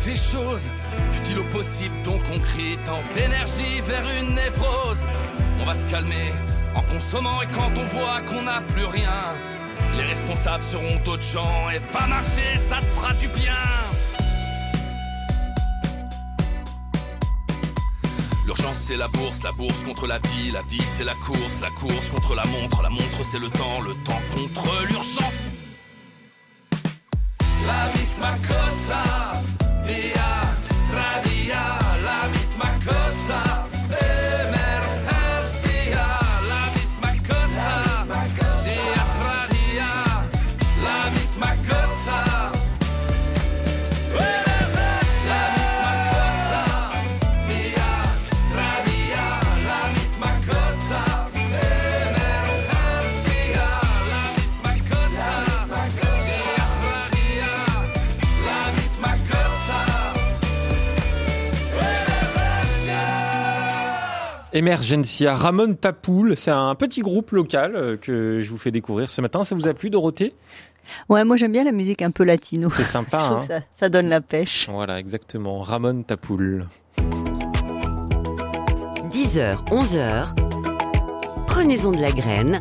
Ces 0.02 0.16
choses, 0.16 0.66
fut-il 1.12 1.38
au 1.38 1.44
possible 1.44 1.94
donc 2.02 2.20
on 2.34 2.38
crie 2.40 2.76
tant 2.84 3.02
d'énergie 3.14 3.80
vers 3.86 4.04
une 4.18 4.34
névrose. 4.34 5.06
On 5.60 5.64
va 5.64 5.76
se 5.76 5.86
calmer 5.86 6.32
en 6.74 6.82
consommant 6.82 7.40
et 7.42 7.46
quand 7.46 7.70
on 7.76 7.86
voit 7.96 8.20
qu'on 8.22 8.42
n'a 8.42 8.62
plus 8.62 8.84
rien, 8.84 9.22
les 9.96 10.02
responsables 10.02 10.64
seront 10.64 10.98
d'autres 11.04 11.22
gens 11.22 11.70
et 11.70 11.78
va 11.92 12.06
marcher, 12.08 12.58
ça 12.68 12.78
te 12.80 12.84
fera 12.96 13.12
du 13.14 13.28
bien. 13.28 13.62
L'urgence 18.44 18.78
c'est 18.88 18.96
la 18.96 19.08
bourse, 19.08 19.44
la 19.44 19.52
bourse 19.52 19.84
contre 19.84 20.08
la 20.08 20.18
vie, 20.18 20.50
la 20.50 20.62
vie 20.62 20.86
c'est 20.96 21.04
la 21.04 21.14
course, 21.14 21.60
la 21.60 21.70
course 21.80 22.08
contre 22.08 22.34
la 22.34 22.44
montre, 22.46 22.82
la 22.82 22.90
montre 22.90 23.20
c'est 23.30 23.38
le 23.38 23.50
temps, 23.50 23.80
le 23.80 23.94
temps 24.04 24.22
contre 24.34 24.66
l'urgence. 24.88 25.42
La 27.66 28.00
misma 28.00 28.32
cosa, 28.48 29.40
via 29.84 30.42
radio. 30.92 31.31
Emergencia, 64.54 65.34
Ramon 65.34 65.74
Tapoul, 65.74 66.36
c'est 66.36 66.50
un 66.50 66.74
petit 66.74 67.00
groupe 67.00 67.30
local 67.30 67.74
euh, 67.74 67.96
que 67.96 68.40
je 68.40 68.50
vous 68.50 68.58
fais 68.58 68.70
découvrir 68.70 69.10
ce 69.10 69.22
matin. 69.22 69.42
Ça 69.44 69.54
vous 69.54 69.66
a 69.66 69.72
plu, 69.72 69.88
Dorothée? 69.88 70.34
Ouais, 71.08 71.24
moi 71.24 71.36
j'aime 71.36 71.52
bien 71.52 71.64
la 71.64 71.72
musique 71.72 72.02
un 72.02 72.10
peu 72.10 72.22
latino. 72.24 72.68
C'est 72.70 72.84
sympa, 72.84 73.18
Je 73.22 73.24
trouve 73.24 73.36
hein. 73.38 73.40
que 73.40 73.46
ça, 73.46 73.60
ça 73.76 73.88
donne 73.88 74.08
la 74.08 74.20
pêche. 74.20 74.68
Voilà, 74.70 74.98
exactement. 74.98 75.60
Ramon 75.60 76.02
Tapoul. 76.02 76.66
10h, 79.10 79.64
11h, 79.70 80.34
prenez-en 81.46 81.92
de 81.92 82.00
la 82.00 82.12
graine 82.12 82.60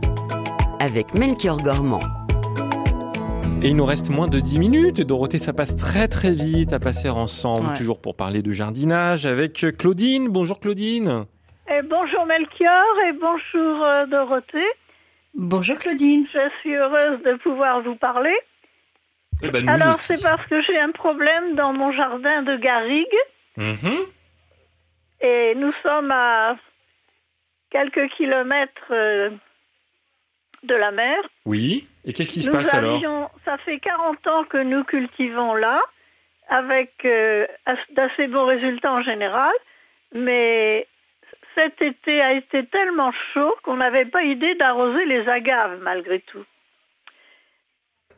avec 0.79 1.13
Melchior 1.13 1.61
Gormand. 1.61 1.99
Et 3.63 3.69
il 3.69 3.75
nous 3.75 3.85
reste 3.85 4.09
moins 4.09 4.27
de 4.27 4.39
10 4.39 4.59
minutes. 4.59 5.01
Dorothée, 5.01 5.37
ça 5.39 5.51
passe 5.53 5.75
très 5.75 6.07
très 6.07 6.31
vite 6.31 6.71
à 6.73 6.79
passer 6.79 7.09
ensemble, 7.09 7.67
Ouais. 7.67 7.77
toujours 7.77 7.99
pour 7.99 8.15
parler 8.15 8.41
de 8.41 8.51
jardinage 8.51 9.25
avec 9.25 9.65
Claudine. 9.77 10.29
Bonjour 10.29 10.59
Claudine. 10.59 11.25
Et 11.73 11.81
bonjour 11.83 12.25
Melchior 12.25 12.99
et 13.07 13.13
bonjour 13.13 13.83
euh, 13.83 14.05
Dorothée. 14.07 14.67
Bonjour 15.33 15.77
Claudine. 15.77 16.27
Je 16.33 16.49
suis 16.59 16.75
heureuse 16.75 17.21
de 17.23 17.35
pouvoir 17.35 17.81
vous 17.81 17.95
parler. 17.95 18.35
Eh 19.41 19.49
ben, 19.49 19.67
Alors 19.69 19.95
c'est 19.95 20.21
parce 20.21 20.45
que 20.47 20.61
j'ai 20.63 20.77
un 20.77 20.91
problème 20.91 21.55
dans 21.55 21.73
mon 21.73 21.91
jardin 21.91 22.41
de 22.43 22.55
garrigue 22.57 23.17
Mhm. 23.57 24.05
et 25.21 25.53
nous 25.55 25.73
sommes 25.83 26.11
à 26.11 26.55
quelques 27.69 28.07
kilomètres 28.17 28.91
euh, 28.91 29.29
de 30.63 30.75
la 30.75 30.91
mer. 30.91 31.17
Oui. 31.45 31.87
Et 32.05 32.13
qu'est-ce 32.13 32.31
qui 32.31 32.41
se 32.43 32.49
Nous 32.49 32.55
passe 32.57 32.73
alors 32.73 33.31
Ça 33.45 33.57
fait 33.59 33.79
40 33.79 34.27
ans 34.27 34.43
que 34.45 34.57
nous 34.57 34.83
cultivons 34.83 35.53
là, 35.55 35.81
avec 36.49 36.91
euh, 37.05 37.45
as- 37.65 37.91
d'assez 37.93 38.27
bons 38.27 38.45
résultats 38.45 38.91
en 38.93 39.01
général, 39.01 39.53
mais 40.13 40.87
cet 41.55 41.81
été 41.81 42.21
a 42.21 42.33
été 42.33 42.65
tellement 42.67 43.11
chaud 43.33 43.55
qu'on 43.63 43.77
n'avait 43.77 44.05
pas 44.05 44.23
idée 44.23 44.55
d'arroser 44.55 45.05
les 45.05 45.27
agaves 45.27 45.79
malgré 45.81 46.19
tout. 46.21 46.45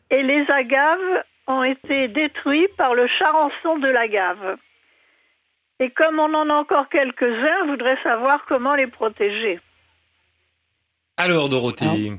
Et 0.09 0.21
les 0.23 0.49
agaves 0.49 1.23
ont 1.47 1.63
été 1.63 2.07
détruits 2.07 2.67
par 2.77 2.93
le 2.93 3.07
charançon 3.07 3.79
de 3.79 3.87
l'agave. 3.87 4.57
Et 5.79 5.89
comme 5.89 6.19
on 6.19 6.33
en 6.33 6.49
a 6.49 6.53
encore 6.53 6.87
quelques-uns, 6.89 7.65
je 7.65 7.71
voudrais 7.71 7.97
savoir 8.03 8.45
comment 8.45 8.75
les 8.75 8.87
protéger. 8.87 9.59
Alors 11.17 11.49
Dorothée. 11.49 12.13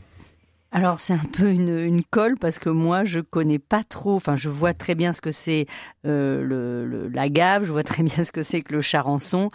Alors 0.77 1.01
c'est 1.01 1.12
un 1.12 1.29
peu 1.33 1.51
une, 1.51 2.03
colle 2.03 2.37
parce 2.37 2.59
que 2.59 2.68
moi 2.68 3.05
je 3.05 3.20
connais 3.20 3.61
pas 3.61 3.85
trop, 3.85 4.16
enfin 4.16 4.35
je 4.35 4.49
vois 4.49 4.75
très 4.75 4.97
bien 4.97 5.12
ce 5.12 5.20
que 5.20 5.31
c'est 5.31 5.66
euh, 6.05 6.43
le, 6.43 7.07
la 7.07 7.29
gave, 7.29 7.64
je 7.64 7.70
vois 7.70 7.85
très 7.85 8.03
bien 8.03 8.25
ce 8.25 8.33
que 8.33 8.43
c'est 8.43 8.61
que 8.62 8.72
le 8.72 8.81
charançon. 8.81 9.51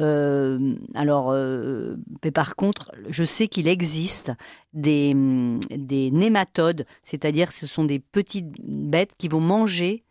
Euh, 0.00 0.74
alors, 0.96 1.30
euh, 1.30 1.94
par 2.34 2.56
contre, 2.56 2.90
je 3.08 3.22
sais 3.22 3.46
qu'il 3.46 3.68
existe 3.68 4.32
des, 4.72 5.14
des 5.70 6.10
nématodes, 6.10 6.86
c'est-à-dire 7.04 7.52
ce 7.52 7.68
sont 7.68 7.84
des 7.84 8.00
petites 8.00 8.60
bêtes 8.60 9.12
qui 9.16 9.28
vont 9.28 9.40
manger, 9.40 10.02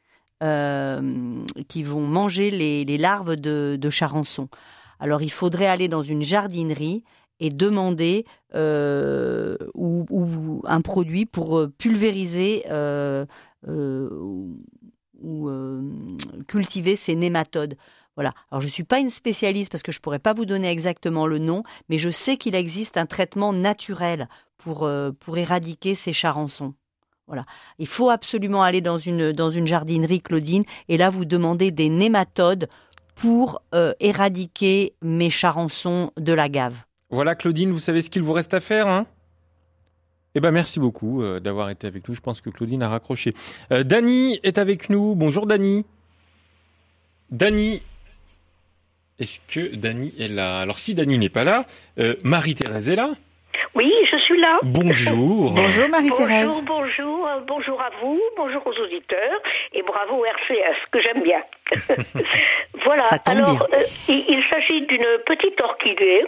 euh, 0.44 1.44
qui 1.68 1.84
vont 1.84 2.08
manger 2.08 2.52
les, 2.52 2.98
larves 2.98 3.36
de 3.36 3.90
charançon. 3.90 4.48
Alors 5.04 5.22
il 5.22 5.32
faudrait 5.32 5.68
aller 5.68 5.90
dans 5.90 6.02
une 6.02 6.22
jardinerie 6.22 7.04
et 7.44 7.50
demander 7.50 8.26
euh, 8.56 9.58
ou, 9.76 10.62
un 10.66 10.82
produit 10.82 11.26
pour 11.26 11.60
euh, 11.60 11.74
pulvériser 11.78 12.64
euh, 12.70 13.26
ou, 13.68 14.60
cultiver 16.48 16.96
ces 16.96 17.16
nématodes. 17.16 17.76
Voilà. 18.16 18.34
Alors 18.52 18.62
je 18.62 18.68
suis 18.68 18.84
pas 18.84 19.00
une 19.00 19.10
spécialiste 19.10 19.72
parce 19.72 19.84
que 19.84 19.92
je 19.92 20.00
pourrais 20.00 20.20
pas 20.20 20.34
vous 20.34 20.46
donner 20.46 20.70
exactement 20.70 21.28
le 21.28 21.38
nom, 21.38 21.64
mais 21.90 21.98
je 21.98 22.10
sais 22.10 22.38
qu'il 22.38 22.56
existe 22.56 22.98
un 22.98 23.06
traitement 23.06 23.54
naturel 23.54 24.28
pour 24.58 24.90
pour 25.20 25.38
éradiquer 25.38 25.96
ces 25.96 26.14
charançons. 26.14 26.74
Voilà. 27.28 27.46
Il 27.80 27.88
faut 27.88 28.10
absolument 28.10 28.64
aller 28.64 28.82
dans 28.82 28.98
une 28.98 29.32
dans 29.32 29.50
une 29.50 29.66
jardinerie, 29.66 30.22
Claudine, 30.22 30.66
et 30.90 30.98
là 30.98 31.10
vous 31.10 31.26
demandez 31.26 31.72
des 31.72 31.90
nématodes 31.90 32.68
pour 33.16 33.62
éradiquer 34.00 34.94
mes 35.02 35.30
charançons 35.30 36.12
de 36.18 36.34
la 36.34 36.50
gave. 36.50 36.84
Voilà 37.14 37.36
Claudine, 37.36 37.70
vous 37.70 37.78
savez 37.80 38.02
ce 38.02 38.10
qu'il 38.10 38.24
vous 38.24 38.34
reste 38.34 38.56
à 38.56 38.60
faire, 38.60 38.88
hein? 38.88 39.06
Eh 40.34 40.40
ben 40.40 40.50
merci 40.50 40.80
beaucoup 40.80 41.22
euh, 41.22 41.40
d'avoir 41.40 41.70
été 41.70 41.86
avec 41.86 42.10
nous. 42.10 42.16
Je 42.16 42.22
pense 42.22 42.42
que 42.42 42.50
Claudine 42.50 42.82
a 42.82 42.90
raccroché. 42.90 43.34
Euh, 43.72 43.84
Dany 43.84 44.40
est 44.42 44.58
avec 44.58 44.90
nous. 44.90 45.14
Bonjour 45.14 45.46
Dany. 45.46 45.86
Dany. 47.30 47.84
Est-ce 49.20 49.38
que 49.48 49.76
Dany 49.76 50.16
est 50.18 50.28
là? 50.28 50.58
Alors 50.58 50.80
si 50.80 50.96
Dany 50.96 51.20
n'est 51.20 51.30
pas 51.30 51.44
là, 51.44 51.68
euh, 52.00 52.16
Marie-Thérèse 52.24 52.90
est 52.90 52.96
là. 52.96 53.12
Oui, 53.76 53.92
je 54.12 54.18
suis 54.18 54.40
là. 54.40 54.58
Bonjour. 54.64 55.52
Bonjour 55.56 55.90
Marie-Thérèse. 55.90 56.48
Bonjour, 56.48 56.64
bonjour, 56.64 57.28
euh, 57.28 57.40
bonjour 57.48 57.80
à 57.80 57.90
vous, 58.02 58.20
bonjour 58.38 58.66
aux 58.66 58.84
auditeurs 58.84 59.40
et 59.74 59.84
bravo 59.84 60.16
au 60.16 60.26
RCF 60.26 60.78
que 60.92 61.00
j'aime 61.00 61.22
bien. 61.24 61.42
voilà. 62.86 63.04
Alors, 63.28 63.68
euh, 63.74 63.78
il, 64.08 64.26
il 64.28 64.44
s'agit 64.50 64.82
d'une 64.82 65.06
petite 65.26 65.60
orchidée 65.62 66.26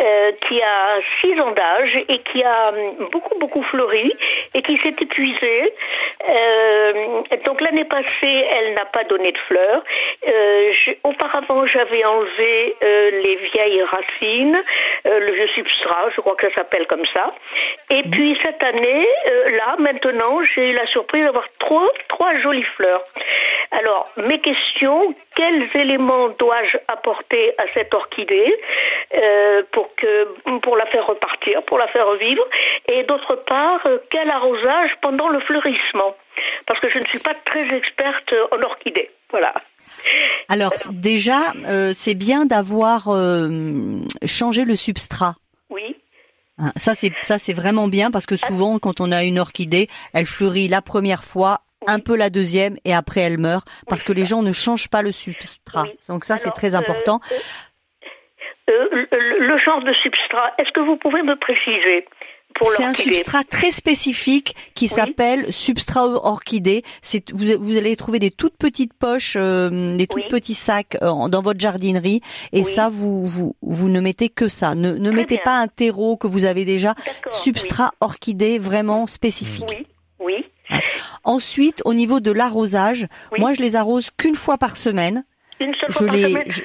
euh, 0.00 0.32
qui 0.46 0.60
a 0.60 1.00
six 1.20 1.40
ans 1.40 1.52
d'âge 1.52 1.96
et 2.08 2.18
qui 2.18 2.42
a 2.42 2.68
hum, 2.70 3.08
beaucoup 3.10 3.38
beaucoup 3.38 3.62
fleuri 3.64 4.12
et 4.54 4.62
qui 4.62 4.78
s'est 4.78 4.96
épuisée. 5.00 5.72
Euh, 6.28 7.22
donc 7.44 7.60
l'année 7.60 7.84
passée, 7.84 8.06
elle 8.22 8.74
n'a 8.74 8.84
pas 8.86 9.04
donné 9.04 9.32
de 9.32 9.38
fleurs. 9.46 9.84
Auparavant, 11.04 11.66
j'avais 11.66 12.04
enlevé 12.04 12.76
les 12.80 13.36
vieilles 13.52 13.82
racines, 13.82 14.62
le 15.04 15.32
vieux 15.32 15.48
substrat, 15.48 16.10
je 16.14 16.20
crois 16.20 16.34
que 16.36 16.48
ça 16.48 16.56
s'appelle 16.56 16.86
comme 16.86 17.04
ça. 17.12 17.34
Et 17.90 18.02
puis 18.02 18.38
cette 18.42 18.62
année, 18.62 19.06
là, 19.56 19.76
maintenant, 19.78 20.40
j'ai 20.54 20.70
eu 20.70 20.72
la 20.72 20.86
surprise 20.86 21.24
d'avoir 21.24 21.46
trois, 21.58 21.88
trois 22.08 22.38
jolies 22.40 22.66
fleurs. 22.76 23.02
Alors, 23.70 24.08
mes 24.16 24.40
questions, 24.40 24.77
quels 25.34 25.68
éléments 25.74 26.28
dois-je 26.38 26.76
apporter 26.88 27.52
à 27.58 27.64
cette 27.74 27.92
orchidée 27.94 28.54
euh, 29.14 29.62
pour, 29.72 29.94
que, 29.96 30.58
pour 30.60 30.76
la 30.76 30.86
faire 30.86 31.06
repartir, 31.06 31.62
pour 31.64 31.78
la 31.78 31.88
faire 31.88 32.06
revivre 32.06 32.42
Et 32.88 33.04
d'autre 33.04 33.36
part, 33.46 33.80
euh, 33.86 33.98
quel 34.10 34.30
arrosage 34.30 34.90
pendant 35.00 35.28
le 35.28 35.40
fleurissement? 35.40 36.14
Parce 36.66 36.80
que 36.80 36.90
je 36.90 36.98
ne 36.98 37.04
suis 37.04 37.18
pas 37.18 37.34
très 37.34 37.76
experte 37.76 38.34
en 38.52 38.62
orchidées. 38.62 39.10
Voilà. 39.30 39.54
Alors 40.48 40.72
déjà, 40.90 41.52
euh, 41.66 41.92
c'est 41.94 42.14
bien 42.14 42.46
d'avoir 42.46 43.08
euh, 43.08 43.48
changé 44.24 44.64
le 44.64 44.76
substrat. 44.76 45.34
Oui. 45.70 45.96
Hein, 46.58 46.72
Ça 46.76 46.94
c'est 46.94 47.12
ça 47.22 47.38
c'est 47.38 47.52
vraiment 47.52 47.88
bien 47.88 48.10
parce 48.10 48.26
que 48.26 48.36
souvent 48.36 48.78
quand 48.78 49.00
on 49.00 49.12
a 49.12 49.24
une 49.24 49.38
orchidée, 49.38 49.88
elle 50.14 50.26
fleurit 50.26 50.68
la 50.68 50.82
première 50.82 51.22
fois, 51.22 51.60
un 51.86 52.00
peu 52.00 52.16
la 52.16 52.30
deuxième 52.30 52.76
et 52.84 52.94
après 52.94 53.20
elle 53.20 53.38
meurt 53.38 53.66
parce 53.88 54.04
que 54.04 54.12
les 54.12 54.24
gens 54.24 54.42
ne 54.42 54.52
changent 54.52 54.88
pas 54.88 55.02
le 55.02 55.12
substrat. 55.12 55.86
Donc 56.08 56.24
ça 56.24 56.38
c'est 56.38 56.50
très 56.50 56.74
important. 56.74 57.20
Euh, 58.68 58.88
le, 58.92 59.46
le 59.46 59.58
genre 59.58 59.82
de 59.82 59.92
substrat, 59.94 60.52
est-ce 60.58 60.70
que 60.72 60.80
vous 60.80 60.96
pouvez 60.96 61.22
me 61.22 61.36
préciser 61.36 62.04
pour 62.54 62.68
C'est 62.68 62.84
un 62.84 62.94
substrat 62.94 63.44
très 63.44 63.70
spécifique 63.70 64.54
qui 64.74 64.88
s'appelle 64.88 65.52
substrat 65.52 66.06
orchidée. 66.06 66.82
C'est 67.02 67.30
vous, 67.30 67.46
vous 67.58 67.76
allez 67.76 67.96
trouver 67.96 68.18
des 68.18 68.30
toutes 68.30 68.56
petites 68.56 68.92
poches, 68.94 69.36
euh, 69.36 69.96
des 69.96 70.06
tout 70.06 70.20
petits 70.28 70.54
sacs 70.54 70.96
euh, 71.02 71.28
dans 71.28 71.42
votre 71.42 71.60
jardinerie 71.60 72.20
et 72.52 72.64
ça 72.64 72.88
vous, 72.90 73.24
vous 73.24 73.56
vous 73.62 73.88
ne 73.88 74.00
mettez 74.00 74.28
que 74.28 74.48
ça. 74.48 74.74
Ne, 74.74 74.92
ne 74.94 75.10
mettez 75.10 75.38
pas 75.38 75.58
un 75.58 75.68
terreau 75.68 76.16
que 76.16 76.26
vous 76.26 76.44
avez 76.44 76.64
déjà. 76.64 76.94
Substrat 77.26 77.90
orchidée 78.00 78.58
vraiment 78.58 79.06
spécifique. 79.06 79.86
Ensuite, 81.24 81.82
au 81.84 81.94
niveau 81.94 82.20
de 82.20 82.30
l'arrosage, 82.30 83.06
moi 83.38 83.52
je 83.52 83.60
les 83.62 83.76
arrose 83.76 84.10
qu'une 84.10 84.34
fois 84.34 84.58
par 84.58 84.76
semaine. 84.76 85.24
Une 85.60 85.74
seule 85.74 85.88
Je 85.90 85.98
fois 85.98 86.06
par 86.06 86.16
les 86.16 86.22
semaine 86.28 86.44
je- 86.50 86.62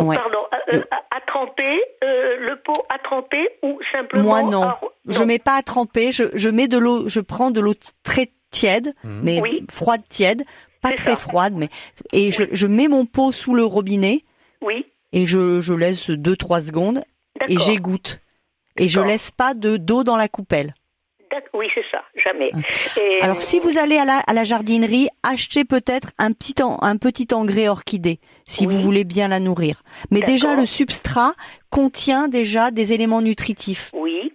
Ouais. 0.00 0.16
Pardon, 0.16 0.38
à, 0.50 0.74
euh, 0.74 0.80
à- 0.90 1.16
à 1.16 1.20
tremper, 1.26 1.80
euh, 2.02 2.36
le 2.40 2.56
pot 2.64 2.72
à 2.88 2.98
tremper 2.98 3.46
ou 3.62 3.78
simplement 3.92 4.24
Moi 4.24 4.42
non, 4.42 4.62
à- 4.64 4.80
je 5.06 5.22
mets 5.22 5.38
pas 5.38 5.56
à 5.56 5.62
tremper. 5.62 6.10
Je, 6.10 6.24
je 6.34 6.48
mets 6.48 6.66
de 6.66 6.78
l'eau, 6.78 7.08
je 7.08 7.20
prends 7.20 7.50
de 7.50 7.60
l'eau 7.60 7.74
très 8.02 8.28
tiède, 8.50 8.94
mais 9.04 9.40
Oui. 9.40 9.64
froide 9.70 10.02
tiède, 10.08 10.42
pas 10.80 10.90
très 10.92 11.14
froide, 11.14 11.54
mais 11.56 11.68
et 12.12 12.32
je, 12.32 12.44
je 12.50 12.66
mets 12.66 12.88
mon 12.88 13.06
pot 13.06 13.30
sous 13.32 13.54
le 13.54 13.64
robinet 13.64 14.22
Oui. 14.60 14.86
et 15.12 15.24
je, 15.26 15.60
je 15.60 15.74
laisse 15.74 16.10
deux 16.10 16.36
trois 16.36 16.60
secondes 16.62 17.02
et 17.48 17.58
j'égoutte 17.58 18.20
et 18.78 18.88
je 18.88 19.00
laisse 19.00 19.30
pas 19.30 19.54
de 19.54 19.76
d'eau 19.76 20.02
dans 20.04 20.16
la 20.16 20.28
coupelle. 20.28 20.74
Oui, 21.54 21.68
c'est 21.74 21.84
ça, 21.90 22.02
jamais. 22.24 22.50
Et, 22.96 23.22
Alors 23.22 23.42
si 23.42 23.58
vous 23.60 23.78
allez 23.78 23.96
à 23.98 24.04
la, 24.04 24.18
à 24.18 24.32
la 24.32 24.44
jardinerie, 24.44 25.08
achetez 25.22 25.64
peut-être 25.64 26.10
un 26.18 26.32
petit 26.32 26.62
en- 26.62 26.78
un 26.82 26.96
petit 26.96 27.28
engrais 27.32 27.68
orchidée 27.68 28.20
si 28.46 28.66
vous 28.66 28.78
voulez 28.78 29.04
bien 29.04 29.28
la 29.28 29.40
nourrir. 29.40 29.82
Mais 30.10 30.20
déjà 30.22 30.54
le 30.54 30.66
substrat 30.66 31.34
contient 31.70 32.28
déjà 32.28 32.70
des 32.70 32.92
éléments 32.92 33.22
nutritifs. 33.22 33.90
Oui. 33.94 34.32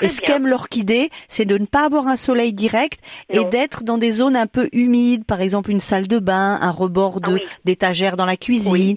Et 0.00 0.08
ce 0.08 0.20
qu'aime 0.20 0.46
l'orchidée, 0.48 1.08
c'est 1.28 1.44
de 1.44 1.56
ne 1.56 1.66
pas 1.66 1.84
avoir 1.84 2.08
un 2.08 2.16
soleil 2.16 2.52
direct 2.52 2.98
et 3.30 3.44
d'être 3.44 3.84
dans 3.84 3.96
des 3.96 4.10
zones 4.10 4.34
un 4.36 4.48
peu 4.48 4.68
humides, 4.72 5.24
par 5.24 5.40
exemple 5.40 5.70
une 5.70 5.78
salle 5.80 6.08
de 6.08 6.18
bain, 6.18 6.58
un 6.60 6.70
rebord 6.72 7.20
Ah 7.24 7.30
d'étagère 7.64 8.16
dans 8.16 8.26
la 8.26 8.36
cuisine. 8.36 8.96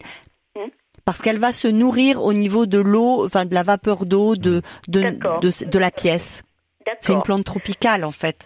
Parce 1.06 1.22
qu'elle 1.22 1.38
va 1.40 1.54
se 1.54 1.68
nourrir 1.70 2.22
au 2.24 2.34
niveau 2.34 2.66
de 2.66 2.80
l'eau, 2.80 3.24
enfin 3.24 3.46
de 3.46 3.54
la 3.54 3.64
vapeur 3.64 4.06
d'eau 4.06 4.36
de 4.36 4.62
de, 4.90 5.02
de 5.42 5.70
de 5.70 5.80
la 5.80 5.90
pièce. 5.92 6.42
C'est 7.00 7.14
une 7.14 7.22
plante 7.24 7.46
tropicale 7.46 8.04
en 8.06 8.12
fait. 8.12 8.46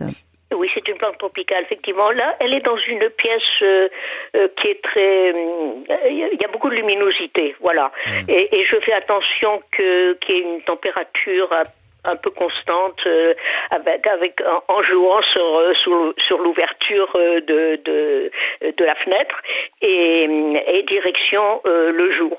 Oui, 0.54 0.70
c'est 0.74 0.86
une 0.90 0.98
plante 0.98 1.18
tropicale, 1.18 1.64
effectivement. 1.64 2.12
Là, 2.12 2.36
elle 2.42 2.54
est 2.54 2.60
dans 2.60 2.76
une 2.76 3.10
pièce 3.12 3.42
euh, 3.62 3.88
euh, 4.36 4.50
qui 4.62 4.68
est 4.68 4.82
très... 4.84 5.32
hum, 5.32 5.86
Il 6.10 6.18
y 6.18 6.24
a- 6.26 6.30
il 6.34 6.42
y 6.42 6.44
a 6.44 6.50
beaucoup 6.50 6.70
de 6.70 6.76
luminosité, 6.76 7.56
voilà. 7.62 7.90
Et, 8.28 8.54
et 8.58 8.66
je 8.66 8.76
fais 8.82 8.92
attention 8.92 9.62
que 9.72 10.14
qu'il 10.16 10.36
y 10.36 10.40
ait 10.40 10.42
une 10.42 10.62
température 10.64 11.48
un, 11.54 12.12
un 12.12 12.16
peu 12.18 12.32
constante 12.32 13.00
euh, 13.06 13.34
avec, 13.70 14.06
avec 14.08 14.42
en, 14.42 14.74
en 14.74 14.84
jouant 14.84 15.22
sur, 15.32 15.58
euh, 15.58 15.74
sur, 15.76 16.14
sur 16.28 16.38
l'ouverture 16.40 17.10
euh, 17.16 17.40
de, 17.42 17.80
de, 17.86 18.32
de 18.78 18.84
la 18.84 18.96
fenêtre 18.96 19.36
et, 19.82 20.24
et 20.68 20.84
direction 20.84 21.62
euh, 21.66 21.92
le 21.94 22.12
jour. 22.18 22.38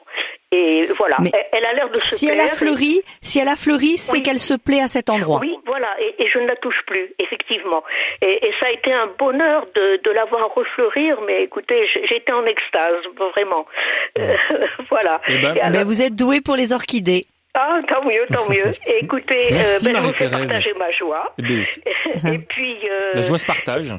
Et 0.54 0.86
voilà, 0.98 1.16
Mais 1.20 1.30
elle, 1.32 1.46
elle 1.52 1.64
a 1.64 1.72
l'air 1.72 1.88
de 1.88 1.98
se 2.04 2.14
Si 2.14 2.28
elle 2.28 2.38
a 2.38 2.42
plaire. 2.44 2.54
fleuri, 2.56 3.00
si 3.22 3.38
elle 3.38 3.48
a 3.48 3.56
fleuri, 3.56 3.96
c'est 3.96 4.20
qu'elle 4.20 4.38
se 4.40 4.52
plaît 4.52 4.82
à 4.82 4.88
cet 4.88 5.08
endroit. 5.08 5.38
Oui, 5.40 5.56
et, 6.22 6.28
je 6.30 6.38
ne 6.38 6.46
la 6.46 6.56
touche 6.56 6.80
plus, 6.86 7.12
effectivement. 7.18 7.82
Et, 8.22 8.46
et 8.46 8.52
ça 8.60 8.66
a 8.66 8.70
été 8.70 8.92
un 8.92 9.08
bonheur 9.18 9.66
de, 9.74 10.00
de 10.02 10.10
la 10.10 10.24
voir 10.26 10.52
refleurir, 10.54 11.20
mais 11.26 11.42
écoutez, 11.42 11.86
j'étais 12.08 12.32
en 12.32 12.44
extase, 12.46 13.02
vraiment. 13.34 13.66
Euh, 14.18 14.34
voilà. 14.90 15.20
Eh 15.28 15.38
ben, 15.38 15.54
Et 15.56 15.60
alors- 15.60 15.72
Ben, 15.72 15.84
vous 15.84 16.00
êtes 16.02 16.14
doué 16.16 16.40
pour 16.40 16.56
les 16.56 16.72
orchidées. 16.72 17.26
ah, 17.54 17.80
tant 17.88 18.04
mieux, 18.04 18.26
tant 18.32 18.48
mieux. 18.48 18.70
Et 18.86 19.04
écoutez, 19.04 19.36
Merci, 19.52 19.84
ben, 19.84 19.96
je 19.96 20.00
vous 20.08 20.14
fais 20.14 20.30
partager 20.30 20.72
ma 20.74 20.90
joie. 20.92 21.34
Eh 21.38 21.42
et 22.34 22.38
puis, 22.38 22.78
euh, 22.88 23.12
La 23.14 23.22
joie 23.22 23.38
se 23.38 23.46
partage. 23.46 23.92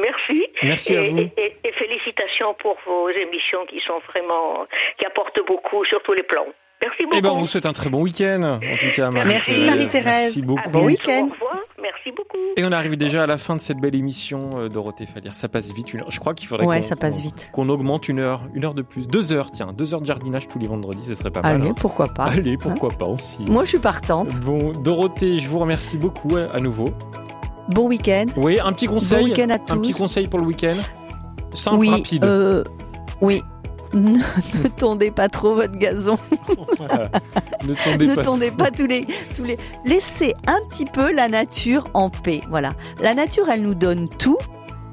merci. 0.00 0.46
Merci 0.62 0.96
à 0.96 1.00
et, 1.02 1.08
vous. 1.10 1.18
Et, 1.18 1.32
et- 1.36 1.54
et 1.68 1.72
félicitations 1.72 2.54
pour 2.54 2.78
vos 2.86 3.08
émissions 3.10 3.64
qui 3.66 3.80
sont 3.80 3.98
vraiment, 4.08 4.66
qui 4.98 5.06
apportent 5.06 5.40
beaucoup 5.46 5.84
sur 5.84 6.02
tous 6.02 6.12
les 6.14 6.22
plans. 6.22 6.46
Merci 6.86 7.04
beaucoup. 7.04 7.16
Eh 7.16 7.20
ben, 7.22 7.30
on 7.30 7.38
vous 7.40 7.46
souhaite 7.46 7.66
un 7.66 7.72
très 7.72 7.88
bon 7.90 8.02
week-end, 8.02 8.42
en 8.42 8.58
tout 8.78 8.90
cas, 8.94 9.10
Marie-Thérèse. 9.10 9.26
Merci 9.26 9.64
Marie-Thérèse. 9.64 10.04
Merci 10.36 10.42
beaucoup. 10.42 10.70
Bon 10.70 10.84
week-end. 10.84 11.28
Au 11.30 11.32
revoir. 11.32 11.56
Merci 11.82 12.10
beaucoup. 12.16 12.38
Et 12.56 12.64
on 12.64 12.72
arrive 12.72 12.96
déjà 12.96 13.22
à 13.22 13.26
la 13.26 13.38
fin 13.38 13.56
de 13.56 13.60
cette 13.60 13.78
belle 13.78 13.94
émission, 13.94 14.50
euh, 14.56 14.68
Dorothée 14.68 15.06
Fallière. 15.06 15.34
Ça 15.34 15.48
passe 15.48 15.72
vite, 15.72 15.92
une 15.94 16.00
heure. 16.00 16.10
Je 16.10 16.20
crois 16.20 16.34
qu'il 16.34 16.46
faudrait 16.46 16.66
Ouais, 16.66 16.80
qu'on- 16.82 16.86
ça 16.86 16.96
passe 16.96 17.16
qu'on- 17.16 17.22
vite. 17.22 17.50
qu'on 17.52 17.68
augmente 17.68 18.08
une 18.08 18.20
heure, 18.20 18.42
une 18.54 18.64
heure 18.64 18.74
de 18.74 18.82
plus. 18.82 19.06
Deux 19.08 19.32
heures, 19.32 19.50
tiens, 19.50 19.72
deux 19.76 19.94
heures 19.94 20.00
de 20.02 20.06
jardinage 20.06 20.46
tous 20.48 20.58
les 20.58 20.66
vendredis, 20.66 21.04
ce 21.04 21.14
serait 21.14 21.30
pas 21.30 21.40
mal. 21.42 21.56
Allez, 21.56 21.68
hein. 21.70 21.74
pourquoi 21.78 22.08
pas. 22.08 22.24
Allez, 22.26 22.56
pourquoi 22.58 22.90
pas 22.90 23.06
aussi. 23.06 23.42
Moi, 23.48 23.64
je 23.64 23.70
suis 23.70 23.78
partante. 23.78 24.40
Bon, 24.40 24.72
Dorothée, 24.72 25.38
je 25.38 25.48
vous 25.48 25.58
remercie 25.58 25.96
beaucoup 25.96 26.36
euh, 26.36 26.48
à 26.52 26.60
nouveau. 26.60 26.90
Bon 27.68 27.86
week-end. 27.88 28.26
Oui, 28.36 28.58
un 28.62 28.72
petit 28.72 28.86
conseil. 28.86 29.18
Bon 29.18 29.24
week-end 29.30 29.48
à 29.50 29.54
Un 29.54 29.58
tous. 29.58 29.80
petit 29.80 29.92
conseil 29.92 30.26
pour 30.28 30.38
le 30.40 30.46
week-end. 30.46 30.74
Simple, 31.54 31.76
oui, 31.78 31.90
rapide. 31.90 32.24
euh, 32.24 32.62
oui. 33.20 33.42
Ne, 33.94 34.18
tondez 34.76 35.10
pas 35.10 35.28
trop 35.28 35.54
votre 35.54 35.76
gazon. 35.78 36.16
Ne 37.66 37.74
tondez 37.74 38.06
ne 38.06 38.14
pas. 38.14 38.22
tondez 38.22 38.50
pas 38.50 38.70
tous 38.70 38.86
les, 38.86 39.06
tous 39.36 39.44
les. 39.44 39.56
Laissez 39.84 40.34
un 40.46 40.58
petit 40.68 40.84
peu 40.84 41.12
la 41.12 41.28
nature 41.28 41.84
en 41.94 42.10
paix. 42.10 42.40
Voilà. 42.50 42.72
La 43.00 43.14
nature, 43.14 43.48
elle 43.48 43.62
nous 43.62 43.74
donne 43.74 44.08
tout. 44.08 44.38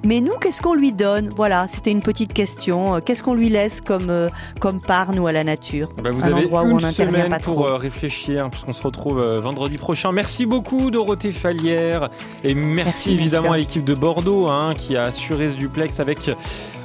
Mais 0.04 0.20
nous, 0.20 0.34
qu'est-ce 0.42 0.64
qu'on 0.64 0.74
lui 0.74 0.92
donne? 0.94 1.30
Voilà, 1.36 1.68
c'était 1.72 1.92
une 1.92 2.02
petite 2.02 2.34
question. 2.34 2.96
Euh, 2.96 3.00
Qu'est-ce 3.06 3.22
qu'on 3.22 3.36
lui 3.36 3.50
laisse 3.50 3.82
comme, 3.82 4.10
euh, 4.10 4.30
comme 4.60 4.82
part, 4.82 5.12
nous, 5.14 5.28
à 5.28 5.32
la 5.32 5.44
nature? 5.44 5.90
Bah, 6.04 6.10
vous 6.10 6.24
Un 6.24 6.28
avez 6.34 6.46
endroit 6.46 6.64
où 6.64 6.72
on 6.72 6.80
n'intervient 6.80 7.30
pas 7.30 7.38
pour 7.38 7.54
trop. 7.58 7.68
euh, 7.68 7.76
réfléchir, 7.76 8.50
puisqu'on 8.50 8.74
se 8.74 8.82
retrouve 8.82 9.20
euh, 9.20 9.40
vendredi 9.40 9.78
prochain. 9.78 10.12
Merci 10.12 10.48
beaucoup 10.48 10.90
Dorothée 10.90 11.32
Fallière 11.32 12.08
et 12.44 12.56
merci, 12.56 13.10
Merci, 13.10 13.12
évidemment 13.14 13.52
à 13.52 13.58
l'équipe 13.58 13.84
de 13.84 13.94
Bordeaux 13.94 14.48
hein, 14.48 14.74
qui 14.76 14.98
a 14.98 15.04
assuré 15.04 15.52
ce 15.52 15.56
duplex 15.56 16.00
avec 16.00 16.32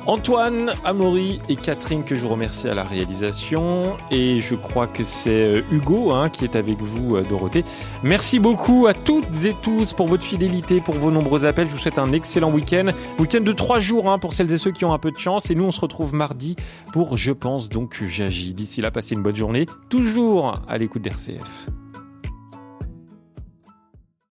Antoine, 0.07 0.73
Amaury 0.85 1.41
et 1.49 1.57
Catherine 1.57 2.05
que 2.05 2.15
je 2.15 2.21
vous 2.21 2.29
remercie 2.29 2.69
à 2.69 2.75
la 2.75 2.85
réalisation 2.85 3.97
et 4.13 4.39
je 4.39 4.55
crois 4.55 4.87
que 4.87 5.03
c'est 5.03 5.59
euh, 5.59 5.63
Hugo 5.73 6.13
hein, 6.13 6.29
qui 6.29 6.45
est 6.45 6.55
avec 6.55 6.81
vous 6.81 7.17
euh, 7.17 7.23
Dorothée. 7.23 7.65
Merci 8.05 8.39
beaucoup 8.39 8.87
à 8.87 8.95
toutes 8.95 9.45
et 9.45 9.55
tous 9.63 9.95
pour 9.95 10.07
votre 10.07 10.23
fidélité, 10.23 10.81
pour 10.81 10.95
vos 10.95 11.11
nombreux 11.11 11.45
appels. 11.45 11.67
Je 11.67 11.73
vous 11.73 11.79
souhaite 11.79 11.99
un 11.99 12.13
excellent 12.13 12.53
week-end. 12.53 12.93
Week-end 13.19 13.41
de 13.41 13.53
trois 13.53 13.81
jours 13.81 14.09
hein, 14.09 14.21
pour 14.21 14.33
celles 14.33 14.53
et 14.53 14.59
ceux 14.59 14.71
qui 14.71 14.85
ont 14.85 14.93
un 14.93 14.99
peu 14.99 15.11
de 15.11 15.19
chance 15.19 15.51
et 15.51 15.57
nous 15.57 15.65
on 15.65 15.73
se 15.73 15.81
retrouve 15.81 16.15
mardi 16.15 16.55
pour 16.93 17.17
Je 17.17 17.33
pense 17.33 17.69
donc 17.69 18.03
j'agis. 18.07 18.55
D'ici 18.55 18.81
là, 18.81 18.93
passez 18.93 19.17
une 19.17 19.23
bonne 19.23 19.35
journée, 19.35 19.67
toujours 19.89 20.61
à 20.69 20.79
l'écoute 20.79 21.03
d'RCF. 21.03 21.69